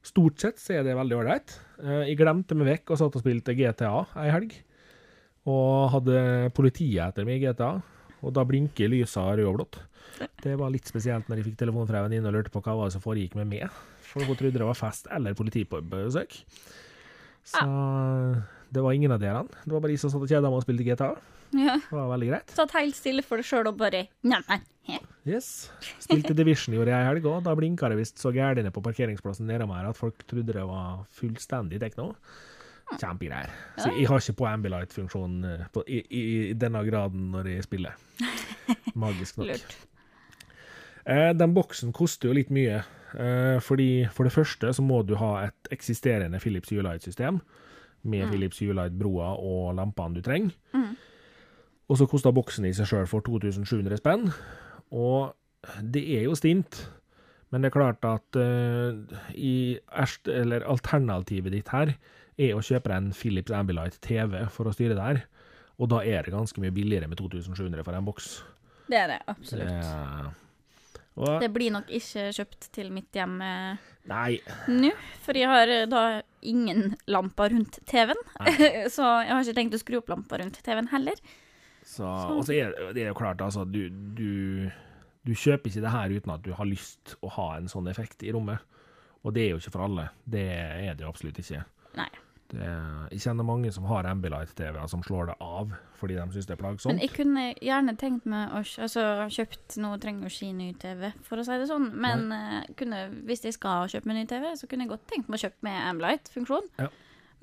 Stort 0.04 0.38
sett 0.42 0.60
så 0.62 0.78
er 0.78 0.86
det 0.86 0.94
veldig 0.98 1.16
ålreit. 1.18 1.56
Eh, 1.82 2.04
Jeg 2.10 2.18
glemte 2.20 2.54
meg 2.56 2.70
vekk 2.70 2.94
og 2.94 3.00
satt 3.00 3.16
og 3.18 3.24
spilte 3.24 3.54
GTA 3.56 3.92
ei 4.20 4.30
helg. 4.32 4.54
Og 5.50 5.90
hadde 5.92 6.52
politiet 6.56 7.02
etter 7.10 7.26
meg 7.28 7.42
i 7.42 7.48
GTA, 7.50 7.74
og 8.24 8.32
da 8.36 8.44
blinker 8.48 8.90
lysa 8.92 9.26
rød 9.36 9.46
og 9.50 9.58
blått. 9.58 9.80
Det 10.44 10.54
var 10.60 10.70
litt 10.70 10.86
spesielt 10.88 11.28
når 11.28 11.40
jeg 11.40 11.48
fikk 11.50 11.60
telefon 11.64 11.88
fra 11.88 12.00
en 12.00 12.08
venninne 12.08 12.30
og 12.30 12.36
lurte 12.36 12.52
på 12.54 12.62
hva 12.62 12.76
var 12.78 12.90
det 12.90 12.96
som 12.96 13.02
foregikk 13.04 13.34
med 13.38 13.50
meg. 13.50 13.78
For 14.06 14.22
hun 14.24 14.38
trodde 14.38 14.60
det 14.60 14.68
var 14.68 14.78
fest 14.78 15.08
eller 15.12 15.34
politi 15.36 15.64
på 15.68 15.80
besøk. 15.90 16.36
Så 17.44 17.64
det 18.74 18.82
var 18.82 18.94
ingen 18.96 19.12
av 19.12 19.20
dere. 19.22 19.42
Det 19.64 19.72
var 19.74 19.82
bare 19.84 19.94
de 19.94 20.00
som 20.00 20.12
satt 20.12 20.22
og 20.24 20.30
kjeda 20.30 20.48
meg 20.48 20.60
og 20.60 20.66
spilte 20.66 20.86
GTA. 20.86 21.10
ja. 21.58 21.76
Det 21.82 21.96
var 21.98 22.08
veldig 22.14 22.30
greit. 22.30 22.54
Satt 22.56 22.72
helt 22.78 22.96
stille 22.98 23.24
for 23.26 23.40
deg 23.42 23.48
sjøl 23.48 23.68
og 23.70 23.76
bare 23.78 24.06
Neimen, 24.26 24.64
he. 24.88 25.00
Yes. 25.28 25.50
Spilte 26.02 26.34
Division 26.36 26.74
gjorde 26.76 26.92
jeg 26.92 27.00
i 27.00 27.08
helg 27.08 27.26
og 27.30 27.44
Da 27.46 27.54
blinka 27.56 27.88
det 27.88 27.96
visst 27.96 28.20
så 28.20 28.32
gærent 28.34 28.68
på 28.74 28.82
parkeringsplassen 28.84 29.48
nede 29.48 29.66
her 29.70 29.88
at 29.88 29.96
folk 29.98 30.24
trodde 30.28 30.52
det 30.56 30.66
var 30.68 31.04
fullstendig 31.16 31.80
tekno. 31.82 32.12
Kjempegreier. 32.92 33.50
Så 33.80 33.90
jeg 33.94 34.08
har 34.08 34.20
ikke 34.20 34.36
på 34.38 34.46
Ambilight-funksjonen 34.48 35.46
eh, 35.48 35.80
i, 35.86 36.00
i, 36.04 36.22
i 36.50 36.52
denne 36.58 36.84
graden 36.86 37.30
når 37.34 37.50
jeg 37.54 37.66
spiller. 37.66 37.96
Magisk 39.04 39.40
nok. 39.40 39.50
Lurt. 39.52 39.76
Eh, 41.04 41.30
den 41.36 41.54
boksen 41.56 41.92
koster 41.96 42.30
jo 42.30 42.36
litt 42.36 42.52
mye. 42.54 42.82
Eh, 43.14 43.60
fordi 43.62 44.06
For 44.12 44.26
det 44.26 44.34
første 44.34 44.72
så 44.74 44.82
må 44.82 45.02
du 45.06 45.14
ha 45.20 45.46
et 45.46 45.72
eksisterende 45.74 46.40
Philips 46.42 46.72
Hue-light-system 46.72 47.40
med 48.04 48.28
Philips 48.28 48.60
Hue-light-broa 48.60 49.34
og 49.40 49.74
lampene 49.78 50.18
du 50.18 50.24
trenger. 50.24 50.52
Og 51.88 51.98
så 52.00 52.08
koster 52.08 52.32
boksen 52.32 52.66
i 52.68 52.72
seg 52.76 52.88
sjøl 52.88 53.08
for 53.08 53.24
2700 53.24 54.00
spenn. 54.00 54.28
Og 54.92 55.32
det 55.80 56.02
er 56.18 56.26
jo 56.26 56.36
stint, 56.36 56.82
men 57.52 57.62
det 57.62 57.70
er 57.70 57.76
klart 57.76 58.04
at 58.08 58.36
uh, 58.36 58.92
i 59.36 59.78
alternativet 59.94 61.52
ditt 61.54 61.72
her 61.72 61.94
er 62.38 62.54
å 62.56 62.62
kjøpe 62.64 62.90
en 62.96 63.12
Philips 63.14 63.52
Ambilight 63.54 64.00
TV 64.04 64.40
for 64.50 64.66
å 64.70 64.72
styre 64.74 64.96
der. 64.98 65.22
Og 65.78 65.88
da 65.90 66.00
er 66.06 66.22
det 66.26 66.32
ganske 66.34 66.60
mye 66.62 66.74
billigere 66.74 67.08
med 67.10 67.18
2700 67.18 67.84
for 67.86 67.94
en 67.98 68.06
boks. 68.06 68.28
Det 68.90 68.98
er 69.00 69.08
det, 69.14 69.20
absolutt. 69.30 69.70
Det, 69.70 71.00
og, 71.14 71.40
Det 71.42 71.48
blir 71.54 71.70
nok 71.74 71.90
ikke 71.94 72.28
kjøpt 72.34 72.68
til 72.74 72.90
mitt 72.94 73.14
hjem 73.14 73.36
eh, 73.46 73.82
nei, 74.10 74.38
nå, 74.68 74.90
for 75.22 75.38
jeg 75.38 75.46
har 75.50 75.70
eh, 75.70 75.84
da 75.90 76.02
ingen 76.42 76.96
lamper 77.10 77.54
rundt 77.54 77.78
TV-en. 77.86 78.18
så 78.96 79.06
jeg 79.22 79.30
har 79.32 79.42
ikke 79.46 79.56
tenkt 79.60 79.76
å 79.78 79.82
skru 79.82 80.00
opp 80.00 80.10
lamper 80.10 80.42
rundt 80.42 80.58
TV-en 80.66 80.90
heller. 80.90 81.22
Så, 81.86 82.04
og 82.08 82.42
så 82.48 82.54
er 82.56 82.72
det- 82.74 82.94
det 82.96 83.02
er 83.04 83.10
jo 83.12 83.18
klart, 83.18 83.42
altså, 83.44 83.64
du, 83.68 83.88
du 83.90 84.70
Du 85.24 85.32
kjøper 85.32 85.70
ikke 85.70 85.80
det 85.80 85.90
her 85.94 86.10
uten 86.12 86.32
at 86.34 86.42
du 86.44 86.50
har 86.52 86.66
lyst 86.68 87.14
å 87.24 87.30
ha 87.32 87.46
en 87.56 87.68
sånn 87.72 87.86
effekt 87.88 88.20
i 88.26 88.32
rommet. 88.34 88.58
Og 89.24 89.32
det 89.32 89.46
er 89.46 89.54
jo 89.54 89.60
ikke 89.62 89.70
for 89.72 89.84
alle. 89.86 90.10
Det 90.28 90.42
er 90.52 90.92
det 90.98 91.00
jo 91.00 91.08
absolutt 91.08 91.38
ikke. 91.40 91.62
Nei. 91.98 92.10
Det, 92.54 92.66
jeg 93.10 93.22
kjenner 93.24 93.46
mange 93.48 93.70
som 93.72 93.86
har 93.88 94.06
Ambilight-TV-er 94.06 94.86
som 94.90 95.02
slår 95.02 95.30
det 95.32 95.36
av 95.42 95.72
fordi 95.98 96.18
de 96.18 96.26
syns 96.34 96.46
det 96.46 96.52
er 96.54 96.60
plagsomt. 96.60 96.92
Men 96.92 97.00
jeg 97.00 97.14
kunne 97.16 97.44
gjerne 97.64 97.94
tenkt 97.98 98.26
meg 98.28 98.52
å 98.52 98.60
altså, 98.60 99.04
kjøpt 99.32 99.78
Nå 99.80 99.94
trenger 100.02 100.28
jo 100.28 100.32
ikke 100.34 100.58
ny 100.58 100.66
TV, 100.78 101.06
for 101.24 101.40
å 101.40 101.46
si 101.46 101.56
det 101.58 101.70
sånn, 101.70 101.88
men 102.04 102.26
uh, 102.34 102.60
kunne, 102.76 103.06
hvis 103.24 103.46
jeg 103.48 103.56
skal 103.56 103.88
kjøpe 103.90 104.10
meg 104.10 104.20
ny 104.20 104.26
TV, 104.28 104.50
så 104.60 104.68
kunne 104.68 104.84
jeg 104.84 104.92
godt 104.92 105.06
tenkt 105.10 105.30
meg 105.32 105.40
å 105.40 105.44
kjøpe 105.46 105.66
med 105.66 105.80
Ambilight-funksjon. 105.88 106.68
Ja. 106.82 106.90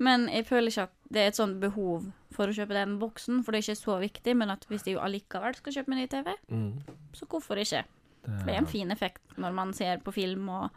Men 0.02 0.28
jeg 0.30 0.46
føler 0.48 0.70
ikke 0.70 0.86
at 0.88 0.94
det 1.12 1.24
er 1.24 1.32
et 1.32 1.38
sånt 1.38 1.58
behov 1.62 2.06
for 2.32 2.48
å 2.48 2.54
kjøpe 2.56 2.74
den 2.78 2.94
boksen, 3.02 3.42
for 3.44 3.52
det 3.52 3.60
er 3.60 3.66
ikke 3.66 3.82
så 3.82 3.98
viktig. 4.02 4.36
Men 4.38 4.54
at 4.54 4.64
hvis 4.70 4.86
jeg 4.86 4.96
jo 4.96 5.02
allikevel 5.04 5.58
skal 5.58 5.76
kjøpe 5.76 5.92
meg 5.92 6.00
ny 6.04 6.06
TV, 6.14 6.32
Mm. 6.48 6.70
så 7.18 7.26
hvorfor 7.26 7.60
ikke? 7.60 7.82
Det, 8.22 8.30
For 8.38 8.46
det 8.46 8.54
er 8.54 8.62
en 8.62 8.70
fin 8.70 8.90
effekt 8.94 9.36
når 9.36 9.52
man 9.58 9.74
ser 9.74 9.98
på 9.98 10.14
film 10.14 10.48
og 10.48 10.70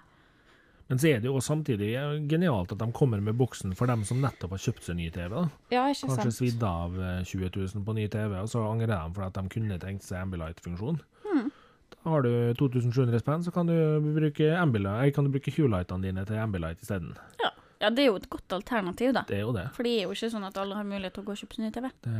Men 0.87 0.99
så 1.01 1.07
er 1.09 1.21
det 1.23 1.29
jo 1.31 1.39
samtidig 1.41 1.89
genialt 2.29 2.71
at 2.75 2.77
de 2.81 2.87
kommer 2.93 3.21
med 3.23 3.33
boksen 3.39 3.73
for 3.77 3.89
dem 3.89 4.03
som 4.05 4.19
nettopp 4.21 4.51
har 4.53 4.61
kjøpt 4.67 4.85
seg 4.85 4.99
ny 4.99 5.07
TV. 5.09 5.31
da. 5.33 5.43
Ja, 5.73 5.87
ikke 5.89 6.11
Kanskje 6.11 6.27
sant? 6.29 6.37
svidd 6.37 6.65
av 6.67 6.99
eh, 7.01 7.23
20 7.25 7.49
000 7.55 7.85
på 7.87 7.95
ny 7.97 8.05
TV, 8.13 8.35
og 8.37 8.49
så 8.51 8.61
angrer 8.69 8.93
de 8.93 9.15
for 9.15 9.25
at 9.25 9.33
de 9.39 9.43
kunne 9.49 9.79
tenkt 9.81 10.05
seg 10.05 10.21
Ambilight-funksjon. 10.21 10.99
Hmm. 11.25 11.49
Da 11.95 12.13
har 12.13 12.21
du 12.21 12.29
2700 12.61 13.23
spenn, 13.23 13.41
så 13.47 13.53
kan 13.55 13.65
du 13.65 13.73
bruke 14.13 14.51
Ambilight, 14.59 15.15
kan 15.15 15.25
du 15.25 15.33
bruke 15.33 15.53
Q-lightene 15.55 16.05
dine 16.05 16.25
til 16.29 16.37
Ambilight 16.37 16.83
isteden. 16.85 17.15
Ja. 17.41 17.49
ja, 17.81 17.89
det 17.89 18.05
er 18.05 18.11
jo 18.11 18.19
et 18.21 18.29
godt 18.29 18.53
alternativ, 18.59 19.15
da. 19.17 19.25
Det 19.25 19.39
er 19.39 19.45
jo 19.47 19.55
det. 19.57 19.65
For 19.73 19.87
det 19.89 19.95
er 19.97 20.05
jo 20.05 20.13
ikke 20.13 20.29
sånn 20.35 20.45
at 20.45 20.61
alle 20.61 20.77
har 20.77 20.85
mulighet 20.85 21.17
til 21.17 21.25
å 21.25 21.29
gå 21.31 21.33
og 21.33 21.41
kjøpe 21.41 21.57
seg 21.57 21.65
ny 21.65 21.73
TV. 21.73 21.89
det. 22.05 22.19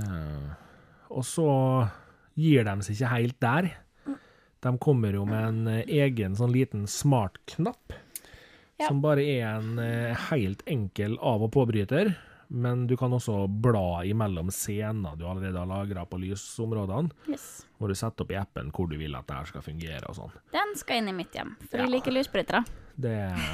Og 1.13 1.22
så 1.22 1.49
gir 2.34 2.66
de 2.66 2.74
seg 2.82 2.97
ikke 2.97 3.13
helt 3.13 3.38
der. 3.45 3.70
De 4.66 4.72
kommer 4.82 5.13
jo 5.13 5.28
med 5.30 5.43
en 5.51 5.68
eh, 5.70 5.86
egen 6.01 6.34
sånn 6.34 6.49
liten 6.55 6.88
smart-knapp, 6.89 7.93
Ja. 8.78 8.88
som 8.89 9.01
bare 9.01 9.23
er 9.23 9.45
en 9.55 9.78
eh, 9.80 10.15
helt 10.30 10.63
enkel 10.67 11.17
av- 11.21 11.41
og 11.45 11.51
påbryter. 11.55 12.15
Men 12.49 12.86
du 12.88 12.93
kan 12.95 13.09
også 13.15 13.47
bla 13.49 14.03
imellom 14.05 14.51
scener 14.53 15.15
du 15.17 15.23
allerede 15.26 15.57
har 15.57 15.65
lagra 15.65 16.03
på 16.05 16.19
lysområdene. 16.21 17.09
Yes. 17.28 17.65
Hvor 17.80 17.89
du 17.89 17.95
setter 17.97 18.21
opp 18.23 18.32
i 18.32 18.38
appen 18.38 18.69
hvor 18.76 18.88
du 18.91 18.97
vil 18.99 19.15
at 19.17 19.26
det 19.28 19.34
her 19.39 19.45
skal 19.49 19.63
fungere 19.65 20.03
og 20.11 20.15
sånn. 20.19 20.36
Den 20.53 20.76
skal 20.78 21.01
inn 21.01 21.09
i 21.09 21.15
mitt 21.17 21.34
hjem, 21.34 21.55
for 21.71 21.78
Ja. 21.82 21.88
liker 21.89 22.11
lysbrytere. 22.13 22.65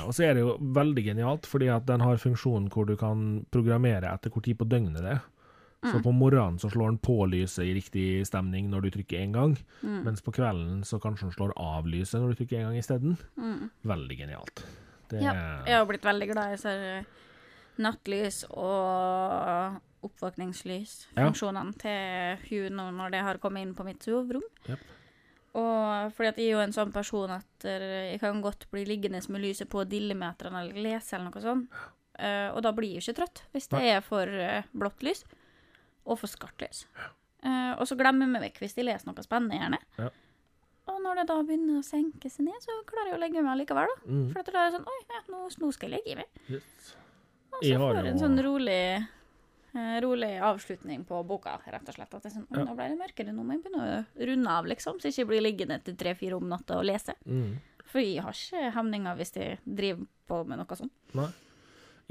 Og 0.05 0.11
så 0.13 0.25
er 0.27 0.33
det 0.35 0.41
jo 0.43 0.57
veldig 0.59 1.05
genialt, 1.05 1.47
fordi 1.49 1.69
at 1.73 1.85
den 1.85 2.01
har 2.01 2.17
funksjonen 2.17 2.67
hvor 2.69 2.85
du 2.85 2.95
kan 2.97 3.45
programmere 3.49 4.11
etter 4.13 4.29
hvor 4.29 4.43
tid 4.43 4.57
på 4.59 4.67
døgnet 4.67 4.99
det 5.01 5.15
er. 5.15 5.21
Så 5.81 5.97
på 6.03 6.11
morgenen 6.13 6.59
så 6.61 6.69
slår 6.69 6.91
den 6.91 6.99
på 6.99 7.15
lyset 7.31 7.65
i 7.65 7.73
riktig 7.73 8.27
stemning 8.27 8.67
når 8.69 8.81
du 8.83 8.89
trykker 8.91 9.17
én 9.23 9.31
gang, 9.33 9.55
mens 9.81 10.21
på 10.21 10.31
kvelden 10.35 10.83
så 10.85 10.99
kanskje 11.01 11.29
den 11.29 11.31
slår 11.33 11.53
av 11.57 11.87
lyset 11.89 12.19
når 12.21 12.35
du 12.35 12.43
trykker 12.43 12.59
én 12.59 12.67
gang 12.69 12.77
isteden. 12.77 13.17
Veldig 13.83 14.17
genialt. 14.19 14.65
Det, 15.11 15.21
Ja, 15.23 15.35
jeg 15.67 15.77
har 15.77 15.87
blitt 15.89 16.07
veldig 16.07 16.29
glad 16.31 16.55
i 16.55 16.61
så 16.61 16.75
nattlys 17.81 18.43
og 18.49 19.79
oppvåkningslysfunksjonene 20.05 21.75
ja. 21.75 21.79
til 21.83 22.41
Hue 22.47 22.71
nå 22.73 22.87
når 22.95 23.13
det 23.13 23.21
har 23.25 23.39
kommet 23.43 23.65
inn 23.65 23.75
på 23.77 23.85
mitt 23.87 24.03
soverom. 24.05 24.45
Yep. 24.65 24.89
Og 25.59 26.13
fordi 26.15 26.29
at 26.29 26.37
jeg 26.39 26.47
er 26.47 26.55
jo 26.55 26.63
en 26.63 26.75
sånn 26.75 26.93
person 26.95 27.33
at 27.35 27.65
eh, 27.67 28.13
jeg 28.13 28.21
kan 28.21 28.39
godt 28.43 28.69
bli 28.71 28.85
liggende 28.87 29.19
med 29.33 29.43
lyset 29.43 29.69
på 29.71 29.83
dillemeterne 29.89 30.63
eller 30.63 30.85
lese 30.85 31.17
eller 31.17 31.27
noe 31.27 31.43
sånt. 31.43 31.81
Uh, 32.21 32.51
og 32.53 32.59
da 32.61 32.73
blir 32.75 32.91
jeg 32.91 32.99
jo 32.99 33.05
ikke 33.07 33.17
trøtt 33.21 33.39
hvis 33.55 33.69
det 33.71 33.79
er 33.87 34.01
for 34.05 34.29
uh, 34.29 34.67
blått 34.77 35.01
lys 35.01 35.23
og 36.05 36.19
for 36.19 36.29
skarpt 36.29 36.61
lys. 36.61 36.83
Uh, 37.41 37.73
og 37.79 37.87
så 37.89 37.95
glemmer 37.97 38.29
vi 38.29 38.43
vekk 38.43 38.59
hvis 38.61 38.75
de 38.77 38.85
leser 38.85 39.07
noe 39.09 39.25
spennende, 39.25 39.57
gjerne. 39.57 39.79
Ja. 39.97 40.09
Og 40.89 40.97
når 41.03 41.21
det 41.21 41.27
da 41.29 41.37
begynner 41.45 41.79
å 41.79 41.85
senke 41.85 42.29
seg 42.31 42.47
ned, 42.47 42.57
så 42.63 42.79
klarer 42.89 43.11
jeg 43.11 43.19
å 43.19 43.21
legge 43.21 43.43
meg 43.45 43.59
likevel, 43.61 43.91
da. 43.91 44.09
Mm. 44.09 44.27
For 44.31 44.41
at 44.41 44.49
da 44.49 44.63
er 44.63 44.69
det 44.71 44.77
sånn 44.79 44.87
Oi, 44.89 44.99
ja, 45.13 45.21
nå, 45.29 45.41
nå 45.61 45.71
skal 45.75 45.91
jeg 45.93 45.99
legge 45.99 46.21
meg. 46.23 46.43
Yes. 46.57 46.93
Og 47.51 47.59
så 47.61 47.81
får 47.83 47.99
jeg 47.99 48.13
en 48.15 48.21
sånn 48.21 48.39
rolig 48.41 48.79
eh, 49.75 49.97
rolig 50.03 50.31
avslutning 50.47 51.03
på 51.07 51.19
boka, 51.27 51.57
rett 51.67 51.91
og 51.91 51.97
slett. 51.97 52.15
At 52.17 52.25
det 52.25 52.31
er 52.31 52.35
sånn, 52.39 52.47
«Oi, 52.49 52.61
Ja. 52.61 52.65
Nå 52.65 52.75
ble 52.79 52.89
det 52.93 52.97
mørkere, 52.99 53.35
nå 53.35 53.45
må 53.45 53.57
jeg 53.57 53.65
begynne 53.65 53.85
å 53.85 54.25
runde 54.31 54.55
av, 54.57 54.71
liksom. 54.71 54.97
Så 54.99 55.09
jeg 55.09 55.19
ikke 55.19 55.29
blir 55.33 55.45
liggende 55.45 55.77
til 55.85 55.99
tre-fire 55.99 56.39
om 56.39 56.49
natta 56.49 56.79
og 56.81 56.87
lese. 56.89 57.15
Mm. 57.25 57.59
For 57.91 58.01
jeg 58.01 58.23
har 58.23 58.35
ikke 58.35 58.73
hemninger 58.77 59.17
hvis 59.19 59.33
jeg 59.37 59.59
driver 59.67 60.05
på 60.31 60.43
med 60.47 60.61
noe 60.61 60.79
sånt. 60.79 60.93
Nei. 61.17 61.29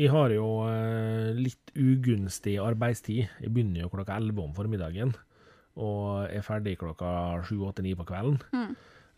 Jeg 0.00 0.12
har 0.14 0.32
jo 0.32 0.46
eh, 0.70 1.32
litt 1.36 1.72
ugunstig 1.76 2.54
arbeidstid. 2.62 3.26
Jeg 3.42 3.52
begynner 3.52 3.82
jo 3.84 3.90
klokka 3.92 4.16
11 4.16 4.44
om 4.46 4.54
formiddagen, 4.56 5.12
og 5.76 6.26
er 6.30 6.42
ferdig 6.46 6.76
klokka 6.80 7.40
7-8-9 7.46 7.96
på 8.00 8.06
kvelden. 8.08 8.38
Mm. 8.52 8.70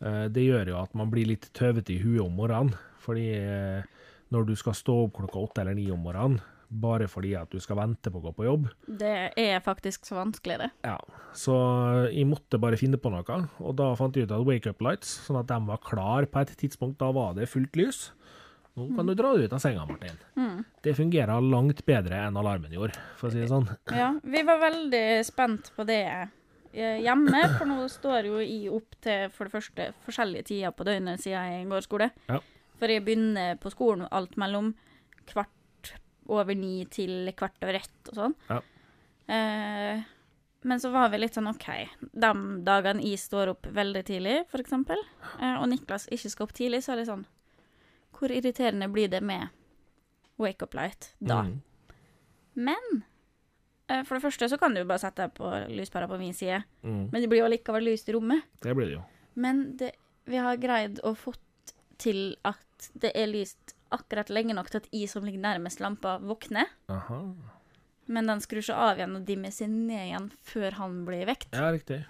Eh, 0.02 0.24
det 0.34 0.46
gjør 0.46 0.72
jo 0.74 0.78
at 0.82 0.94
man 0.98 1.10
blir 1.12 1.30
litt 1.32 1.48
tøvete 1.56 1.94
i 1.94 2.00
huet 2.02 2.22
om 2.24 2.34
morgenen, 2.36 2.74
fordi 3.02 3.28
eh, 3.38 3.84
når 4.32 4.48
du 4.48 4.56
skal 4.58 4.76
stå 4.76 4.96
opp 5.06 5.16
klokka 5.20 5.40
åtte 5.42 5.62
eller 5.64 5.78
ni 5.78 5.88
om 5.92 6.02
morgenen, 6.04 6.40
bare 6.72 7.04
fordi 7.10 7.34
at 7.36 7.52
du 7.52 7.60
skal 7.60 7.76
vente 7.76 8.08
på 8.08 8.16
å 8.16 8.22
gå 8.24 8.30
på 8.32 8.46
jobb, 8.46 8.70
Det 8.88 9.32
er 9.36 9.58
faktisk 9.60 10.06
så 10.08 10.16
vanskelig, 10.16 10.56
det. 10.62 10.70
ja, 10.88 10.96
så 11.36 11.54
jeg 12.08 12.24
måtte 12.30 12.56
bare 12.62 12.78
finne 12.80 12.96
på 12.96 13.12
noe, 13.12 13.36
og 13.60 13.76
da 13.76 13.90
fant 13.98 14.16
jeg 14.16 14.24
ut 14.24 14.32
at 14.32 14.46
Wake 14.48 14.72
Up 14.72 14.80
Lights, 14.80 15.10
sånn 15.26 15.36
at 15.42 15.50
de 15.52 15.58
var 15.68 15.82
klar 15.84 16.24
på 16.24 16.40
et 16.40 16.56
tidspunkt, 16.56 16.96
da 17.02 17.10
var 17.12 17.34
det 17.36 17.50
fullt 17.52 17.76
lys. 17.76 18.06
Nå 18.72 18.86
kan 18.96 19.04
du 19.04 19.12
dra 19.12 19.34
deg 19.36 19.50
ut 19.50 19.52
av 19.52 19.60
senga, 19.60 19.84
Martin. 19.84 20.16
Mm. 20.32 20.62
Det 20.80 20.94
fungerer 20.96 21.44
langt 21.44 21.82
bedre 21.84 22.22
enn 22.24 22.38
alarmen 22.40 22.72
gjorde, 22.72 22.96
for 23.20 23.28
å 23.28 23.34
si 23.34 23.42
det 23.42 23.50
sånn. 23.52 23.68
Ja, 23.92 24.14
vi 24.24 24.40
var 24.48 24.62
veldig 24.62 25.04
spent 25.28 25.68
på 25.76 25.84
det 25.84 25.98
eh, 26.08 26.30
hjemme, 26.72 27.40
for 27.58 27.68
nå 27.68 27.84
står 27.92 28.28
jo 28.30 28.38
jeg 28.40 28.70
opp 28.72 28.96
til 29.04 29.28
for 29.34 29.48
det 29.48 29.54
første 29.56 29.88
forskjellige 30.06 30.48
tider 30.48 30.72
på 30.76 30.86
døgnet 30.88 31.20
siden 31.20 31.52
jeg 31.52 31.68
går 31.70 31.84
skole. 31.84 32.08
Ja. 32.30 32.38
For 32.80 32.90
jeg 32.90 33.04
begynner 33.06 33.58
på 33.60 33.70
skolen 33.70 34.08
alt 34.10 34.38
mellom 34.40 34.72
kvart 35.28 35.92
over 36.32 36.56
ni 36.56 36.84
til 36.90 37.30
kvart 37.36 37.60
over 37.62 37.78
ett 37.78 38.10
og 38.10 38.18
sånn. 38.18 38.36
Ja. 38.48 38.60
Eh, 39.32 40.02
men 40.62 40.80
så 40.80 40.92
var 40.94 41.10
vi 41.10 41.18
litt 41.18 41.34
sånn 41.34 41.50
OK, 41.50 41.68
de 42.00 42.32
dagene 42.66 43.02
jeg 43.02 43.18
står 43.18 43.52
opp 43.56 43.66
veldig 43.74 44.02
tidlig, 44.06 44.36
eksempel, 44.58 45.00
eh, 45.40 45.56
og 45.58 45.66
Niklas 45.72 46.06
ikke 46.14 46.30
skal 46.30 46.46
opp 46.46 46.54
tidlig, 46.54 46.84
så 46.84 46.94
er 46.94 47.02
det 47.02 47.08
sånn 47.10 47.24
Hvor 48.14 48.30
irriterende 48.30 48.86
blir 48.92 49.10
det 49.10 49.22
med 49.26 49.50
wake 50.38 50.62
up 50.62 50.74
light 50.78 51.12
da? 51.18 51.42
Mm. 51.48 51.56
Men 52.54 52.86
eh, 53.00 53.11
for 54.08 54.16
det 54.18 54.22
første 54.24 54.48
så 54.50 54.58
kan 54.60 54.74
du 54.74 54.80
jo 54.82 54.88
bare 54.88 55.02
sette 55.02 55.26
deg 55.26 55.34
på 55.36 55.50
lyspæra 55.72 56.08
på 56.10 56.18
min 56.20 56.34
side, 56.36 56.62
Mm. 56.82 57.08
men 57.12 57.20
det 57.22 57.28
blir 57.30 57.42
jo 57.42 57.48
allikevel 57.50 57.84
lyst 57.90 58.08
i 58.08 58.12
rommet. 58.16 58.42
Det 58.62 58.74
blir 58.76 58.86
det 58.90 58.96
jo. 58.98 59.02
Men 59.36 59.76
det, 59.76 59.92
vi 60.26 60.36
har 60.42 60.56
greid 60.60 61.00
å 61.04 61.14
fått 61.16 61.74
til 61.98 62.36
at 62.44 62.90
det 62.98 63.12
er 63.14 63.26
lyst 63.30 63.74
akkurat 63.92 64.30
lenge 64.32 64.54
nok 64.56 64.70
til 64.72 64.80
at 64.80 64.88
jeg 64.92 65.08
som 65.08 65.24
ligger 65.24 65.40
nærmest 65.44 65.80
lampa, 65.80 66.18
våkner. 66.18 66.66
Aha. 66.88 67.20
Men 68.08 68.26
den 68.26 68.40
skrur 68.42 68.64
seg 68.64 68.74
av 68.76 68.96
igjen 68.98 69.16
og 69.16 69.26
dimmer 69.28 69.52
seg 69.54 69.68
ned 69.70 70.08
igjen 70.08 70.30
før 70.42 70.72
han 70.80 71.04
blir 71.06 71.26
vekt. 71.28 71.52
Ja, 71.54 71.68
riktig. 71.70 72.00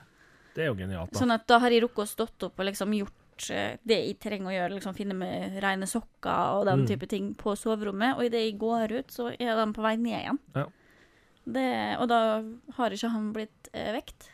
Det 0.55 0.65
er 0.65 0.71
jo 0.71 0.75
genialt, 0.79 1.11
da. 1.13 1.19
Sånn 1.21 1.33
at 1.35 1.47
da 1.49 1.59
har 1.63 1.71
jeg 1.75 1.83
rukket 1.85 2.05
å 2.05 2.09
stått 2.09 2.47
opp 2.49 2.59
og 2.61 2.67
liksom 2.69 2.93
gjort 2.97 3.51
eh, 3.51 3.77
det 3.85 3.99
jeg 4.07 4.19
trenger 4.21 4.51
å 4.51 4.55
gjøre, 4.55 4.75
liksom 4.79 4.95
finne 4.97 5.15
med 5.17 5.59
rene 5.63 5.87
sokker 5.89 6.59
og 6.61 6.67
den 6.69 6.83
Mm. 6.85 6.87
type 6.89 7.09
ting 7.09 7.35
på 7.35 7.55
soverommet. 7.57 8.17
Og 8.17 8.25
idet 8.25 8.43
jeg 8.45 8.59
går 8.61 8.93
ut, 8.99 9.09
så 9.11 9.31
er 9.33 9.55
den 9.57 9.73
på 9.73 9.83
vei 9.83 9.97
ned 9.97 10.19
igjen. 10.21 10.39
Ja. 10.55 10.67
Det, 11.45 11.97
og 11.99 12.07
da 12.11 12.19
har 12.77 12.95
ikke 12.95 13.11
han 13.11 13.33
blitt 13.35 13.69
eh, 13.75 13.91
vekt. 13.97 14.29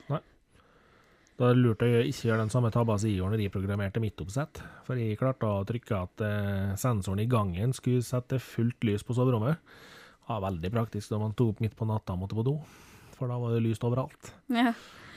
Da 1.38 1.46
er 1.46 1.54
det 1.54 1.62
lurt 1.62 1.82
å 1.86 1.88
ikke 2.02 2.26
gjøre 2.28 2.42
den 2.42 2.50
samme 2.50 2.70
tabba 2.74 2.96
som 2.98 3.06
jeg 3.08 3.20
gjorde 3.20 3.36
når 3.36 3.44
jeg 3.44 3.52
programmerte 3.54 4.00
mitt 4.02 4.18
oppsett. 4.20 4.58
For 4.88 4.98
jeg 4.98 5.16
klarte 5.20 5.46
å 5.46 5.62
trykke 5.68 6.00
at 6.02 6.24
eh, 6.26 6.72
sensoren 6.80 7.22
i 7.22 7.28
gangen 7.30 7.72
skulle 7.76 8.02
sette 8.02 8.40
fullt 8.42 8.82
lys 8.88 9.06
på 9.06 9.14
soverommet. 9.14 9.60
Ja, 10.28 10.40
veldig 10.42 10.70
praktisk 10.74 11.12
da 11.14 11.20
man 11.22 11.36
tok 11.38 11.54
opp 11.54 11.62
midt 11.64 11.76
på 11.78 11.86
natta 11.88 12.16
og 12.16 12.24
måtte 12.24 12.36
på 12.36 12.44
do. 12.44 12.56
For 13.16 13.30
da 13.30 13.38
var 13.40 13.54
det 13.54 13.62
lyst 13.64 13.86
overalt. 13.86 14.32
Ja. 14.50 14.72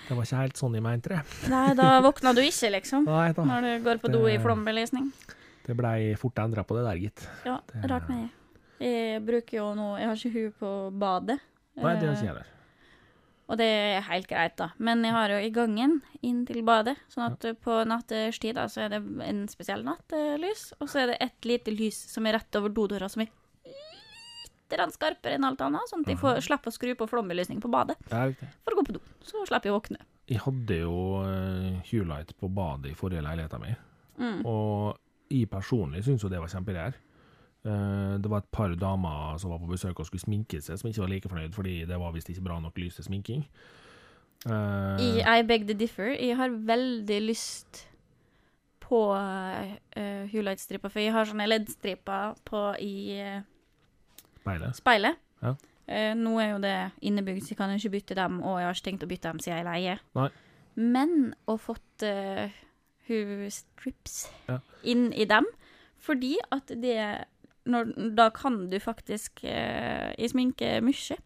Det 0.07 0.15
var 0.17 0.25
ikke 0.27 0.39
helt 0.43 0.61
sånn 0.61 0.77
jeg 0.77 0.85
mente 0.85 1.11
det. 1.15 1.19
Nei, 1.51 1.65
da 1.77 1.89
våkna 2.05 2.35
du 2.37 2.41
ikke, 2.45 2.69
liksom. 2.77 3.09
Nei 3.09 3.31
da. 3.35 3.43
Når 3.49 3.65
du 3.67 3.71
går 3.89 3.99
på 4.05 4.13
do 4.13 4.21
i 4.29 4.37
flombelysning. 4.41 5.09
Det 5.65 5.75
blei 5.77 6.13
fort 6.21 6.37
endra 6.41 6.63
på 6.65 6.77
det 6.77 6.85
der, 6.85 7.01
gitt. 7.01 7.25
Ja, 7.49 7.57
Det- 7.73 7.81
rart 7.89 8.07
med 8.13 8.27
det. 8.27 8.29
Jeg 8.81 9.19
bruker 9.21 9.57
jo 9.59 9.65
nå 9.77 9.87
Jeg 9.99 10.07
har 10.09 10.17
ikke 10.17 10.31
hu 10.33 10.53
på 10.57 10.69
badet. 11.01 11.35
Nei, 11.78 11.95
det 11.99 12.07
har 12.09 12.15
Eh, 12.15 12.24
ikke. 12.32 12.45
Og 13.51 13.57
det 13.59 13.65
er 13.67 14.01
helt 14.07 14.28
greit, 14.30 14.53
da. 14.55 14.69
Men 14.80 15.03
jeg 15.03 15.11
har 15.11 15.30
jo 15.34 15.38
i 15.43 15.49
gangen 15.51 15.97
inn 16.24 16.45
til 16.47 16.61
badet, 16.63 16.95
sånn 17.11 17.26
at 17.34 17.43
på 17.59 17.82
nattetid 17.86 18.55
da, 18.55 18.67
så 18.72 18.86
er 18.86 18.89
det 18.93 19.01
en 19.28 19.41
spesiell 19.51 19.84
nattelys, 19.84 20.69
og 20.80 20.88
så 20.88 21.01
er 21.03 21.07
det 21.11 21.17
et 21.19 21.41
lite 21.49 21.74
lys 21.76 21.97
som 22.13 22.26
er 22.28 22.38
rett 22.39 22.55
over 22.55 22.69
dodøra, 22.69 23.09
som 23.11 23.22
er 23.26 23.28
litt 23.28 24.93
skarpere 24.95 25.36
enn 25.36 25.43
alt 25.43 25.59
annet, 25.65 25.84
sånn 25.91 26.05
at 26.05 26.13
jeg 26.13 26.19
får, 26.22 26.39
slipper 26.45 26.72
å 26.72 26.76
skru 26.76 26.93
på 26.95 27.07
flombelysning 27.11 27.59
på 27.59 27.67
badet 27.72 27.97
Ja, 28.07 28.30
for 28.63 28.72
å 28.72 28.80
gå 28.80 28.86
på 28.88 28.93
do. 28.95 29.01
Så 29.19 29.43
slipper 29.49 29.67
jeg 29.67 29.74
å 29.76 29.80
våkne. 29.82 29.99
Jeg 30.32 30.39
hadde 30.45 30.78
jo 30.86 30.95
uh, 31.19 31.82
Hulight 31.91 32.32
på 32.39 32.47
badet 32.55 32.93
i 32.93 32.95
forrige 32.95 33.24
leiligheta 33.26 33.59
mi, 33.59 33.76
Mm. 34.22 34.45
og 34.45 34.97
jeg 35.32 35.47
personlig 35.49 36.03
syns 36.05 36.22
jo 36.24 36.30
det 36.30 36.38
var 36.39 36.47
kjempereir. 36.51 36.93
Eh, 37.62 38.18
det 38.18 38.30
var 38.32 38.41
et 38.41 38.51
par 38.51 38.74
damer 38.76 39.38
som 39.38 39.51
var 39.53 39.59
på 39.62 39.70
besøk 39.70 39.99
og 40.01 40.07
skulle 40.07 40.24
sminke 40.24 40.62
seg, 40.62 40.80
som 40.82 40.89
ikke 40.89 41.03
var 41.03 41.12
like 41.12 41.30
fornøyd, 41.30 41.53
fordi 41.53 41.76
det 41.86 41.99
var 42.01 42.14
visst 42.16 42.30
ikke 42.34 42.41
bra 42.47 42.59
nok 42.59 42.78
lys 42.82 42.95
til 42.97 43.05
sminking. 43.05 43.43
Uh, 44.49 44.97
I 44.97 45.22
I 45.22 45.43
beg 45.45 45.68
to 45.70 45.76
differ. 45.78 46.16
Jeg 46.18 46.34
har 46.39 46.49
veldig 46.49 47.20
lyst 47.28 47.84
på 48.82 49.01
uh, 49.14 50.24
Hulight-stripa, 50.32 50.89
for 50.89 50.99
jeg 51.03 51.14
har 51.14 51.30
sånne 51.30 51.45
LED-striper 51.45 52.34
på 52.49 52.64
i 52.82 52.95
uh, 53.22 53.43
Speilet. 54.41 54.74
speilet. 54.80 55.22
Ja. 55.45 55.53
Uh, 55.86 56.14
nå 56.18 56.34
er 56.41 56.49
jo 56.55 56.59
det 56.64 56.74
innebygd, 57.05 57.43
så 57.45 57.53
jeg 57.53 57.59
kan 57.62 57.70
jo 57.76 57.78
ikke 57.78 57.93
bytte 57.99 58.18
dem, 58.18 58.41
og 58.41 58.57
jeg 58.57 58.68
har 58.72 58.80
ikke 58.80 58.88
tenkt 58.89 59.05
å 59.05 59.12
bytte 59.12 59.30
dem 59.36 59.43
siden 59.45 59.59
jeg 59.62 59.68
leier. 59.70 60.01
Nei. 60.18 60.30
Men 60.82 61.14
å 61.51 61.59
fått 61.62 62.07
uh, 62.09 62.49
strips 63.53 64.24
Ja. 64.49 64.57
inn 64.88 65.12
i 65.14 65.26
dem, 65.30 65.45
fordi 66.01 66.38
at 66.49 66.74
det 66.82 66.97
når, 67.66 68.16
Da 68.16 68.30
kan 68.34 68.70
du 68.70 68.80
faktisk 68.80 69.43
eh, 69.43 70.14
Jeg 70.18 70.32
sminker 70.34 70.82
mye 70.82 71.18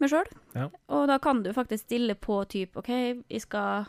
meg 0.00 0.10
sjøl, 0.10 0.26
Ja. 0.56 0.68
og 0.88 1.06
da 1.08 1.18
kan 1.22 1.42
du 1.44 1.52
faktisk 1.54 1.84
stille 1.86 2.14
på 2.18 2.40
type 2.50 2.76
OK, 2.80 2.88
jeg 3.30 3.40
skal 3.40 3.86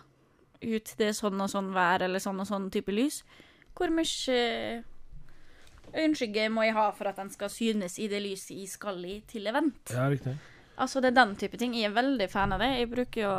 ut, 0.61 0.91
det 0.97 1.07
er 1.07 1.15
sånn 1.17 1.41
og 1.41 1.49
sånn 1.49 1.71
vær, 1.73 2.03
eller 2.05 2.19
sånn 2.21 2.39
og 2.39 2.47
sånn 2.47 2.69
type 2.71 2.93
lys. 2.93 3.23
Hvor 3.75 3.89
mye 3.91 4.83
øyenskygge 5.95 6.49
må 6.53 6.65
jeg 6.67 6.75
ha 6.77 6.89
for 6.95 7.09
at 7.09 7.17
den 7.19 7.31
skal 7.33 7.49
synes 7.51 7.97
i 7.99 8.07
det 8.11 8.21
lyset 8.23 8.53
jeg 8.55 8.69
skal 8.71 9.01
i 9.05 9.19
til 9.27 9.47
event? 9.49 9.91
Ja, 9.93 10.07
riktig. 10.11 10.35
Altså, 10.77 11.01
det 11.01 11.13
er 11.13 11.17
den 11.25 11.35
type 11.39 11.57
ting. 11.57 11.73
Jeg 11.75 11.89
er 11.89 11.95
veldig 11.95 12.29
fan 12.31 12.53
av 12.53 12.59
det. 12.59 12.71
Jeg 12.79 12.91
bruker 12.91 13.21
jo 13.21 13.33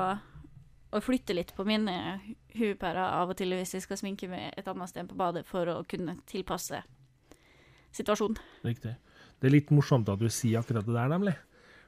å, 0.97 1.01
flytte 1.05 1.35
litt 1.37 1.53
på 1.57 1.67
mine 1.69 1.97
hudpærer 2.57 3.03
av 3.21 3.31
og 3.31 3.37
til 3.37 3.53
hvis 3.53 3.75
jeg 3.77 3.85
skal 3.85 3.99
sminke 4.01 4.29
meg 4.33 4.55
et 4.57 4.69
annet 4.69 4.89
sted 4.89 5.03
enn 5.05 5.11
på 5.11 5.19
badet, 5.19 5.45
for 5.49 5.69
å 5.69 5.83
kunne 5.89 6.17
tilpasse 6.31 6.83
situasjonen. 7.97 8.39
Riktig. 8.67 8.95
Det 9.41 9.49
er 9.51 9.55
litt 9.57 9.71
morsomt 9.75 10.09
at 10.09 10.21
du 10.23 10.29
sier 10.33 10.61
akkurat 10.63 10.87
det 10.87 10.95
der, 10.97 11.11
nemlig. 11.13 11.35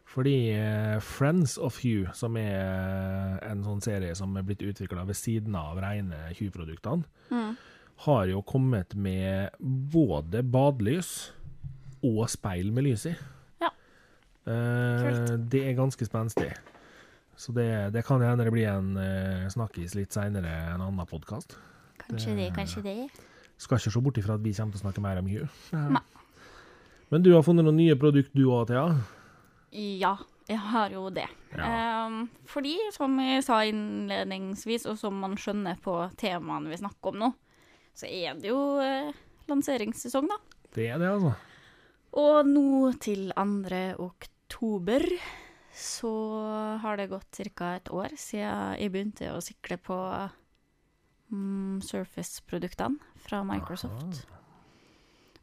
Fordi 0.09 0.35
eh, 0.57 0.99
Friends 1.05 1.59
of 1.61 1.79
Hue, 1.83 2.09
som 2.17 2.37
er 2.41 2.55
eh, 2.57 3.51
en 3.51 3.61
sånn 3.65 3.83
serie 3.85 4.15
som 4.17 4.33
er 4.41 4.45
blitt 4.49 4.63
utvikla 4.65 5.05
ved 5.09 5.17
siden 5.21 5.57
av 5.59 5.77
rene 5.85 6.31
Hue-produktene, 6.39 7.05
Mm. 7.29 7.57
har 8.07 8.27
jo 8.31 8.41
kommet 8.47 8.95
med 8.97 9.51
både 9.61 10.41
badelys 10.49 11.33
og 12.01 12.23
speil 12.31 12.71
med 12.73 12.87
lys 12.87 13.05
i. 13.11 13.15
Ja. 13.61 13.69
Eh, 14.49 15.37
det 15.51 15.61
er 15.69 15.77
ganske 15.77 16.07
spenstig. 16.09 16.53
Så 17.39 17.53
det, 17.55 17.93
det 17.95 18.05
kan 18.07 18.23
hende 18.25 18.45
det 18.49 18.53
blir 18.55 18.69
en 18.71 18.97
eh, 18.97 19.45
snakkis 19.53 19.95
litt 19.95 20.15
seinere, 20.17 20.49
en 20.75 20.81
annen 20.89 21.07
podkast. 21.07 21.57
Kanskje 22.07 22.35
det, 22.39 22.49
kanskje 22.57 22.83
det. 22.87 22.97
Skal 23.59 23.81
ikke 23.81 23.93
se 23.93 24.03
bort 24.03 24.19
ifra 24.21 24.39
at 24.39 24.45
vi 24.45 24.55
kommer 24.55 24.75
til 24.75 24.81
å 24.81 24.87
snakke 24.87 25.03
mer 25.03 25.21
om 25.21 25.29
Hue. 25.31 25.49
Nei. 25.75 26.05
Men 27.09 27.25
du 27.25 27.33
har 27.33 27.45
funnet 27.47 27.65
noen 27.67 27.79
nye 27.81 27.97
produkt 27.99 28.35
du 28.37 28.45
òg, 28.53 28.69
Thea? 28.69 28.85
Ja, 29.73 30.15
jeg 30.49 30.61
har 30.71 30.93
jo 30.93 31.09
det. 31.13 31.27
Ehm, 31.57 32.27
fordi, 32.49 32.77
som 32.95 33.17
jeg 33.21 33.45
sa 33.45 33.63
innledningsvis, 33.69 34.87
og 34.89 34.99
som 35.01 35.17
man 35.21 35.37
skjønner 35.41 35.81
på 35.85 35.97
temaene 36.21 36.71
vi 36.73 36.81
snakker 36.81 37.13
om 37.13 37.23
nå, 37.25 37.31
så 37.97 38.07
er 38.07 38.39
det 38.39 38.53
jo 38.53 38.61
uh, 38.79 39.11
lanseringssesong, 39.51 40.29
da. 40.31 40.39
Det 40.77 40.87
er 40.93 41.01
det, 41.01 41.11
altså. 41.11 41.35
Og 42.19 42.49
nå 42.49 42.93
til 43.03 43.33
2. 43.37 43.83
oktober 44.01 45.05
så 45.79 46.13
har 46.83 46.97
det 46.99 47.11
gått 47.13 47.41
ca. 47.55 47.75
et 47.77 47.91
år 47.93 48.15
siden 48.19 48.79
jeg 48.81 48.93
begynte 48.93 49.33
å 49.35 49.43
sikle 49.45 49.77
på 49.79 49.99
mm, 51.31 51.81
Surface-produktene 51.85 52.99
fra 53.25 53.43
Microsoft. 53.47 54.25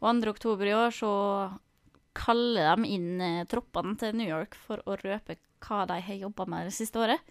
Og 0.02 0.22
2. 0.22 0.30
oktober 0.34 0.70
i 0.70 0.76
år 0.76 0.94
så 0.94 1.12
kaller 2.16 2.76
de 2.76 2.92
inn 2.96 3.22
eh, 3.22 3.46
troppene 3.50 3.98
til 4.00 4.16
New 4.16 4.28
York 4.28 4.56
for 4.56 4.84
å 4.88 4.98
røpe 5.02 5.38
hva 5.66 5.84
de 5.90 6.00
har 6.06 6.22
jobba 6.22 6.46
med 6.52 6.70
det 6.70 6.76
siste 6.78 7.02
året. 7.02 7.22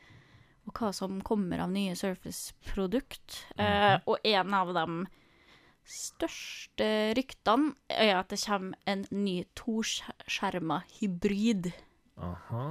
Og 0.65 0.73
hva 0.81 0.91
som 0.97 1.21
kommer 1.25 1.61
av 1.61 1.73
nye 1.73 1.95
Surface-produkt. 1.99 3.45
Eh, 3.61 3.99
og 4.09 4.25
en 4.25 4.57
av 4.57 4.73
de 4.77 5.05
største 5.85 6.87
ryktene 7.17 7.75
er 7.93 8.15
at 8.17 8.33
det 8.33 8.41
kommer 8.41 8.79
en 8.89 9.05
ny 9.13 9.43
toskjerma 9.59 10.83
hybrid. 10.97 11.73
Aha. 12.17 12.65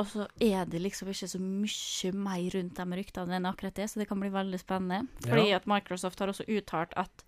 Og 0.00 0.08
så 0.08 0.24
er 0.40 0.64
det 0.70 0.80
liksom 0.80 1.10
ikke 1.12 1.28
så 1.28 1.38
mye 1.42 2.12
mer 2.16 2.46
rundt 2.56 2.78
de 2.78 2.98
ryktene 3.00 3.36
enn 3.36 3.48
akkurat 3.50 3.76
det, 3.76 3.90
så 3.92 4.00
det 4.00 4.08
kan 4.08 4.20
bli 4.22 4.30
veldig 4.32 4.60
spennende. 4.62 5.08
Fordi 5.26 5.48
Ja. 5.50 5.56
at 5.60 5.66
Microsoft 5.68 6.18
har 6.22 6.32
også 6.32 6.46
uttalt 6.48 6.94
at 6.96 7.24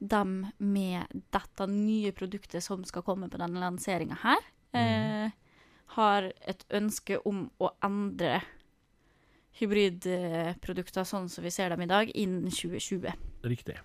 de 0.00 0.22
med 0.58 1.06
dette 1.30 1.66
nye 1.68 2.10
produktet 2.16 2.62
som 2.64 2.82
skal 2.84 3.02
komme 3.06 3.28
på 3.30 3.38
denne 3.38 3.60
lanseringa 3.60 4.16
her, 4.22 4.40
eh, 4.72 5.30
har 5.94 6.32
et 6.46 6.64
ønske 6.70 7.18
om 7.26 7.50
å 7.60 7.70
endre 7.82 8.42
hybridprodukter 9.60 11.04
sånn 11.04 11.28
som 11.28 11.44
vi 11.44 11.50
ser 11.50 11.70
dem 11.70 11.82
i 11.82 11.86
dag, 11.90 12.10
innen 12.14 12.50
2020. 12.50 13.12
Riktig. 13.44 13.78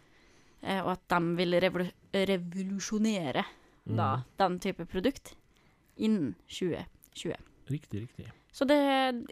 Eh, 0.63 0.81
og 0.81 0.91
at 0.95 1.07
de 1.09 1.35
vil 1.37 1.59
revol 1.61 1.91
revolusjonere 2.13 3.43
da, 3.85 4.23
den 4.39 4.59
type 4.59 4.85
produkt 4.89 5.35
innen 5.97 6.35
2020. 6.47 7.35
Riktig, 7.71 8.01
riktig. 8.05 8.25
Så 8.55 8.65
det, 8.69 8.77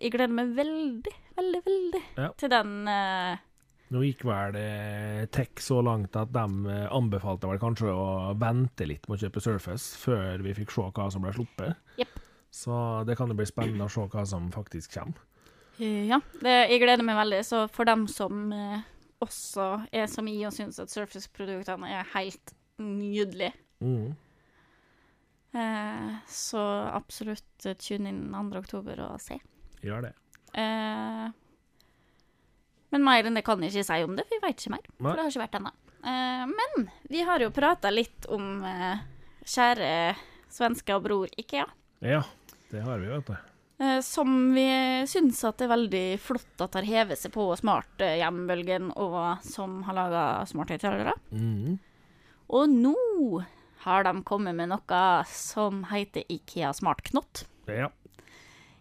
jeg 0.02 0.12
gleder 0.12 0.34
meg 0.34 0.54
veldig, 0.58 1.12
veldig, 1.38 1.62
veldig 1.68 2.04
Ja. 2.18 2.30
til 2.38 2.50
den 2.50 2.88
Uh... 2.88 3.38
Nå 3.94 4.00
gikk 4.08 4.24
vel 4.26 4.56
eh, 4.58 5.26
Tech 5.30 5.60
så 5.62 5.78
langt 5.86 6.16
at 6.18 6.32
de 6.34 6.44
eh, 6.72 6.88
anbefalte 6.90 7.46
vel 7.46 7.60
kanskje 7.62 7.92
å 7.94 8.32
vente 8.42 8.88
litt 8.90 9.06
med 9.08 9.20
å 9.20 9.22
kjøpe 9.28 9.44
Surface 9.44 9.94
før 10.02 10.42
vi 10.42 10.56
fikk 10.58 10.72
se 10.74 10.82
hva 10.88 11.06
som 11.14 11.22
ble 11.22 11.34
sluppet. 11.36 11.76
Yep. 12.02 12.16
Så 12.50 12.80
det 13.06 13.16
kan 13.20 13.30
jo 13.30 13.38
bli 13.38 13.46
spennende 13.46 13.86
å 13.86 13.92
se 13.94 14.08
hva 14.10 14.24
som 14.26 14.50
faktisk 14.56 14.96
kommer. 14.98 15.22
eh, 15.78 16.08
Ja, 16.10 16.18
det, 16.42 16.56
jeg 16.72 16.82
gleder 16.82 17.06
meg 17.06 17.20
veldig. 17.22 17.44
Så 17.46 17.68
for 17.70 17.86
dem 17.86 18.08
som 18.10 18.50
eh, 18.56 18.82
også 19.22 19.86
er 19.94 20.10
som 20.10 20.28
i 20.28 20.40
og 20.48 20.56
syns 20.58 20.82
at 20.82 20.90
Surface-produktene 20.90 21.94
er 22.00 22.10
helt 22.16 22.56
nydelige, 22.82 23.54
Mm. 23.84 24.14
Eh, 25.54 26.10
så 26.30 26.64
absolutt 26.94 27.70
tune 27.82 28.12
inn 28.12 28.26
2. 28.34 28.44
oktober 28.60 29.06
og 29.08 29.22
se. 29.22 29.40
Gjør 29.84 30.10
det. 30.10 30.14
Eh, 30.54 31.32
men 32.94 33.06
mer 33.06 33.26
enn 33.26 33.40
det 33.40 33.46
kan 33.46 33.62
jeg 33.64 33.74
ikke 33.74 33.88
si 33.88 34.04
om 34.06 34.14
det, 34.18 34.28
for 34.28 34.38
vi 34.38 34.44
veit 34.44 34.60
ikke 34.60 34.76
mer. 34.76 34.84
Nei. 34.86 35.00
For 35.08 35.18
det 35.18 35.24
har 35.24 35.32
ikke 35.32 35.46
vært 35.48 35.58
ennå. 35.58 35.72
Eh, 36.04 36.44
men 36.52 36.92
vi 37.10 37.24
har 37.26 37.42
jo 37.42 37.54
prata 37.56 37.90
litt 37.94 38.28
om 38.30 38.60
eh, 38.68 39.02
kjære 39.48 39.90
svenske 40.52 40.94
og 40.94 41.08
bror 41.08 41.34
Ikea. 41.40 41.66
Ja, 42.04 42.22
det 42.70 42.84
har 42.86 43.02
vi, 43.02 43.10
vet 43.10 43.32
du. 43.32 43.50
Eh, 43.84 43.98
som 44.06 44.36
vi 44.54 44.68
syns 45.10 45.42
at 45.48 45.58
det 45.58 45.66
er 45.66 45.74
veldig 45.74 46.04
flott 46.22 46.66
at 46.68 46.78
har 46.78 46.86
hevet 46.86 47.20
seg 47.20 47.34
på 47.34 47.48
smart 47.58 48.04
hjemmebølgen 48.04 48.92
og 48.94 49.18
som 49.48 49.80
har 49.88 49.98
laga 49.98 50.24
smarthøyttalere. 50.52 51.16
Mm. 51.32 51.80
Og 52.54 52.70
nå 52.70 52.96
har 53.84 54.04
de 54.08 54.24
kommet 54.24 54.56
med 54.56 54.70
noe 54.72 55.02
som 55.30 55.84
heter 55.92 56.24
Ikea 56.32 56.74
Smart 56.74 57.02
Knott. 57.10 57.46
Ja. 57.68 57.90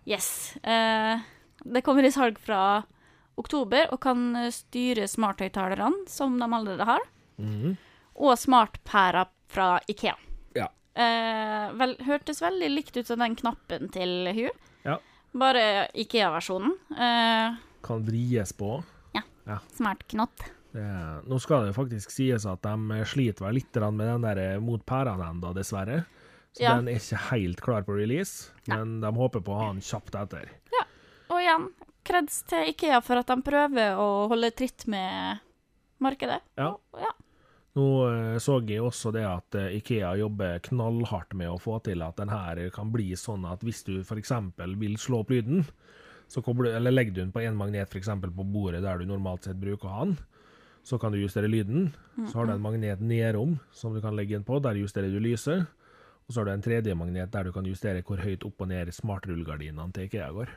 Yes. 0.07 0.57
Eh, 0.62 1.20
det 1.64 1.82
kommer 1.86 2.05
i 2.05 2.11
salg 2.14 2.38
fra 2.42 2.82
oktober 3.38 3.88
og 3.94 4.00
kan 4.03 4.34
styre 4.53 5.07
smarthøyttalerne, 5.09 6.07
som 6.11 6.38
de 6.38 6.48
allerede 6.53 6.84
har, 6.88 7.00
Mm. 7.38 7.76
og 8.16 8.36
smartpærer 8.38 9.26
fra 9.48 9.80
Ikea. 9.88 10.14
Ja. 10.55 10.66
Eh, 10.94 11.72
vel, 11.78 11.96
hørtes 12.05 12.42
veldig 12.42 12.68
likt 12.70 12.96
ut 12.96 13.07
som 13.07 13.18
den 13.18 13.34
knappen 13.36 13.88
til 13.92 14.28
Hu. 14.36 14.48
Ja. 14.84 14.98
Bare 15.34 15.88
Ikea-versjonen. 15.94 16.74
Eh, 16.92 17.57
Kan 17.82 18.05
vries 18.07 18.53
på. 18.53 18.82
smartknott. 19.76 20.50
Det, 20.73 20.85
nå 21.29 21.39
skal 21.43 21.66
det 21.66 21.75
faktisk 21.77 22.11
sies 22.14 22.47
at 22.49 22.62
de 22.64 23.03
sliter 23.05 23.45
vel 23.45 23.59
litt 23.59 23.77
med 23.93 24.07
den 24.09 24.23
der 24.25 24.61
mot 24.64 24.85
pærene 24.89 25.27
ennå, 25.31 25.53
dessverre. 25.55 26.05
Så 26.53 26.62
Ja. 26.64 26.75
den 26.77 26.89
er 26.89 26.99
ikke 27.01 27.20
helt 27.31 27.61
klar 27.61 27.83
på 27.83 27.97
release, 27.97 28.51
Ja. 28.66 28.77
men 28.77 29.01
de 29.01 29.11
håper 29.12 29.41
på 29.41 29.53
å 29.53 29.59
ha 29.61 29.73
den 29.73 29.81
kjapt 29.81 30.14
etter. 30.14 30.49
Og 31.31 31.39
igjen, 31.41 31.70
kreds 32.05 32.43
til 32.45 32.68
Ikea 32.68 33.01
for 33.03 33.16
at 33.16 33.27
de 33.27 33.37
prøver 33.43 33.97
å 33.97 34.29
holde 34.29 34.51
tritt 34.51 34.87
med 34.87 35.41
markedet. 36.01 36.41
Ja. 36.59 36.73
Og, 36.75 37.01
ja. 37.01 37.12
Nå 37.75 37.85
eh, 38.35 38.39
så 38.39 38.59
jeg 38.68 38.83
også 38.85 39.12
det 39.14 39.25
at 39.25 39.55
eh, 39.55 39.79
Ikea 39.79 40.11
jobber 40.20 40.59
knallhardt 40.61 41.33
med 41.33 41.49
å 41.49 41.59
få 41.61 41.79
til 41.83 42.03
at 42.05 42.16
den 42.16 42.29
her 42.29 42.68
kan 42.75 42.91
bli 42.93 43.12
sånn 43.16 43.47
at 43.51 43.61
hvis 43.64 43.83
du 43.87 44.01
f.eks. 44.03 44.33
vil 44.77 44.99
slå 45.01 45.20
opp 45.20 45.31
lyden, 45.31 45.64
så 46.29 46.43
kobler, 46.45 46.75
eller 46.77 46.93
legger 46.93 47.14
du 47.14 47.20
den 47.23 47.33
på 47.33 47.41
en 47.41 47.57
magnet 47.57 47.89
f.eks. 47.89 48.09
på 48.09 48.45
bordet 48.53 48.83
der 48.83 48.99
du 48.99 49.07
normalt 49.07 49.45
sett 49.45 49.57
bruker 49.61 49.89
å 49.89 49.95
ha 49.97 50.05
den, 50.05 50.18
så 50.83 50.99
kan 50.99 51.12
du 51.14 51.20
justere 51.20 51.51
lyden. 51.51 51.93
Så 52.30 52.39
har 52.39 52.47
du 52.47 52.53
en 52.57 52.62
magnet 52.62 53.01
nedom 53.01 53.59
som 53.72 53.95
du 53.95 54.01
kan 54.03 54.16
legge 54.18 54.37
inn 54.37 54.47
på, 54.47 54.59
der 54.62 54.80
justerer 54.80 55.12
du 55.12 55.20
lyset. 55.22 55.66
Og 56.26 56.35
så 56.35 56.41
har 56.41 56.49
du 56.49 56.53
en 56.53 56.62
tredje 56.62 56.95
magnet 56.95 57.33
der 57.33 57.49
du 57.49 57.53
kan 57.55 57.66
justere 57.66 58.03
hvor 58.07 58.20
høyt 58.22 58.45
opp 58.47 58.62
og 58.62 58.68
ned 58.70 58.93
smartrullegardinene 58.95 59.95
til 59.95 60.07
Ikea 60.07 60.28
går. 60.35 60.53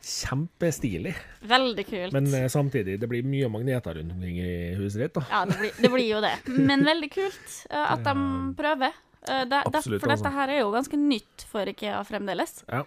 Kjempestilig. 0.00 1.12
Veldig 1.48 1.84
kult. 1.88 2.16
Men 2.16 2.28
eh, 2.34 2.48
samtidig, 2.52 2.96
det 3.00 3.08
blir 3.10 3.26
mye 3.28 3.50
magneter 3.52 4.00
rundt 4.00 4.16
omkring 4.16 4.40
i 4.40 4.54
huset 4.80 5.04
ditt, 5.04 5.14
da. 5.20 5.24
Ja, 5.30 5.44
det 5.48 5.58
blir, 5.60 5.76
det 5.84 5.92
blir 5.92 6.08
jo 6.08 6.24
det. 6.24 6.32
Men 6.70 6.84
veldig 6.88 7.10
kult 7.12 7.54
uh, 7.70 7.86
at 7.92 8.04
de 8.08 8.16
prøver. 8.58 8.96
Uh, 9.20 9.44
det, 9.44 9.44
det, 9.52 9.62
Absolutt, 9.68 10.02
for 10.02 10.14
altså. 10.14 10.24
dette 10.24 10.34
her 10.38 10.54
er 10.56 10.62
jo 10.62 10.74
ganske 10.74 11.00
nytt 11.00 11.46
for 11.52 11.72
IKEA 11.74 12.00
fremdeles. 12.08 12.62
Ja. 12.66 12.82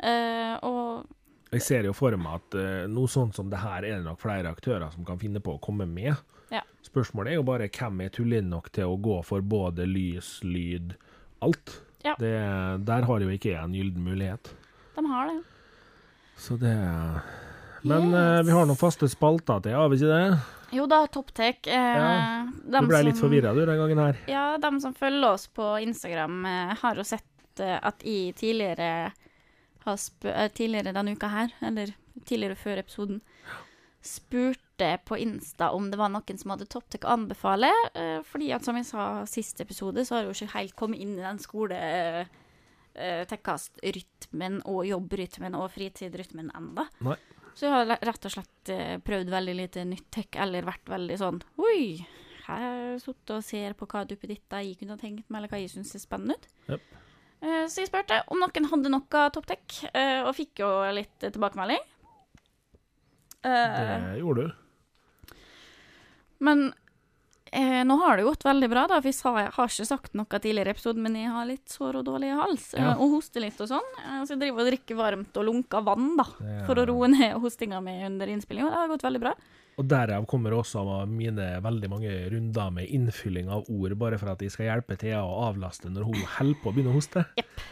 Uh, 0.00 0.54
og 0.64 1.19
Jeg 1.50 1.62
ser 1.66 1.86
jo 1.88 1.92
for 1.96 2.14
meg 2.20 2.36
at 2.38 2.54
uh, 2.58 2.84
noe 2.90 3.10
sånt 3.10 3.34
som 3.34 3.48
det 3.50 3.58
her 3.58 3.82
er 3.82 3.96
det 3.98 4.04
nok 4.06 4.20
flere 4.22 4.52
aktører 4.52 4.90
som 4.94 5.04
kan 5.08 5.18
finne 5.18 5.42
på 5.42 5.56
å 5.56 5.62
komme 5.62 5.86
med. 5.90 6.14
Ja. 6.54 6.62
Spørsmålet 6.86 7.32
er 7.32 7.40
jo 7.40 7.46
bare 7.46 7.66
hvem 7.70 8.00
er 8.06 8.12
tullete 8.14 8.46
nok 8.46 8.70
til 8.74 8.90
å 8.92 8.98
gå 9.02 9.16
for 9.26 9.42
både 9.42 9.86
lys, 9.90 10.38
lyd, 10.46 10.94
alt. 11.42 11.76
Ja. 12.06 12.14
Det, 12.18 12.32
der 12.86 13.04
har 13.08 13.20
jo 13.26 13.28
ikke 13.34 13.50
jeg 13.52 13.60
en 13.62 13.74
gyllen 13.76 14.06
mulighet. 14.06 14.52
De 14.96 15.04
har 15.10 15.26
det. 15.28 15.40
Så 16.40 16.56
det 16.56 16.72
Men 17.82 18.14
eh, 18.14 18.42
vi 18.46 18.52
har 18.54 18.64
noen 18.68 18.78
faste 18.80 19.08
spalter 19.08 19.60
til, 19.64 19.76
har 19.76 19.90
vi 19.92 19.98
ikke 20.00 20.08
det? 20.14 20.38
Jo 20.76 20.86
da, 20.88 21.02
Topptek. 21.12 21.66
Eh, 21.66 21.98
Ja, 21.98 22.46
Du 22.64 22.86
ble 22.88 23.02
litt 23.08 23.18
forvirra 23.20 23.52
du 23.56 23.64
den 23.66 23.80
gangen 23.80 24.00
her. 24.00 24.20
Ja, 24.30 24.44
de 24.62 24.70
som 24.80 24.94
følger 24.94 25.32
oss 25.34 25.48
på 25.52 25.74
Instagram, 25.82 26.44
eh, 26.46 26.74
har 26.80 26.96
jo 27.00 27.04
sett 27.04 27.60
eh, 27.60 27.76
at 27.82 28.04
jeg 28.06 28.34
tidligere 28.38 29.10
Tidligere 29.82 30.94
denne 30.96 31.16
uka 31.16 31.30
her, 31.32 31.54
eller 31.64 31.94
tidligere 32.28 32.58
før 32.58 32.82
episoden, 32.82 33.22
spurte 34.00 34.94
på 35.04 35.18
Insta 35.20 35.70
om 35.76 35.90
det 35.92 35.98
var 36.00 36.08
noen 36.12 36.38
som 36.40 36.54
hadde 36.54 36.68
Topptek 36.72 37.04
å 37.04 37.16
anbefale. 37.18 37.68
eh, 37.94 38.20
fordi 38.24 38.52
at 38.56 38.64
som 38.64 38.76
jeg 38.76 38.88
sa 38.88 39.26
sist 39.28 39.60
episode, 39.60 40.04
så 40.04 40.14
har 40.14 40.22
jeg 40.22 40.30
jo 40.30 40.36
ikke 40.38 40.54
helt 40.58 40.76
kommet 40.76 41.00
inn 41.04 41.18
i 41.18 41.24
den 41.24 41.42
skole... 41.42 41.76
eh, 41.76 42.24
eh, 42.94 43.24
Tekkast-rytmen 43.28 44.62
og 44.70 44.86
jobbrytmen 44.88 45.54
og 45.58 45.68
fritidrytmen 45.74 46.50
enda. 46.56 46.86
Nei. 47.04 47.18
Så 47.54 47.66
jeg 47.66 47.74
har 47.74 48.00
rett 48.06 48.26
og 48.26 48.32
slett 48.32 48.72
eh, 48.72 48.96
prøvd 49.04 49.30
veldig 49.32 49.54
lite 49.58 49.84
nytt 49.84 50.08
tech, 50.14 50.30
eller 50.40 50.66
vært 50.66 50.88
veldig 50.88 51.16
sånn 51.20 51.40
Oi, 51.60 52.06
her 52.46 52.62
jeg 52.64 53.00
og 53.10 53.44
ser 53.44 53.74
på 53.78 53.88
hva 53.90 54.04
duppeditta 54.08 54.62
jeg 54.64 54.78
kunne 54.80 54.98
tenkt 55.00 55.28
meg, 55.28 55.42
eller 55.42 55.52
hva 55.52 55.60
jeg 55.60 55.72
syns 55.74 55.92
ser 55.92 56.02
spennende 56.02 56.38
ut. 56.38 56.48
Jep. 56.70 56.86
Eh, 57.42 57.64
så 57.72 57.80
jeg 57.80 57.88
spurte 57.88 58.18
om 58.28 58.38
noen 58.42 58.66
hadde 58.72 58.90
noe 58.92 59.22
topptech, 59.32 59.78
eh, 59.94 60.20
og 60.26 60.34
fikk 60.36 60.60
jo 60.60 60.68
litt 60.92 61.16
tilbakemelding. 61.24 61.80
Eh, 63.42 63.78
Det 64.12 64.18
gjorde 64.20 64.42
du. 64.44 64.52
men 66.40 66.72
eh, 67.52 67.80
nå 67.84 67.96
har 68.02 68.16
det 68.16 68.24
gått 68.26 68.44
veldig 68.44 68.68
bra, 68.72 68.86
da. 68.88 69.00
For 69.00 69.08
jeg, 69.10 69.16
sa, 69.16 69.32
jeg 69.40 69.52
har 69.56 69.72
ikke 69.72 69.86
sagt 69.88 70.14
noe 70.16 70.38
tidligere 70.40 70.72
i 70.72 70.76
episoden, 70.76 71.02
men 71.04 71.16
jeg 71.16 71.32
har 71.32 71.48
litt 71.48 71.68
sår 71.72 71.98
og 72.00 72.04
dårlig 72.06 72.34
hals. 72.36 72.68
Ja. 72.76 72.92
Og 73.00 73.16
hoster 73.16 73.40
litt 73.44 73.60
og 73.60 73.68
sånn. 73.72 73.88
Så 74.24 74.34
jeg 74.36 74.40
driver 74.44 74.64
og 74.64 74.70
drikker 74.70 75.00
varmt 75.00 75.40
og 75.40 75.48
lunka 75.48 75.80
vann, 75.84 76.12
da. 76.20 76.28
For 76.68 76.76
å 76.80 76.86
roe 76.92 77.08
ned 77.12 77.40
hostinga 77.42 77.80
mi 77.84 77.96
under 78.06 78.26
innspillinga. 78.32 78.70
Det 78.70 78.80
har 78.84 78.92
gått 78.92 79.06
veldig 79.08 79.20
bra. 79.24 79.34
Og 79.80 79.86
derav 79.88 80.26
kommer 80.28 80.52
også 80.58 80.82
mine 81.08 81.46
veldig 81.64 81.88
mange 81.88 82.14
runder 82.32 82.72
med 82.76 82.90
innfylling 82.92 83.48
av 83.52 83.68
ord, 83.72 83.94
bare 84.00 84.18
for 84.20 84.32
at 84.34 84.42
jeg 84.44 84.52
skal 84.52 84.68
hjelpe 84.68 84.98
Thea 85.00 85.22
å 85.24 85.46
avlaste 85.48 85.88
når 85.88 86.08
hun 86.10 86.24
holder 86.36 86.58
på 86.60 86.68
å 86.68 86.74
begynne 86.76 86.92
å 86.92 86.98
hoste. 86.98 87.24
Yep. 87.40 87.62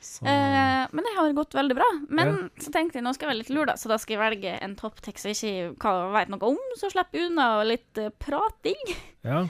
Eh, 0.00 0.86
men 0.88 1.04
det 1.04 1.12
har 1.16 1.32
gått 1.36 1.54
veldig 1.54 1.76
bra. 1.76 1.88
Men 2.08 2.46
så 2.60 2.72
tenkte 2.72 2.98
jeg 2.98 3.04
nå 3.04 3.12
skal 3.12 3.28
jeg 3.28 3.32
være 3.34 3.40
litt 3.42 3.52
lur, 3.52 3.68
da, 3.68 3.76
så 3.76 3.90
da 3.92 3.98
skal 4.00 4.16
jeg 4.16 4.22
velge 4.22 4.54
en 4.64 4.76
topptekst 4.78 5.28
jeg 5.28 5.36
ikke 5.74 5.92
vet 6.16 6.32
noe 6.32 6.52
om, 6.54 6.60
så 6.80 6.88
slipper 6.92 7.20
jeg 7.20 7.28
unna 7.30 7.48
litt 7.68 8.00
eh, 8.00 8.12
prating. 8.24 8.80
ja. 9.28 9.44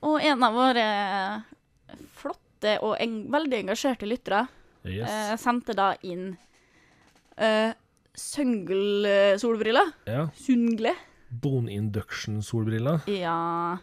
Og 0.00 0.16
en 0.24 0.44
av 0.46 0.54
våre 0.56 0.84
flotte 2.16 2.78
og 2.80 2.94
en, 3.04 3.18
veldig 3.32 3.58
engasjerte 3.66 4.08
lyttere 4.08 4.46
Yes. 4.88 5.10
eh, 5.12 5.34
sendte 5.36 5.74
da 5.76 5.90
inn 6.08 6.30
eh, 7.36 7.74
Søngel-solbriller. 8.16 9.92
ja. 10.08 10.22
Sungle. 10.40 10.94
Bone 11.30 11.70
induction-solbriller. 11.72 13.06
Ja 13.10 13.78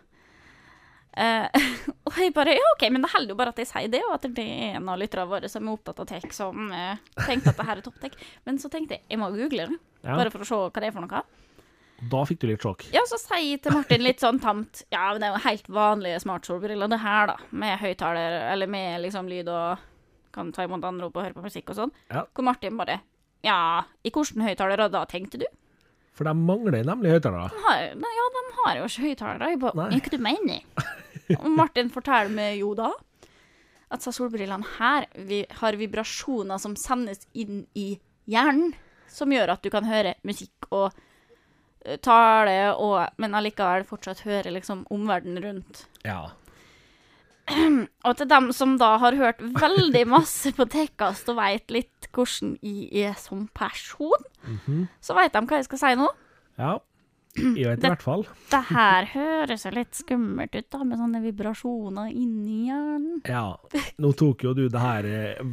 Eh, 1.17 1.47
Og 2.07 2.19
jeg 2.21 2.33
bare 2.35 2.53
Ja, 2.53 2.67
OK, 2.75 2.83
men 2.93 3.01
det 3.01 3.09
holder 3.09 3.33
jo 3.33 3.39
bare 3.39 3.53
at 3.53 3.61
jeg 3.61 3.69
sier 3.71 3.89
det, 3.89 4.03
og 4.05 4.13
at 4.19 4.27
det 4.37 4.43
er 4.45 4.77
en 4.77 4.91
av 4.91 4.99
lytterne 5.01 5.25
våre 5.31 5.49
som 5.49 5.65
er 5.65 5.73
opptatt 5.73 6.03
av 6.03 6.09
tech, 6.11 6.27
som 6.35 6.69
eh, 6.75 6.99
tenkte 7.23 7.53
at 7.53 7.57
det 7.57 7.65
her 7.65 7.81
er 7.81 7.85
topptech. 7.87 8.15
Men 8.45 8.61
så 8.61 8.69
tenkte 8.69 8.99
jeg 8.99 9.05
jeg 9.09 9.21
må 9.21 9.31
google 9.33 9.65
det, 9.71 9.79
bare 10.05 10.29
for 10.33 10.45
å 10.45 10.47
se 10.47 10.59
hva 10.61 10.83
det 10.83 10.91
er 10.91 10.95
for 10.95 11.07
noe. 11.07 11.23
Da 12.13 12.21
fikk 12.29 12.43
du 12.43 12.45
litt 12.51 12.61
sjokk. 12.61 12.85
Ja, 12.93 13.01
så 13.09 13.17
sier 13.17 13.41
jeg 13.55 13.63
til 13.65 13.73
Martin 13.73 14.03
litt 14.05 14.21
sånn 14.21 14.37
tamt 14.37 14.83
Ja, 14.93 15.07
men 15.09 15.23
det 15.23 15.31
er 15.31 15.33
jo 15.33 15.45
helt 15.47 15.69
vanlige 15.73 16.19
smartsolbriller, 16.21 16.91
det 16.93 16.99
her, 17.01 17.31
da. 17.31 17.37
Med 17.49 17.79
høyttaler, 17.81 18.35
eller 18.53 18.69
med 18.69 19.01
liksom 19.07 19.31
lyd 19.31 19.49
og 19.49 19.87
Kan 20.37 20.51
ta 20.53 20.67
imot 20.67 20.85
anrop 20.85 21.17
og 21.17 21.23
høre 21.25 21.33
på 21.33 21.41
musikk 21.47 21.71
og 21.73 21.79
sånn. 21.79 21.93
Ja. 22.13 22.27
Hvor 22.29 22.45
Martin 22.45 22.77
bare 22.77 22.99
Ja, 23.41 23.81
i 24.05 24.13
hvilken 24.13 24.45
høyttaler 24.45 24.85
da, 24.93 25.01
tenkte 25.09 25.41
du? 25.41 25.47
For 26.17 26.25
de 26.25 26.33
mangler 26.33 26.85
nemlig 26.87 27.13
høyttalere. 27.13 27.51
Ja, 27.53 27.73
de 27.93 28.45
har 28.57 28.79
jo 28.79 28.87
ikke 28.89 29.03
høyttalere. 29.05 29.51
Jeg 29.53 29.61
bare 29.61 29.89
ikke 29.97 30.13
hva 30.13 30.17
du 30.17 30.23
mener 30.25 30.63
Og 31.37 31.49
Martin 31.53 31.91
forteller 31.93 32.33
meg 32.33 32.57
jo 32.61 32.71
da 32.77 32.91
at 33.93 34.03
sa 34.03 34.11
solbrillene 34.11 34.67
her 34.77 35.05
vi 35.29 35.43
har 35.61 35.77
vibrasjoner 35.79 36.59
som 36.59 36.73
sendes 36.79 37.23
inn 37.37 37.61
i 37.77 37.93
hjernen, 38.27 38.73
som 39.07 39.31
gjør 39.31 39.53
at 39.53 39.63
du 39.63 39.71
kan 39.71 39.87
høre 39.87 40.17
musikk 40.27 40.67
og 40.75 40.89
eh, 41.85 41.95
tale, 42.03 42.57
og, 42.75 43.13
men 43.21 43.37
allikevel 43.37 43.87
fortsatt 43.87 44.25
høre 44.27 44.51
liksom 44.51 44.83
omverdenen 44.91 45.43
rundt. 45.45 45.85
Ja. 46.03 46.33
Og 48.07 48.17
til 48.19 48.27
dem 48.27 48.51
som 48.55 48.75
da 48.79 48.97
har 49.01 49.15
hørt 49.15 49.39
veldig 49.39 50.03
masse 50.11 50.51
på 50.57 50.65
Tekkast 50.71 51.29
og 51.31 51.37
veit 51.39 51.71
litt 51.71 52.09
hvordan 52.15 52.55
jeg 52.65 53.07
er 53.11 53.15
som 53.21 53.47
person, 53.55 54.23
Mhm. 54.47 54.87
så 55.03 55.15
veit 55.17 55.33
de 55.35 55.41
hva 55.45 55.57
jeg 55.59 55.65
skal 55.69 55.77
si 55.83 55.95
nå. 55.99 56.07
ja. 56.57 56.77
Jeg 57.37 57.67
vet 57.67 57.83
i 57.83 57.89
hvert 57.91 58.01
fall. 58.01 58.23
Det 58.49 58.59
her 58.71 59.05
høres 59.11 59.65
jo 59.67 59.71
litt 59.75 59.93
skummelt 59.93 60.55
ut, 60.57 60.65
da, 60.73 60.79
med 60.83 60.97
sånne 60.97 61.19
vibrasjoner 61.21 62.07
inni 62.09 62.63
hjernen. 62.65 63.19
Ja. 63.29 63.51
Nå 64.01 64.09
tok 64.17 64.41
jo 64.47 64.55
du 64.57 64.63
det 64.73 64.81
her 64.81 65.05
eh, 65.05 65.43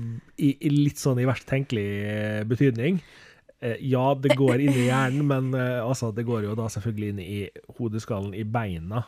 i, 0.40 0.54
i 0.64 0.70
litt 0.72 0.96
sånn 1.02 1.20
i 1.20 1.26
verst 1.28 1.44
tenkelig 1.50 1.84
eh, 2.08 2.40
betydning. 2.48 3.02
Eh, 3.60 3.76
Ja, 3.84 4.14
det 4.16 4.32
går 4.38 4.62
inn 4.64 4.72
i 4.80 4.86
hjernen, 4.86 5.26
men 5.28 5.52
altså, 5.60 6.08
det 6.16 6.24
går 6.24 6.46
jo 6.48 6.54
da 6.56 6.70
selvfølgelig 6.72 7.10
inn 7.12 7.20
i 7.20 7.50
hodeskallen, 7.76 8.32
i 8.32 8.44
beina. 8.48 9.04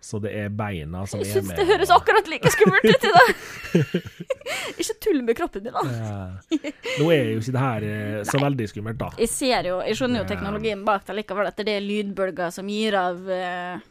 Så 0.00 0.16
det 0.24 0.30
er 0.32 0.48
beina 0.48 1.02
som 1.06 1.20
Jeg 1.20 1.28
er 1.28 1.34
syns 1.40 1.48
med. 1.50 1.58
det 1.60 1.66
høres 1.68 1.90
akkurat 1.92 2.28
like 2.32 2.48
skummelt 2.54 2.86
ut 2.88 3.04
i 3.04 3.10
det. 3.12 4.00
Ikke 4.80 4.94
tull 5.04 5.20
med 5.26 5.36
kroppen 5.36 5.64
din, 5.66 5.74
da. 5.76 5.82
ja. 5.92 6.70
Nå 7.00 7.10
er 7.12 7.32
jo 7.34 7.42
ikke 7.42 7.52
det 7.54 7.60
her 7.64 7.84
så 8.24 8.32
så 8.32 8.40
veldig 8.42 8.68
skummelt, 8.72 8.98
da. 9.02 9.10
Jeg 9.20 9.28
ser 9.32 9.68
jo, 9.68 9.76
jeg 9.84 9.98
skjønner 9.98 10.22
jo 10.22 10.28
teknologien 10.30 10.84
bak 10.88 11.04
det 11.08 11.18
likevel, 11.20 11.50
at 11.50 11.60
det 11.60 11.74
er 11.76 11.84
lydbølger 11.84 12.50
som 12.56 12.70
gir 12.72 12.96
av 12.98 13.28
eh, 13.30 13.84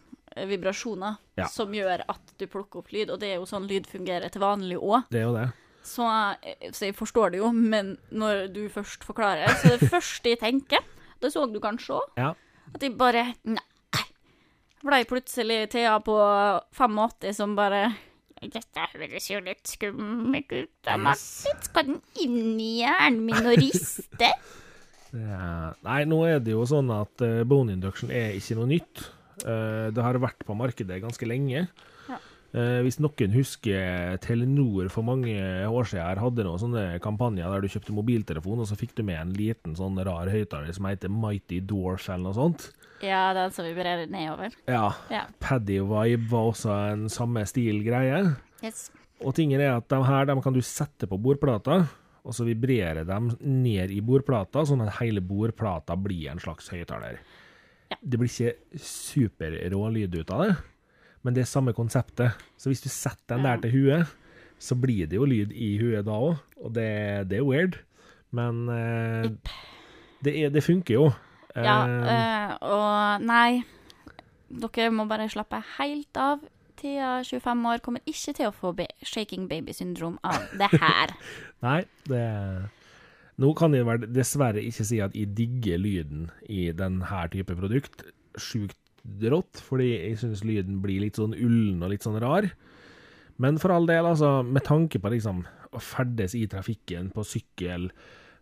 vibrasjoner, 0.50 1.20
Ja. 1.40 1.46
som 1.48 1.72
gjør 1.72 2.02
at 2.10 2.34
du 2.42 2.48
plukker 2.52 2.82
opp 2.82 2.90
lyd, 2.92 3.12
og 3.14 3.20
det 3.22 3.30
er 3.34 3.38
jo 3.40 3.46
sånn 3.48 3.68
lyd 3.70 3.86
fungerer 3.88 4.30
til 4.34 4.42
vanlig 4.44 4.80
òg. 4.82 5.06
Det 5.14 5.22
er 5.22 5.28
jo 5.30 5.36
det. 5.38 5.48
Så, 5.86 6.04
eh, 6.44 6.70
så 6.74 6.90
jeg 6.90 6.98
forstår 6.98 7.32
det 7.38 7.44
jo, 7.44 7.54
men 7.54 7.98
når 8.12 8.48
du 8.54 8.64
først 8.74 9.06
forklarer 9.08 9.54
så 9.62 9.78
det 9.78 9.90
første 9.94 10.34
jeg 10.34 10.42
tenker, 10.42 10.82
det 11.22 11.32
så 11.36 11.46
du 11.54 11.60
kanskje 11.64 12.02
òg, 12.02 12.10
Ja. 12.18 12.34
at 12.74 12.82
jeg 12.82 12.98
bare 12.98 13.28
Nei. 13.46 13.62
Blei 14.86 15.04
plutselig 15.08 15.66
Thea 15.74 15.98
på 16.04 16.16
85 16.78 17.34
som 17.36 17.56
bare 17.58 17.90
dette 18.40 18.86
høres 18.94 19.26
jo 19.28 19.42
litt 19.44 19.68
skummelt 19.68 20.54
ut. 20.56 20.90
Martin. 21.02 21.60
Skal 21.66 21.90
den 21.90 21.98
inn 22.24 22.56
i 22.64 22.70
hjernen 22.80 23.26
min 23.28 23.42
og 23.44 23.58
riste? 23.60 24.32
Er- 25.10 25.74
Nei, 25.82 26.04
nå 26.06 26.20
er 26.30 26.38
det 26.44 26.54
jo 26.54 26.62
sånn 26.70 26.92
at 26.94 27.24
uh, 27.26 27.42
bone 27.50 27.74
induction 27.74 28.12
er 28.14 28.36
ikke 28.38 28.56
noe 28.60 28.70
nytt. 28.70 29.08
Uh, 29.42 29.90
det 29.90 30.04
har 30.06 30.20
vært 30.22 30.44
på 30.46 30.54
markedet 30.54 31.00
ganske 31.02 31.26
lenge. 31.26 31.64
Ja. 32.06 32.20
Uh, 32.54 32.80
hvis 32.86 33.00
noen 33.02 33.34
husker 33.34 34.20
Telenor 34.22 34.92
for 34.94 35.06
mange 35.08 35.34
år 35.66 35.90
siden 35.90 36.06
her 36.06 36.22
hadde 36.22 36.46
noen 36.46 36.62
sånne 36.62 36.84
kampanjer 37.02 37.50
der 37.50 37.66
du 37.66 37.74
kjøpte 37.74 37.96
mobiltelefon, 37.98 38.62
og 38.62 38.70
så 38.70 38.78
fikk 38.78 38.94
du 39.00 39.04
med 39.08 39.18
en 39.18 39.34
liten 39.34 39.74
sånn 39.78 39.98
rar 40.06 40.30
høyttaler 40.30 40.78
som 40.78 40.88
heter 40.90 41.10
Mighty 41.12 41.60
Doors 41.66 42.06
eller 42.08 42.30
noe 42.30 42.38
sånt. 42.38 42.70
Ja, 43.04 43.30
den 43.36 43.54
som 43.56 43.68
vibrerer 43.68 44.10
nedover. 44.12 44.56
Ja. 44.68 44.94
Ja. 45.12 45.24
Paddy 45.40 45.80
Vibe 45.88 46.30
var 46.32 46.52
også 46.52 46.74
en 46.92 47.08
samme 47.12 47.46
stil-greie. 47.48 48.24
Yes. 48.64 48.90
Og 49.24 49.36
tingen 49.36 49.62
er 49.64 49.78
at 49.78 49.88
de 49.92 50.00
her 50.04 50.28
de 50.30 50.36
kan 50.44 50.56
du 50.56 50.62
sette 50.64 51.08
på 51.10 51.20
bordplata, 51.20 51.82
og 52.24 52.36
så 52.36 52.46
vibrerer 52.48 53.06
de 53.08 53.20
ned 53.44 53.92
i 53.96 54.02
bordplata, 54.06 54.66
sånn 54.68 54.84
at 54.86 54.98
hele 55.00 55.24
bordplata 55.24 55.96
blir 56.00 56.32
en 56.32 56.42
slags 56.44 56.70
høyttaler. 56.72 57.20
Ja. 57.90 57.98
Det 58.02 58.20
blir 58.20 58.30
ikke 58.30 58.84
superrå 58.86 59.88
lyd 59.96 60.20
ut 60.20 60.34
av 60.36 60.44
det, 60.46 60.56
men 61.26 61.36
det 61.36 61.44
er 61.44 61.52
samme 61.52 61.74
konseptet. 61.76 62.38
Så 62.60 62.72
hvis 62.72 62.84
du 62.84 62.90
setter 62.92 63.38
den 63.38 63.48
der 63.48 63.64
til 63.64 63.76
huet, 63.76 64.18
så 64.60 64.76
blir 64.76 65.08
det 65.08 65.16
jo 65.18 65.28
lyd 65.28 65.56
i 65.56 65.72
huet 65.80 66.06
da 66.08 66.20
òg, 66.20 66.40
og 66.60 66.76
det, 66.76 66.92
det 67.32 67.40
er 67.40 67.48
weird. 67.48 67.80
Men 68.36 68.68
eh, 68.70 69.32
det, 70.24 70.36
er, 70.36 70.54
det 70.54 70.64
funker 70.64 70.96
jo. 71.00 71.10
Ja, 71.58 71.80
eh, 71.88 72.56
og 72.62 73.26
nei, 73.26 73.64
dere 74.50 74.90
må 74.94 75.08
bare 75.10 75.30
slappe 75.32 75.62
helt 75.78 76.20
av. 76.20 76.44
Thea, 76.80 77.20
25 77.28 77.66
år, 77.68 77.82
kommer 77.84 78.04
ikke 78.08 78.34
til 78.38 78.48
å 78.48 78.56
få 78.56 78.72
shaking 79.04 79.50
baby 79.50 79.74
syndrom 79.76 80.16
av 80.24 80.46
det 80.56 80.70
her. 80.72 81.12
Nei, 81.66 81.82
det 82.08 82.26
Nå 83.40 83.54
kan 83.56 83.72
jeg 83.76 83.88
vel 83.88 84.04
dessverre 84.12 84.60
ikke 84.64 84.84
si 84.88 84.98
at 85.04 85.14
jeg 85.16 85.32
digger 85.36 85.80
lyden 85.80 86.26
i 86.52 86.70
denne 86.76 87.22
type 87.32 87.56
produkt. 87.56 88.04
Sjukt 88.36 88.76
rått, 89.32 89.62
fordi 89.64 89.94
jeg 89.94 90.18
syns 90.20 90.44
lyden 90.44 90.82
blir 90.84 91.00
litt 91.06 91.20
sånn 91.20 91.36
ullen 91.38 91.80
og 91.84 91.94
litt 91.94 92.04
sånn 92.04 92.20
rar. 92.20 92.50
Men 93.40 93.60
for 93.62 93.72
all 93.72 93.88
del, 93.88 94.10
altså, 94.10 94.42
med 94.44 94.66
tanke 94.68 95.00
på 95.00 95.12
liksom 95.14 95.46
å 95.72 95.80
ferdes 95.80 96.36
i 96.36 96.44
trafikken 96.52 97.14
på 97.16 97.24
sykkel, 97.24 97.88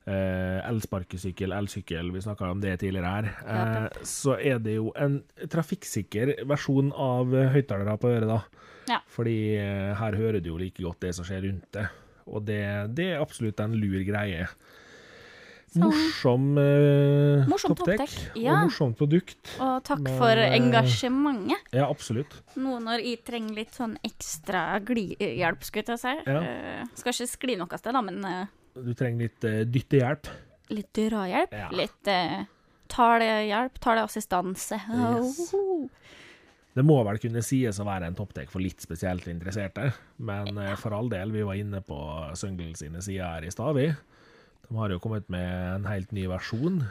elsparkesykkel, 0.07 1.51
elsykkel, 1.57 2.11
vi 2.15 2.21
snakka 2.23 2.51
om 2.53 2.61
det 2.63 2.77
tidligere 2.79 3.11
her, 3.11 3.29
Ja, 3.43 3.59
eh, 3.87 4.01
så 4.07 4.37
er 4.39 4.59
det 4.63 4.77
jo 4.77 4.91
en 4.95 5.19
trafikksikker 5.51 6.35
versjon 6.47 6.93
av 6.95 7.33
eh, 7.35 7.49
høyttalere 7.57 7.97
på 7.99 8.13
øret, 8.15 8.29
da. 8.31 8.41
Ja. 8.87 9.01
Fordi 9.11 9.37
eh, 9.59 9.93
her 9.99 10.15
hører 10.15 10.39
du 10.39 10.53
jo 10.53 10.57
like 10.61 10.83
godt 10.83 11.01
det 11.03 11.13
som 11.17 11.27
skjer 11.27 11.43
rundt 11.49 11.67
det. 11.75 11.87
Og 12.27 12.43
det, 12.47 12.61
det 12.95 13.13
er 13.13 13.21
absolutt 13.23 13.59
en 13.63 13.75
lur 13.79 13.99
greie. 14.07 14.47
Så- 15.67 15.83
Morsom, 15.83 16.45
eh, 16.57 17.43
Morsom 17.51 17.75
toppdekk, 17.75 18.13
ja. 18.39 18.53
og 18.55 18.69
morsomt 18.69 18.95
produkt. 18.97 19.41
Og 19.59 19.83
takk 19.83 19.99
Men, 20.05 20.15
for 20.17 20.39
eh, 20.39 20.55
engasjementet. 20.55 21.73
Ja, 21.75 21.89
absolutt. 21.91 22.31
Nå 22.55 22.77
når 22.83 23.03
jeg 23.03 23.19
trenger 23.27 23.59
litt 23.59 23.75
sånn 23.75 23.97
ekstra 24.07 24.79
glihjelp, 24.87 25.67
skulle 25.67 25.97
jeg 25.97 26.03
si. 26.05 26.15
Ja. 26.25 26.39
Eh, 26.39 26.85
skal 26.95 27.11
ikke 27.13 27.27
skli 27.33 27.57
noe 27.59 27.77
sted, 27.81 27.91
da, 27.93 28.01
men 28.01 28.23
eh, 28.25 28.45
Du 28.85 28.93
trenger 28.97 29.27
litt 29.27 29.47
uh, 29.47 29.63
dyttehjelp. 29.65 30.29
litt 30.73 30.91
drahjelp. 30.93 31.53
Ja. 31.55 31.69
Litt 31.75 32.11
uh, 32.11 32.43
talehjelp, 32.91 33.79
taleassistanse. 33.83 34.79
Yes. 34.91 35.41
Det 36.77 36.83
må 36.85 36.99
vel 37.07 37.17
kunne 37.17 37.41
sies 37.41 37.79
å 37.81 37.87
være 37.87 38.09
en 38.09 38.17
topptek 38.17 38.51
for 38.53 38.61
litt 38.61 38.83
spesielt 38.83 39.25
interesserte, 39.31 39.89
men 40.17 40.59
uh, 40.59 40.75
for 40.77 40.93
all 40.93 41.09
del, 41.09 41.33
vi 41.33 41.45
var 41.47 41.57
inne 41.57 41.81
på 41.81 41.97
Søngel 42.37 42.75
sine 42.77 43.01
sider 43.01 43.39
her 43.39 43.47
i 43.47 43.53
stad, 43.53 43.73
vi. 43.79 43.89
De 44.67 44.77
har 44.77 44.91
jo 44.91 45.01
kommet 45.01 45.29
med 45.31 45.47
en 45.47 45.87
helt 45.89 46.11
ny 46.13 46.27
versjon 46.29 46.83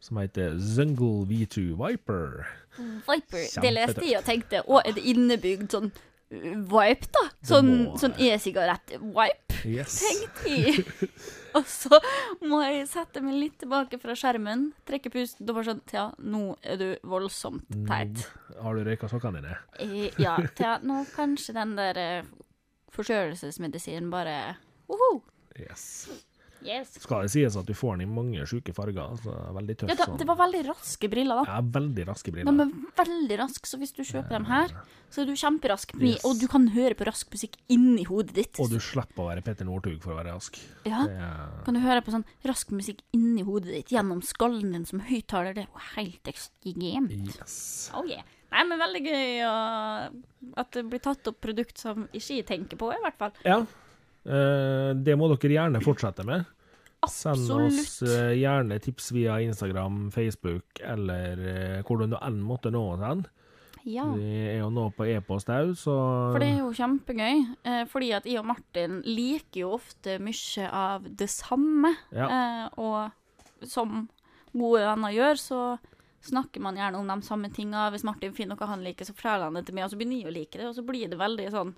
som 0.00 0.16
heter 0.16 0.56
Zungle 0.58 1.26
V2 1.28 1.74
Viper. 1.76 2.46
Viper. 2.78 3.44
Det 3.60 3.72
leste 3.74 4.06
jeg 4.06 4.20
og 4.20 4.24
tenkte 4.24 4.62
Å, 4.64 4.78
er 4.80 4.94
det 4.96 5.04
innebygd 5.12 5.74
sånn 5.74 5.90
vipe, 6.30 7.08
da? 7.10 7.22
Sånn, 7.46 7.70
sånn 7.98 8.14
e-sigarett-vipe, 8.22 9.56
Yes. 9.66 9.96
tenkte 10.00 10.52
jeg. 10.54 10.84
og 11.58 11.66
så 11.68 11.98
må 12.46 12.60
jeg 12.62 12.86
sette 12.88 13.20
meg 13.24 13.34
litt 13.36 13.56
tilbake 13.60 13.98
fra 14.00 14.14
skjermen, 14.16 14.68
trekke 14.88 15.10
pusten 15.12 15.48
og 15.48 15.58
bare 15.58 15.68
sånn 15.72 15.82
Thea, 15.90 16.06
nå 16.22 16.44
er 16.62 16.78
du 16.80 16.86
voldsomt 17.10 17.66
teit. 17.88 18.22
Har 18.60 18.78
du 18.78 18.86
røyka 18.86 19.10
sokkene 19.10 19.42
dine? 19.42 19.58
Eh, 19.82 20.14
ja, 20.22 20.36
Thea, 20.54 20.78
nå 20.86 21.02
kanskje 21.16 21.56
den 21.58 21.74
der 21.78 22.00
uh, 22.22 22.30
forkjølelsesmedisinen 22.94 24.10
bare 24.12 24.38
Woho! 24.90 25.20
Yes. 25.58 26.06
Yes. 26.64 26.92
Skal 27.00 27.22
det 27.24 27.30
sies 27.32 27.56
at 27.56 27.64
du 27.68 27.72
får 27.72 27.96
den 27.98 28.04
i 28.04 28.10
mange 28.12 28.44
sjuke 28.48 28.74
farger, 28.76 29.00
altså 29.14 29.32
veldig 29.56 29.76
tøff 29.80 29.88
Ja, 29.92 29.94
da, 29.96 30.06
sånn. 30.10 30.18
det 30.20 30.26
var 30.28 30.36
veldig 30.42 30.60
raske 30.68 31.08
briller, 31.12 31.40
da. 31.40 31.54
Ja, 31.56 31.60
veldig 31.78 32.06
raske 32.10 32.28
De 32.30 32.34
briller. 32.36 32.66
er 32.68 32.98
veldig 33.04 33.38
raske, 33.40 33.66
så 33.70 33.78
hvis 33.80 33.94
du 33.96 34.02
kjøper 34.04 34.28
dem 34.36 34.44
her, 34.50 34.74
så 35.10 35.22
er 35.22 35.30
du 35.30 35.32
kjemperask. 35.40 35.94
Yes. 36.00 36.24
Og 36.28 36.36
du 36.40 36.46
kan 36.52 36.68
høre 36.74 36.94
på 36.98 37.06
rask 37.08 37.30
musikk 37.32 37.56
inni 37.72 38.04
hodet 38.04 38.34
ditt. 38.36 38.60
Og 38.60 38.68
du 38.70 38.78
slipper 38.78 39.24
å 39.24 39.28
være 39.30 39.42
Petter 39.46 39.64
Northug 39.64 40.00
for 40.04 40.12
å 40.12 40.18
være 40.20 40.34
rask. 40.36 40.58
Ja, 40.84 41.06
er 41.08 41.64
kan 41.64 41.74
du 41.74 41.80
høre 41.80 42.02
på 42.04 42.12
sånn 42.12 42.24
rask 42.44 42.68
musikk 42.76 43.00
inni 43.16 43.42
hodet 43.46 43.72
ditt 43.72 43.88
gjennom 43.96 44.20
skallen 44.22 44.72
din 44.76 44.84
som 44.86 45.00
høyttaler. 45.00 45.54
Det 45.56 45.64
er 45.64 45.70
jo 45.72 45.86
helt 45.96 46.24
ekstremt. 46.34 47.36
Yes. 47.40 47.90
Oh 47.96 48.04
yeah. 48.04 48.22
Nei, 48.50 48.64
men 48.66 48.80
veldig 48.82 49.00
gøy 49.06 49.42
at 50.58 50.72
det 50.74 50.82
blir 50.90 51.02
tatt 51.04 51.28
opp 51.30 51.40
produkt 51.40 51.78
som 51.78 52.08
ikke 52.10 52.40
jeg 52.40 52.46
tenker 52.48 52.76
på, 52.80 52.88
i 52.94 52.98
hvert 53.04 53.18
fall. 53.20 53.32
Ja, 53.46 53.60
det 54.20 55.14
må 55.16 55.30
dere 55.32 55.54
gjerne 55.54 55.80
fortsette 55.84 56.26
med. 56.28 56.44
Absolutt. 57.00 57.46
Send 57.46 57.80
oss 57.80 58.02
eh, 58.02 58.34
gjerne 58.36 58.78
tips 58.78 59.12
via 59.16 59.38
Instagram, 59.40 60.10
Facebook 60.12 60.80
eller 60.84 61.80
hvordan 61.88 62.12
du 62.12 62.18
enn 62.20 62.42
måtte 62.44 62.72
nå 62.74 62.82
oss 62.92 63.04
hen. 63.04 63.24
Ja. 63.88 64.04
Vi 64.12 64.40
er 64.50 64.58
jo 64.60 64.68
nå 64.74 64.90
på 64.92 65.06
e-post 65.08 65.48
òg, 65.52 65.72
så 65.78 65.94
For 66.34 66.42
det 66.42 66.50
er 66.50 66.58
jo 66.60 66.72
kjempegøy, 66.76 67.44
eh, 67.64 67.84
fordi 67.88 68.10
at 68.16 68.28
jeg 68.28 68.42
og 68.42 68.50
Martin 68.50 69.00
liker 69.06 69.62
jo 69.62 69.74
ofte 69.78 70.18
mye 70.20 70.66
av 70.68 71.06
det 71.08 71.30
samme. 71.32 71.94
Ja. 72.12 72.28
Eh, 72.28 72.66
og 72.84 73.64
som 73.68 74.04
gode 74.52 74.84
venner 74.84 75.14
gjør, 75.16 75.40
så 75.40 75.62
snakker 76.26 76.60
man 76.60 76.76
gjerne 76.76 77.00
om 77.00 77.08
de 77.08 77.24
samme 77.24 77.48
tinga. 77.54 77.88
Hvis 77.94 78.04
Martin 78.04 78.36
finner 78.36 78.58
noe 78.58 78.68
han 78.68 78.84
liker, 78.84 79.08
så 79.08 79.16
forteller 79.16 79.48
han 79.48 79.56
det 79.56 79.64
til 79.68 79.78
meg, 79.78 79.86
og 79.86 79.94
så 79.94 80.00
begynner 80.00 80.20
jeg 80.20 80.28
å 80.28 80.36
like 80.36 80.60
det, 80.60 80.68
og 80.68 80.76
så 80.76 80.84
blir 80.84 81.08
det 81.08 81.20
veldig 81.20 81.48
sånn 81.54 81.72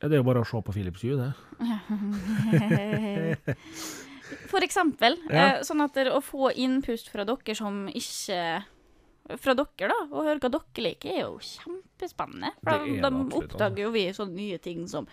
er 0.00 0.06
det 0.12 0.20
jo 0.20 0.26
bare 0.26 0.42
å 0.42 0.48
se 0.48 0.58
på 0.62 0.74
Philips 0.76 1.02
Hue, 1.06 1.16
det. 1.20 1.30
For 4.50 4.60
eksempel. 4.64 5.16
Ja. 5.30 5.56
Eh, 5.56 5.62
sånn 5.66 5.80
at 5.84 5.94
det, 5.96 6.10
å 6.12 6.20
få 6.24 6.50
innpust 6.54 7.08
fra 7.12 7.24
dere 7.26 7.54
som 7.58 7.86
ikke 7.90 8.40
Fra 9.42 9.54
dere, 9.58 9.88
da, 9.90 9.98
og 10.10 10.26
høre 10.26 10.40
hva 10.42 10.50
dere 10.54 10.82
liker, 10.84 11.10
er 11.10 11.20
jo 11.24 11.38
kjempespennende. 11.42 12.50
For 12.62 12.72
da, 13.02 13.08
er 13.10 13.14
oppdager 13.40 13.82
jo 13.86 13.90
vi 13.94 14.04
sånne 14.14 14.34
nye 14.38 14.58
ting 14.62 14.80
som 14.90 15.04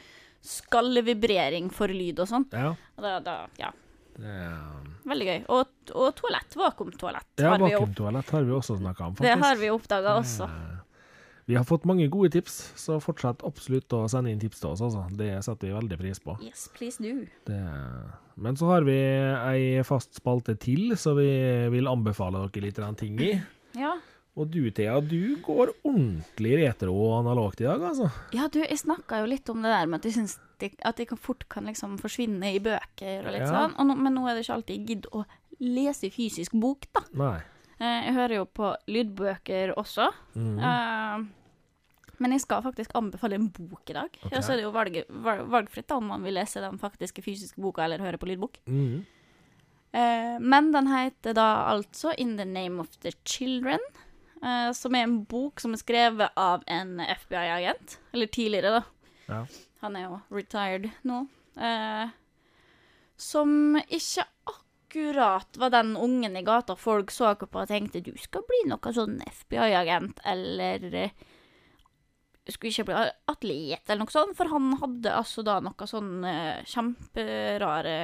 skallevibrering 0.43 1.71
for 1.73 1.87
lyd 1.89 2.19
og 2.21 2.27
sånn. 2.29 2.45
Ja. 2.51 2.75
Da, 2.99 3.19
da, 3.23 3.35
ja, 3.57 3.71
er, 4.19 4.83
veldig 5.09 5.27
gøy. 5.29 5.39
Og, 5.55 5.65
og 5.97 6.09
toalett, 6.19 6.53
vakuumtoalett, 6.59 7.31
ja 7.41 7.49
vakuumtoalett 7.57 8.29
har 8.35 8.43
vi 8.45 8.51
også 8.53 8.73
snakka 8.77 9.01
om, 9.07 9.13
Det 9.17 9.33
har 9.41 9.55
vi 9.57 9.67
oppdaga 9.73 10.13
også. 10.19 10.45
Eh, 10.45 10.82
Vi 11.45 11.57
har 11.59 11.65
fått 11.67 11.83
mange 11.89 12.07
gode 12.07 12.29
tips, 12.31 12.71
så 12.79 12.99
fortsett 13.03 13.43
absolutt 13.43 13.91
å 13.97 14.05
sende 14.11 14.31
inn 14.31 14.39
tips 14.39 14.61
til 14.63 14.71
oss, 14.71 14.83
altså. 14.85 15.03
Det 15.19 15.31
setter 15.43 15.69
vi 15.69 15.75
veldig 15.75 15.97
pris 15.99 16.21
på. 16.23 16.37
Yes, 16.45 16.69
please 16.75 17.03
do. 17.03 17.25
Det... 17.49 17.59
Men 18.35 18.55
så 18.57 18.65
har 18.71 18.85
vi 18.87 18.95
ei 18.95 19.83
fast 19.85 20.15
spalte 20.17 20.55
til, 20.57 20.95
så 20.97 21.13
vi 21.19 21.27
vil 21.73 21.89
anbefale 21.91 22.47
dere 22.47 22.63
litt 22.69 22.79
ting 22.97 23.19
i. 23.21 23.35
Ja. 23.77 23.91
Og 24.33 24.49
du, 24.49 24.63
Thea, 24.73 24.95
du 25.05 25.35
går 25.45 25.75
ordentlig 25.85 26.55
retro 26.63 26.95
og 26.95 27.19
analogt 27.19 27.61
i 27.61 27.67
dag, 27.67 27.83
altså. 27.91 28.07
ja, 28.33 28.47
du, 28.49 28.63
jeg 28.63 28.79
snakka 28.81 29.21
jo 29.21 29.29
litt 29.29 29.49
om 29.53 29.61
det 29.61 29.69
der 29.75 29.91
med 29.91 30.01
at 30.01 30.09
jeg 30.09 30.17
syns 30.17 30.39
at 30.63 30.97
de 30.97 31.05
fort 31.19 31.43
kan 31.51 31.67
liksom 31.67 31.97
forsvinne 31.99 32.53
i 32.55 32.61
bøker 32.63 33.27
og 33.27 33.33
litt 33.35 33.43
Ja. 33.43 33.51
sånn. 33.51 33.75
Og 33.77 33.89
no, 33.89 33.97
men 33.99 34.15
nå 34.15 34.23
er 34.25 34.37
det 34.37 34.45
ikke 34.45 34.55
alltid 34.57 34.77
jeg 34.79 34.87
gidder 34.89 35.17
å 35.19 35.25
lese 35.59 36.07
i 36.07 36.13
fysisk 36.13 36.55
bok, 36.57 36.87
da. 36.95 37.03
Nei. 37.19 37.41
Eh, 37.83 38.03
jeg 38.07 38.15
hører 38.15 38.37
jo 38.37 38.43
på 38.47 38.69
lydbøker 38.91 39.73
også. 39.79 40.09
Mm. 40.37 40.59
Eh, 40.63 42.11
men 42.23 42.35
jeg 42.35 42.43
skal 42.45 42.63
faktisk 42.63 42.93
anbefale 42.95 43.39
en 43.39 43.49
bok 43.51 43.89
i 43.91 43.97
dag. 43.97 44.13
Okay. 44.21 44.37
Og 44.37 44.45
så 44.45 44.53
er 44.53 44.61
det 44.61 44.67
jo 44.67 44.75
valg, 44.75 45.01
valg, 45.25 45.43
valgfritt 45.51 45.89
da, 45.89 45.97
om 45.99 46.13
man 46.13 46.23
vil 46.23 46.37
lese 46.37 46.63
den 46.63 46.79
faktiske 46.79 47.25
fysiske 47.25 47.61
boka 47.61 47.83
eller 47.83 48.03
høre 48.03 48.21
på 48.21 48.29
lydbok. 48.29 48.61
Mm. 48.69 49.03
Eh, 49.93 50.37
men 50.39 50.71
den 50.73 50.87
heter 50.93 51.35
da 51.37 51.49
altså 51.73 52.13
In 52.17 52.37
the 52.39 52.47
Name 52.47 52.79
of 52.81 52.95
the 53.03 53.13
Children. 53.25 53.83
Uh, 54.43 54.73
som 54.75 54.91
er 54.91 55.05
en 55.05 55.21
bok 55.23 55.61
som 55.63 55.71
er 55.71 55.79
skrevet 55.79 56.33
av 56.35 56.65
en 56.67 56.97
FBI-agent. 56.99 57.93
Eller 58.11 58.27
tidligere, 58.27 58.73
da. 58.75 59.13
Ja. 59.29 59.37
Han 59.85 59.95
er 59.95 60.03
jo 60.03 60.17
retired 60.35 60.89
nå. 61.07 61.21
Som 63.15 63.77
ikke 63.87 64.25
akkurat 64.27 64.62
var 65.57 65.69
den 65.73 65.95
ungen 65.97 66.37
i 66.37 66.43
gata 66.45 66.75
folk 66.75 67.11
så 67.11 67.33
på 67.35 67.63
og 67.63 67.69
tenkte 67.69 68.01
du 68.03 68.13
skal 68.21 68.45
bli 68.47 68.63
noe 68.69 68.93
sånn 68.93 69.19
FBI-agent, 69.25 70.21
eller 70.25 70.87
eh, 70.93 71.11
skulle 72.49 72.71
ikke 72.71 72.87
bli 72.89 73.03
atlet, 73.31 73.83
eller 73.87 74.03
noe 74.03 74.13
sånt. 74.13 74.37
For 74.37 74.51
han 74.51 74.73
hadde 74.81 75.13
altså 75.15 75.43
da 75.45 75.59
noe 75.63 75.87
sånn 75.89 76.23
eh, 76.27 76.63
kjemperare 76.69 77.97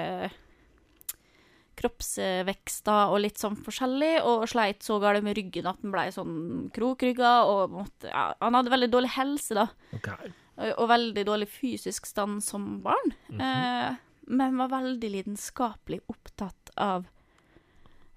kroppsvekster 1.80 3.14
og 3.14 3.22
litt 3.24 3.40
sånn 3.40 3.56
forskjellig, 3.60 4.20
og 4.28 4.48
sleit 4.52 4.84
så 4.84 5.00
galt 5.00 5.24
med 5.24 5.38
ryggen 5.38 5.70
at 5.70 5.80
han 5.84 5.94
ble 5.94 6.06
sånn 6.12 6.36
krokrygga, 6.76 7.34
og 7.48 7.78
måtte, 7.78 8.10
ja, 8.12 8.34
han 8.42 8.58
hadde 8.58 8.74
veldig 8.74 8.92
dårlig 8.92 9.14
helse, 9.16 9.56
da 9.56 9.68
Okay. 9.96 10.32
og 10.60 10.82
og 10.84 10.90
veldig 10.92 11.24
dårlig 11.24 11.48
fysisk 11.48 12.06
stand 12.10 12.44
som 12.44 12.82
barn. 12.84 13.14
eh, 13.32 13.96
men 14.30 14.58
var 14.60 14.70
veldig 14.70 15.10
lidenskapelig 15.10 16.02
opptatt 16.12 16.69
av 16.82 17.08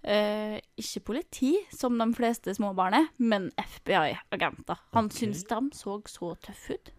eh, 0.03 0.59
ikke 0.79 1.05
politi, 1.07 1.53
som 1.75 1.99
de 1.99 2.09
fleste 2.17 2.55
småbarn 2.57 2.99
er, 2.99 3.11
men 3.23 3.51
FBI-agenter. 3.61 4.81
Han 4.97 5.11
okay. 5.11 5.19
syntes 5.21 5.45
de 5.51 5.61
så 5.77 5.99
så 6.11 6.35
tøffe 6.43 6.79
ut, 6.79 6.93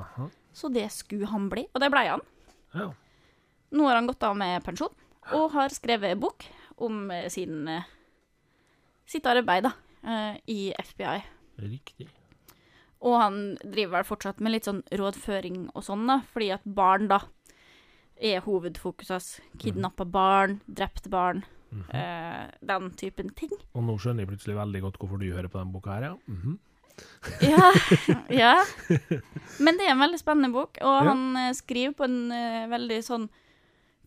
Aha. 0.00 0.28
så 0.52 0.72
det 0.72 0.88
skulle 0.94 1.28
han 1.30 1.50
bli. 1.52 1.66
Og 1.72 1.82
det 1.82 1.90
ble 1.92 2.04
han. 2.08 2.24
Ja. 2.76 2.90
Nå 3.76 3.88
har 3.88 3.98
han 3.98 4.08
gått 4.08 4.24
av 4.26 4.36
med 4.38 4.64
pensjon, 4.64 4.94
og 5.34 5.50
har 5.56 5.74
skrevet 5.74 6.18
bok 6.20 6.46
om 6.82 7.10
eh, 7.10 7.28
sin, 7.32 7.66
eh, 7.68 7.88
sitt 9.08 9.26
arbeid 9.26 9.66
da, 9.66 9.72
eh, 10.02 10.36
i 10.46 10.60
FBI. 10.78 11.18
Riktig. 11.56 12.08
Og 13.06 13.16
han 13.20 13.40
driver 13.60 13.98
vel 13.98 14.08
fortsatt 14.08 14.40
med 14.40 14.54
litt 14.54 14.68
sånn 14.68 14.82
rådføring 14.96 15.66
og 15.74 15.84
sånn, 15.84 16.06
da, 16.08 16.20
fordi 16.32 16.50
at 16.56 16.64
barn, 16.64 17.08
da, 17.10 17.20
er 18.20 18.40
hovedfokuset 18.44 19.10
hans. 19.16 19.28
Kidnappa 19.60 20.04
barn, 20.08 20.60
drepte 20.66 21.10
barn, 21.12 21.44
eh, 21.92 22.46
den 22.64 22.90
typen 22.96 23.30
ting. 23.36 23.50
Og 23.74 23.82
nå 23.84 23.96
skjønner 24.00 24.24
jeg 24.24 24.30
plutselig 24.34 24.56
veldig 24.56 24.80
godt 24.86 24.98
hvorfor 24.98 25.20
du 25.20 25.26
hører 25.32 25.48
på 25.52 25.58
denne 25.60 25.72
boka 25.74 25.96
her, 25.98 26.02
ja. 26.10 26.16
Mhm. 26.26 26.58
Ja, 27.44 27.72
ja. 28.32 28.54
Men 29.60 29.76
det 29.76 29.84
er 29.84 29.92
en 29.92 30.00
veldig 30.00 30.18
spennende 30.22 30.48
bok, 30.54 30.78
og 30.80 30.94
Ja. 31.04 31.10
han 31.10 31.36
eh, 31.36 31.52
skriver 31.52 31.92
på 31.98 32.04
en 32.08 32.32
eh, 32.32 32.66
veldig 32.72 33.02
sånn 33.04 33.28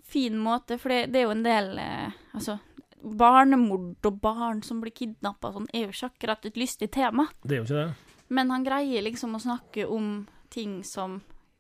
fin 0.10 0.34
måte, 0.42 0.80
for 0.82 0.90
det, 0.90 1.12
det 1.14 1.20
er 1.22 1.28
jo 1.28 1.36
en 1.36 1.44
del 1.46 1.78
eh, 1.78 2.10
Altså, 2.34 2.56
barnemord 3.04 4.06
og 4.10 4.18
barn 4.22 4.64
som 4.66 4.82
blir 4.82 4.92
kidnappa 4.96 5.52
sånn, 5.54 5.68
er 5.74 5.86
jo 5.86 5.94
ikke 5.94 6.10
akkurat 6.10 6.46
et 6.50 6.58
lystig 6.60 6.90
tema. 6.92 7.28
Det 7.44 7.56
er 7.56 7.62
jo 7.62 7.68
ikke 7.68 7.84
det. 7.86 8.16
Men 8.30 8.50
han 8.54 8.66
greier 8.66 9.02
liksom 9.06 9.36
å 9.38 9.42
snakke 9.42 9.86
om 9.90 10.28
ting 10.54 10.80
som 10.84 11.20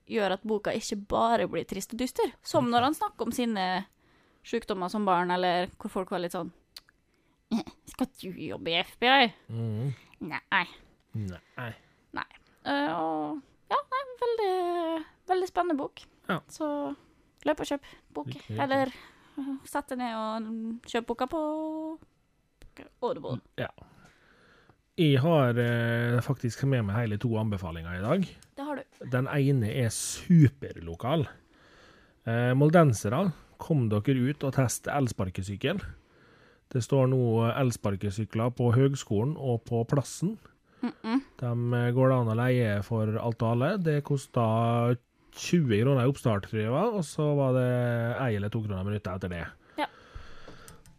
gjør 0.09 0.35
at 0.35 0.45
boka 0.47 0.73
ikke 0.75 0.97
bare 1.11 1.47
blir 1.51 1.67
trist 1.69 1.93
og 1.93 2.01
dyster. 2.01 2.31
Som 2.45 2.69
når 2.71 2.87
han 2.89 2.97
snakker 2.97 3.27
om 3.27 3.33
sine 3.35 3.65
sykdommer 4.47 4.89
som 4.91 5.05
barn, 5.07 5.31
eller 5.35 5.69
hvor 5.77 5.91
folk 5.93 6.13
var 6.13 6.23
litt 6.23 6.35
sånn 6.35 6.51
«Eh, 7.53 7.65
Skal 7.91 8.09
du 8.21 8.29
jobbe 8.31 8.71
i 8.73 8.79
FBI? 8.85 9.29
Mm. 9.49 9.93
Nei. 10.29 10.65
Nei. 12.15 12.27
Eh, 12.69 12.91
og 12.93 13.39
ja, 13.69 13.77
nei, 13.93 14.01
veldig, 14.23 14.53
veldig 15.29 15.47
spennende 15.49 15.77
bok. 15.79 16.01
Ja. 16.29 16.39
Så 16.51 16.67
løp 17.47 17.63
og 17.63 17.69
kjøp 17.69 17.89
bok. 18.17 18.33
Eller 18.53 18.91
eh, 18.93 19.51
sett 19.69 19.91
deg 19.93 20.01
ned 20.01 20.15
og 20.17 20.89
kjøp 20.89 21.09
boka 21.13 21.29
på 21.31 21.41
Audible. 23.03 23.39
Ja. 23.59 23.69
Jeg 24.99 25.21
har 25.23 25.55
eh, 25.55 26.17
faktisk 26.19 26.65
med 26.67 26.83
meg 26.89 26.97
hele 26.97 27.17
to 27.21 27.29
anbefalinger 27.39 28.01
i 28.01 28.03
dag. 28.03 28.23
Det 28.57 28.63
har 28.67 28.81
du. 28.81 29.05
Den 29.13 29.29
ene 29.31 29.69
er 29.71 29.93
superlokal. 29.95 31.23
Eh, 32.27 32.51
moldensere, 32.59 33.29
kom 33.63 33.87
dere 33.91 34.17
ut 34.27 34.43
og 34.43 34.57
test 34.57 34.89
elsparkesykkel. 34.91 35.79
Det 36.69 36.83
står 36.83 37.07
nå 37.13 37.21
elsparkesykler 37.47 38.51
på 38.59 38.73
høgskolen 38.75 39.37
og 39.39 39.63
på 39.71 39.85
plassen. 39.87 40.35
Mm 40.83 40.93
-mm. 41.03 41.23
De 41.39 41.77
eh, 41.77 41.91
går 41.95 42.09
det 42.09 42.17
an 42.17 42.33
å 42.33 42.39
leie 42.43 42.83
for 42.83 43.07
alt 43.07 43.41
og 43.41 43.51
alle. 43.51 43.77
Det 43.77 44.03
kosta 44.03 44.95
20 45.31 45.81
kroner 45.81 46.03
i 46.03 46.11
oppstart, 46.11 46.49
tror 46.49 46.71
var, 46.71 46.91
og 46.91 47.05
så 47.05 47.35
var 47.35 47.53
det 47.53 47.71
1 48.19 48.35
eller 48.35 48.49
2 48.49 48.63
kroner 48.67 48.83
minuttet 48.83 49.15
etter 49.15 49.29
det. 49.29 49.45
Ja. 49.77 49.85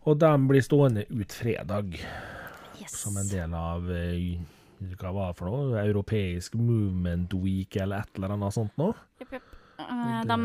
Og 0.05 0.19
de 0.19 0.49
blir 0.49 0.63
stående 0.63 1.05
ut 1.11 1.33
fredag 1.33 2.01
Yes. 2.81 2.97
som 3.01 3.17
en 3.21 3.29
del 3.29 3.55
av 3.55 3.91
eh, 3.93 4.39
hva 4.97 5.11
var 5.13 5.33
det 5.33 5.39
for 5.39 5.51
noe? 5.51 5.81
Europeisk 5.83 6.55
Movement 6.57 7.35
Week 7.43 7.77
eller 7.77 8.01
et 8.07 8.17
eller 8.17 8.35
annet 8.37 8.55
sånt 8.57 8.77
noe? 8.81 8.95
Yep, 9.21 9.33
yep. 9.37 9.57
De 10.29 10.39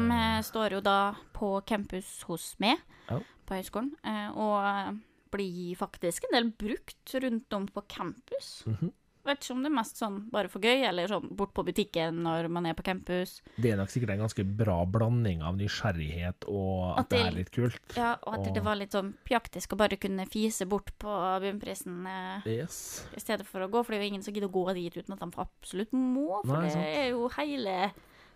står 0.47 0.77
jo 0.77 0.81
da 0.83 0.97
på 1.35 1.53
campus 1.67 2.21
hos 2.29 2.53
meg 2.63 2.77
Ja. 3.09 3.19
på 3.45 3.55
høyskolen, 3.57 3.91
eh, 4.03 4.29
og 4.35 4.99
blir 5.31 5.75
faktisk 5.75 6.23
en 6.29 6.35
del 6.37 6.51
brukt 6.51 7.15
rundt 7.21 7.53
om 7.53 7.67
på 7.67 7.83
campus. 7.91 8.63
Mhm. 8.65 8.91
Vet 9.25 9.39
ikke 9.41 9.55
om 9.55 9.63
det 9.63 9.71
er 9.71 9.75
mest 9.75 9.97
sånn 9.97 10.17
bare 10.29 10.49
for 10.53 10.61
gøy, 10.61 10.83
eller 10.85 11.07
sånn 11.09 11.31
bort 11.35 11.51
på 11.57 11.63
butikken 11.65 12.19
når 12.21 12.47
man 12.53 12.67
er 12.69 12.75
på 12.77 12.83
campus. 12.85 13.39
Det 13.57 13.71
er 13.71 13.77
nok 13.79 13.89
sikkert 13.89 14.11
en 14.13 14.19
ganske 14.21 14.43
bra 14.57 14.75
blanding 14.85 15.41
av 15.41 15.57
nysgjerrighet 15.57 16.45
og 16.47 16.91
at, 16.91 16.99
At 16.99 17.09
det 17.09 17.17
det- 17.17 17.25
er 17.25 17.35
litt 17.39 17.51
kult. 17.51 17.95
Ja, 17.97 18.11
og 18.21 18.33
at 18.35 18.47
Og- 18.47 18.53
det 18.53 18.63
var 18.63 18.75
litt 18.75 18.91
sånn 18.91 19.13
pjaktisk 19.25 19.73
å 19.73 19.77
bare 19.77 19.97
kunne 19.97 20.27
fise 20.29 20.65
bort 20.69 20.91
på 20.99 21.09
bunnprisen 21.41 22.05
eh, 22.05 22.41
Yes. 22.45 23.07
i 23.15 23.19
stedet 23.19 23.45
for 23.47 23.61
å 23.61 23.69
gå, 23.69 23.83
for 23.83 23.91
det 23.91 23.99
er 23.99 24.03
jo 24.03 24.11
ingen 24.13 24.21
som 24.23 24.33
gidder 24.33 24.47
å 24.49 24.51
gå 24.53 24.73
dit 24.75 24.93
uten 24.93 25.13
at 25.13 25.19
de 25.19 25.31
absolutt 25.41 25.91
må, 25.91 26.41
for 26.45 26.61
Nei, 26.61 26.69
det 26.69 26.97
er 26.97 27.09
jo 27.09 27.27
hele, 27.29 27.91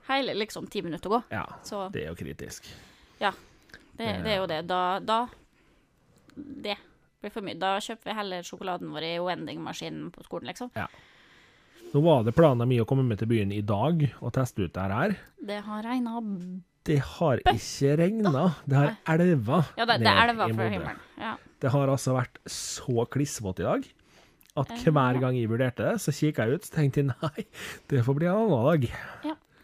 hele 0.08 0.34
liksom 0.34 0.68
ti 0.70 0.82
minutter 0.82 1.08
å 1.10 1.20
gå. 1.20 1.24
Ja, 1.32 1.46
Så 1.64 1.92
det 1.92 2.04
er 2.08 2.08
jo 2.10 2.16
kritisk. 2.16 2.64
det, 3.20 4.24
det 4.24 4.26
er 4.26 4.38
jo 4.38 4.48
det. 4.48 4.66
Da, 4.66 5.00
da 5.00 5.28
Det 6.36 6.78
blir 7.24 7.34
for 7.34 7.46
mye. 7.46 7.58
Da 7.60 7.76
kjøper 7.84 8.12
vi 8.12 8.18
heller 8.18 8.48
sjokoladen 8.48 8.92
vår 8.96 9.08
i 9.08 9.14
vendingmaskinen 9.24 10.10
på 10.16 10.26
skolen, 10.26 10.50
liksom. 10.52 10.72
Nå 11.90 12.02
var 12.06 12.26
det 12.26 12.36
planen 12.38 12.70
min 12.70 12.84
å 12.84 12.88
komme 12.90 13.06
med 13.08 13.22
til 13.22 13.30
byen 13.32 13.54
i 13.56 13.62
dag 13.66 14.04
og 14.20 14.34
teste 14.36 14.68
ut 14.68 14.74
det 14.76 14.90
her. 14.94 15.16
Det 15.42 15.62
har 15.66 15.86
regna 15.88 16.22
Det 16.86 17.00
har 17.18 17.42
ikke 17.50 17.96
regna. 17.98 18.44
Det 18.66 18.78
har 18.78 18.98
elva 19.16 19.64
Ja, 19.78 19.86
det, 19.86 20.00
det 20.00 20.06
ned 20.06 20.30
elva 20.30 20.50
i 20.50 20.58
Molde. 20.58 20.98
Ja. 21.18 21.38
Det 21.60 21.72
har 21.74 21.92
altså 21.92 22.14
vært 22.16 22.38
så 22.50 23.08
klissvått 23.10 23.64
i 23.64 23.68
dag 23.68 23.88
at 24.60 24.72
Eh, 24.76 24.92
hver 24.92 25.20
gang 25.22 25.38
jeg 25.38 25.50
vurderte 25.50 25.86
det, 25.86 26.02
så 26.04 26.12
kikka 26.12 26.46
jeg 26.48 26.60
ut 26.60 26.68
og 26.68 26.74
tenkte 26.76 27.02
jeg 27.02 27.10
nei, 27.12 27.46
det 27.92 28.04
får 28.06 28.18
bli 28.18 28.28
en 28.28 28.40
annen 28.40 28.66
dag. 28.68 28.88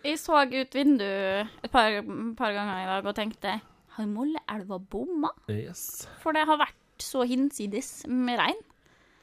Jeg 0.06 0.20
så 0.22 0.44
ut 0.46 0.78
vinduet 0.78 1.66
et 1.66 1.72
par, 1.74 1.98
par 2.38 2.54
ganger 2.54 2.84
i 2.84 2.90
dag 2.92 3.10
og 3.10 3.16
tenkte 3.18 3.56
har 3.96 4.10
Molleelva 4.12 4.80
bomma? 4.92 5.32
Yes. 5.52 6.06
For 6.22 6.36
det 6.36 6.46
har 6.48 6.60
vært 6.62 6.78
så 7.04 7.24
hinsides 7.28 8.06
med 8.08 8.40
regn. 8.40 8.62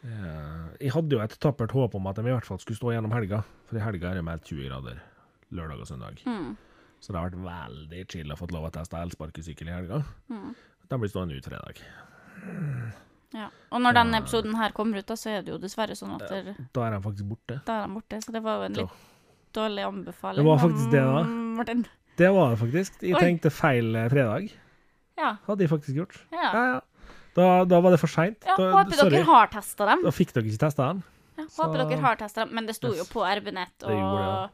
Ja. 0.03 0.35
Jeg 0.83 0.91
hadde 0.97 1.14
jo 1.14 1.20
et 1.23 1.37
tappert 1.39 1.70
håp 1.77 1.95
om 1.95 2.07
at 2.11 2.16
de 2.18 2.25
i 2.27 2.33
hvert 2.35 2.47
fall 2.49 2.59
skulle 2.59 2.77
stå 2.77 2.93
gjennom 2.97 3.12
helga, 3.14 3.43
for 3.68 3.79
i 3.79 3.85
helga 3.85 4.11
er 4.11 4.18
det 4.18 4.25
meldt 4.27 4.49
20 4.51 4.66
grader 4.68 5.01
lørdag 5.55 5.81
og 5.85 5.87
søndag. 5.87 6.18
Mm. 6.27 6.57
Så 7.03 7.12
det 7.12 7.18
har 7.20 7.31
vært 7.31 7.45
veldig 7.45 8.05
chill 8.11 8.33
å 8.33 8.37
få 8.39 8.49
lov 8.51 8.66
å 8.68 8.73
teste 8.75 8.99
elsparkesykkel 8.99 9.68
i 9.70 9.75
helga. 9.77 10.03
Mm. 10.33 10.53
De 10.91 10.99
blir 11.03 11.11
stående 11.12 11.37
ut 11.39 11.47
fredag. 11.47 11.81
Ja. 13.33 13.49
Og 13.73 13.81
når 13.81 13.97
denne 13.97 14.18
episoden 14.20 14.55
her 14.59 14.75
kommer 14.77 15.01
ut, 15.01 15.07
da, 15.09 15.16
så 15.16 15.31
er 15.33 15.45
det 15.47 15.55
jo 15.55 15.59
dessverre 15.62 15.95
sånn 15.97 16.12
at 16.18 16.27
der, 16.29 16.53
Da 16.75 16.87
er 16.87 16.97
de 16.97 17.01
faktisk 17.07 17.29
borte. 17.31 17.61
da 17.64 17.79
er 17.81 17.87
de 17.89 17.97
borte. 17.97 18.20
Så 18.25 18.35
det 18.35 18.43
var 18.45 18.59
jo 18.61 18.66
en 18.68 18.79
litt 18.83 18.99
dårlig 19.57 19.87
anbefaling. 19.89 20.43
Det 20.43 20.49
var 20.51 20.59
faktisk 20.61 20.91
det, 20.93 21.05
da. 21.07 21.23
Martin. 21.59 21.85
Det 22.16 22.31
var 22.33 22.51
det 22.53 22.59
faktisk. 22.61 22.99
Jeg 23.03 23.14
Oi. 23.16 23.20
tenkte 23.25 23.51
feil 23.51 23.97
eh, 23.97 24.09
fredag. 24.12 24.51
Ja. 25.16 25.37
Hadde 25.47 25.64
jeg 25.64 25.70
faktisk 25.73 25.97
gjort. 25.97 26.18
ja. 26.33 26.51
Ja, 26.53 26.64
ja. 26.75 26.81
Da, 27.35 27.64
da 27.64 27.80
var 27.80 27.91
det 27.95 28.01
for 28.01 28.09
seint. 28.12 28.43
ja 28.45 28.57
håper 28.57 28.93
sorry. 28.99 29.11
dere 29.16 29.24
har 29.24 29.47
testa 29.49 29.87
dem. 29.87 30.03
Da 30.05 30.11
fikk 30.11 30.33
dere 30.35 30.45
ikke 30.51 30.59
testa 30.66 30.89
den. 30.93 31.03
Ja, 31.39 31.45
Så- 31.49 31.62
håper 31.64 31.78
dere 31.89 32.01
har 32.01 32.16
testet 32.16 32.45
dem. 32.47 32.55
Men 32.55 32.66
det 32.66 32.74
sto 32.76 32.93
jo 32.93 33.05
på 33.05 33.24
RB-nett, 33.24 33.78
Det 33.78 33.89
og 33.89 34.51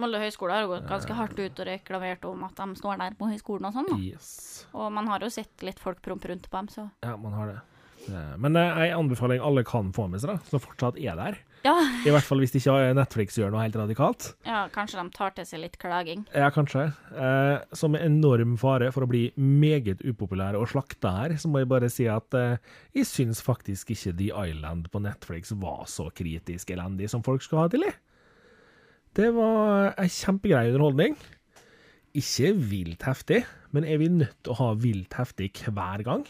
Molde 0.00 0.16
høgskole 0.18 0.52
har 0.56 0.66
gått 0.66 0.86
ganske 0.88 1.12
hardt 1.12 1.38
ut 1.38 1.60
og 1.60 1.66
reklamert 1.68 2.24
om 2.24 2.44
at 2.44 2.54
de 2.56 2.74
står 2.80 2.96
der 2.98 3.10
på 3.18 3.28
høyskolen 3.28 3.66
og 3.68 3.74
sånn. 3.74 4.00
Yes. 4.00 4.64
Og 4.72 4.90
man 4.90 5.06
har 5.06 5.20
jo 5.20 5.28
sett 5.28 5.60
litt 5.62 5.78
folk 5.78 6.00
prompe 6.00 6.28
rundt 6.30 6.48
på 6.48 6.56
dem, 6.56 6.68
så 6.68 6.90
Ja, 7.02 7.16
man 7.16 7.32
har 7.32 7.46
det. 7.48 7.60
Det- 8.08 8.38
Men 8.40 8.56
ei 8.56 8.88
en 8.88 8.98
anbefaling 9.10 9.40
alle 9.44 9.62
kan 9.64 9.92
få 9.92 10.08
med 10.08 10.20
seg, 10.22 10.30
da, 10.30 10.38
som 10.48 10.60
fortsatt 10.60 10.96
er 10.96 11.14
der. 11.14 11.38
Ja. 11.64 11.74
I 12.06 12.12
hvert 12.12 12.26
fall 12.26 12.42
hvis 12.42 12.54
ikke 12.58 12.74
Netflix 12.96 13.36
gjør 13.38 13.52
noe 13.54 13.64
helt 13.64 13.78
radikalt. 13.78 14.32
ja, 14.46 14.64
kanskje 14.72 15.00
de 15.00 15.14
tar 15.14 15.34
til 15.36 15.48
seg 15.48 15.62
litt 15.62 15.78
klaging. 15.82 16.24
Ja, 16.34 16.50
kanskje. 16.54 16.88
Eh, 17.12 17.56
som 17.78 17.96
er 17.96 18.06
enorm 18.08 18.56
fare 18.60 18.90
for 18.94 19.06
å 19.06 19.10
bli 19.10 19.24
meget 19.36 20.02
upopulær 20.06 20.58
og 20.58 20.70
slakta 20.72 21.14
her, 21.20 21.36
så 21.38 21.50
må 21.50 21.62
jeg 21.62 21.70
bare 21.72 21.90
si 21.92 22.08
at 22.10 22.38
eh, 22.38 22.58
jeg 22.98 23.08
syns 23.10 23.42
faktisk 23.44 23.94
ikke 23.94 24.16
The 24.18 24.32
Island 24.32 24.90
på 24.92 25.02
Netflix 25.04 25.54
var 25.62 25.86
så 25.90 26.08
kritisk 26.14 26.74
elendig 26.74 27.10
som 27.12 27.24
folk 27.26 27.44
skal 27.44 27.64
ha 27.64 27.70
til 27.72 27.86
det. 27.86 27.94
Det 29.12 29.28
var 29.36 29.92
ei 30.00 30.08
kjempegrei 30.08 30.70
underholdning. 30.70 31.18
Ikke 32.16 32.52
vilt 32.56 33.04
heftig, 33.08 33.42
men 33.72 33.84
er 33.88 33.98
vi 34.00 34.08
nødt 34.12 34.38
til 34.44 34.52
å 34.54 34.60
ha 34.60 34.70
vilt 34.76 35.16
heftig 35.16 35.52
hver 35.68 36.04
gang? 36.04 36.24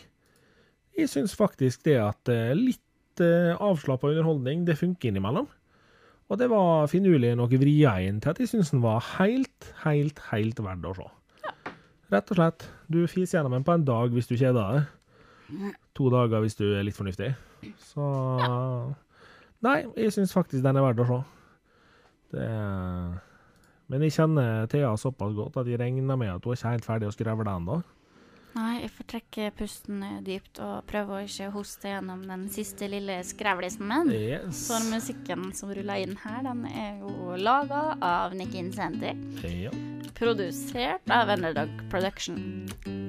Jeg 0.98 1.08
syns 1.08 1.34
faktisk 1.38 1.86
det 1.88 1.96
at 2.02 2.30
eh, 2.30 2.52
litt 2.58 2.82
uh, 3.22 3.58
avslappa 3.62 4.10
underholdning, 4.10 4.66
det 4.68 4.78
funker 4.80 5.10
innimellom. 5.10 5.48
Og 6.32 6.38
det 6.40 6.48
var 6.48 6.88
finurlig 6.88 7.34
nok 7.36 7.52
vria 7.60 7.98
inn 8.00 8.20
til 8.22 8.32
at 8.32 8.40
jeg 8.40 8.48
syns 8.52 8.70
den 8.72 8.82
var 8.84 9.02
helt, 9.18 9.68
helt, 9.82 10.20
helt 10.30 10.62
verdt 10.64 10.88
å 10.88 10.94
se. 10.96 11.08
Rett 12.12 12.32
og 12.32 12.38
slett. 12.38 12.66
Du 12.92 13.02
fiser 13.08 13.38
gjennom 13.38 13.56
den 13.56 13.66
på 13.66 13.74
en 13.74 13.84
dag 13.88 14.12
hvis 14.12 14.28
du 14.30 14.36
kjeder 14.36 14.60
deg. 14.60 15.72
To 15.96 16.08
dager 16.12 16.40
hvis 16.44 16.56
du 16.56 16.66
er 16.70 16.86
litt 16.86 16.96
fornuftig. 16.96 17.32
Så 17.92 18.06
Nei, 19.62 19.82
jeg 19.94 20.14
syns 20.14 20.32
faktisk 20.34 20.64
den 20.64 20.78
er 20.78 20.84
verdt 20.84 21.04
å 21.04 21.08
se. 21.10 21.18
Det 22.32 22.48
Men 23.92 24.04
jeg 24.06 24.14
kjenner 24.16 24.66
Thea 24.72 24.94
såpass 24.96 25.34
godt 25.36 25.58
at 25.60 25.68
jeg 25.68 25.80
regner 25.80 26.16
med 26.16 26.32
at 26.32 26.44
hun 26.44 26.54
er 26.54 26.56
ikke 26.56 26.72
helt 26.72 26.86
ferdig 26.86 27.10
å 27.10 27.12
skrevle 27.14 27.56
ennå. 27.60 27.82
Nei, 28.52 28.82
jeg 28.82 28.90
får 28.92 29.06
trekke 29.08 29.46
pusten 29.56 30.02
dypt 30.26 30.58
og 30.60 30.82
prøve 30.90 31.14
å 31.16 31.20
ikke 31.24 31.46
hoste 31.54 31.88
gjennom 31.88 32.20
den 32.28 32.42
siste 32.52 32.84
lille 32.92 33.14
skrevlisen 33.24 33.86
min. 33.88 34.10
Yes. 34.12 34.66
For 34.68 34.84
musikken 34.92 35.46
som 35.56 35.72
ruller 35.72 36.02
inn 36.04 36.18
her, 36.20 36.42
den 36.44 36.66
er 36.68 36.98
jo 37.00 37.32
laga 37.40 37.96
av 38.04 38.34
Nick 38.36 38.52
Incenti. 38.60 39.14
Ja. 39.48 39.72
Produsert 40.18 41.08
av 41.10 41.32
Underdog 41.32 41.72
Production. 41.90 42.36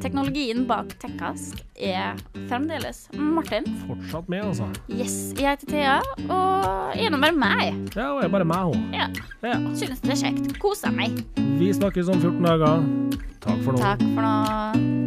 Teknologien 0.03 0.63
bak 0.67 0.95
Tekkast 1.03 1.59
er 1.75 2.15
fremdeles 2.47 3.03
Martin. 3.19 3.67
Fortsatt 3.83 4.31
med, 4.31 4.45
altså. 4.47 4.69
Yes, 4.87 5.17
jeg 5.35 5.57
heter 5.57 5.73
Thea, 5.75 5.99
og 6.29 6.95
er 6.95 7.11
nå 7.11 7.19
bare 7.19 7.35
meg. 7.35 7.83
Ja, 7.97 8.13
og 8.15 8.23
jeg 8.23 8.31
er 8.31 8.35
bare 8.39 8.47
meg, 8.47 8.71
hun. 8.71 8.89
Ja, 8.95 9.09
Ja. 9.43 9.59
synes 9.75 9.99
det 9.99 10.15
er 10.15 10.23
kjekt. 10.23 10.55
Koser 10.63 10.91
meg. 10.95 11.19
Vi 11.59 11.73
snakkes 11.75 12.07
om 12.07 12.21
14 12.23 12.43
dager. 12.47 12.83
Takk 13.43 13.63
for 13.63 13.71
nå. 13.73 13.79
Takk 13.83 13.99
for 14.15 14.21
nå. 14.23 15.02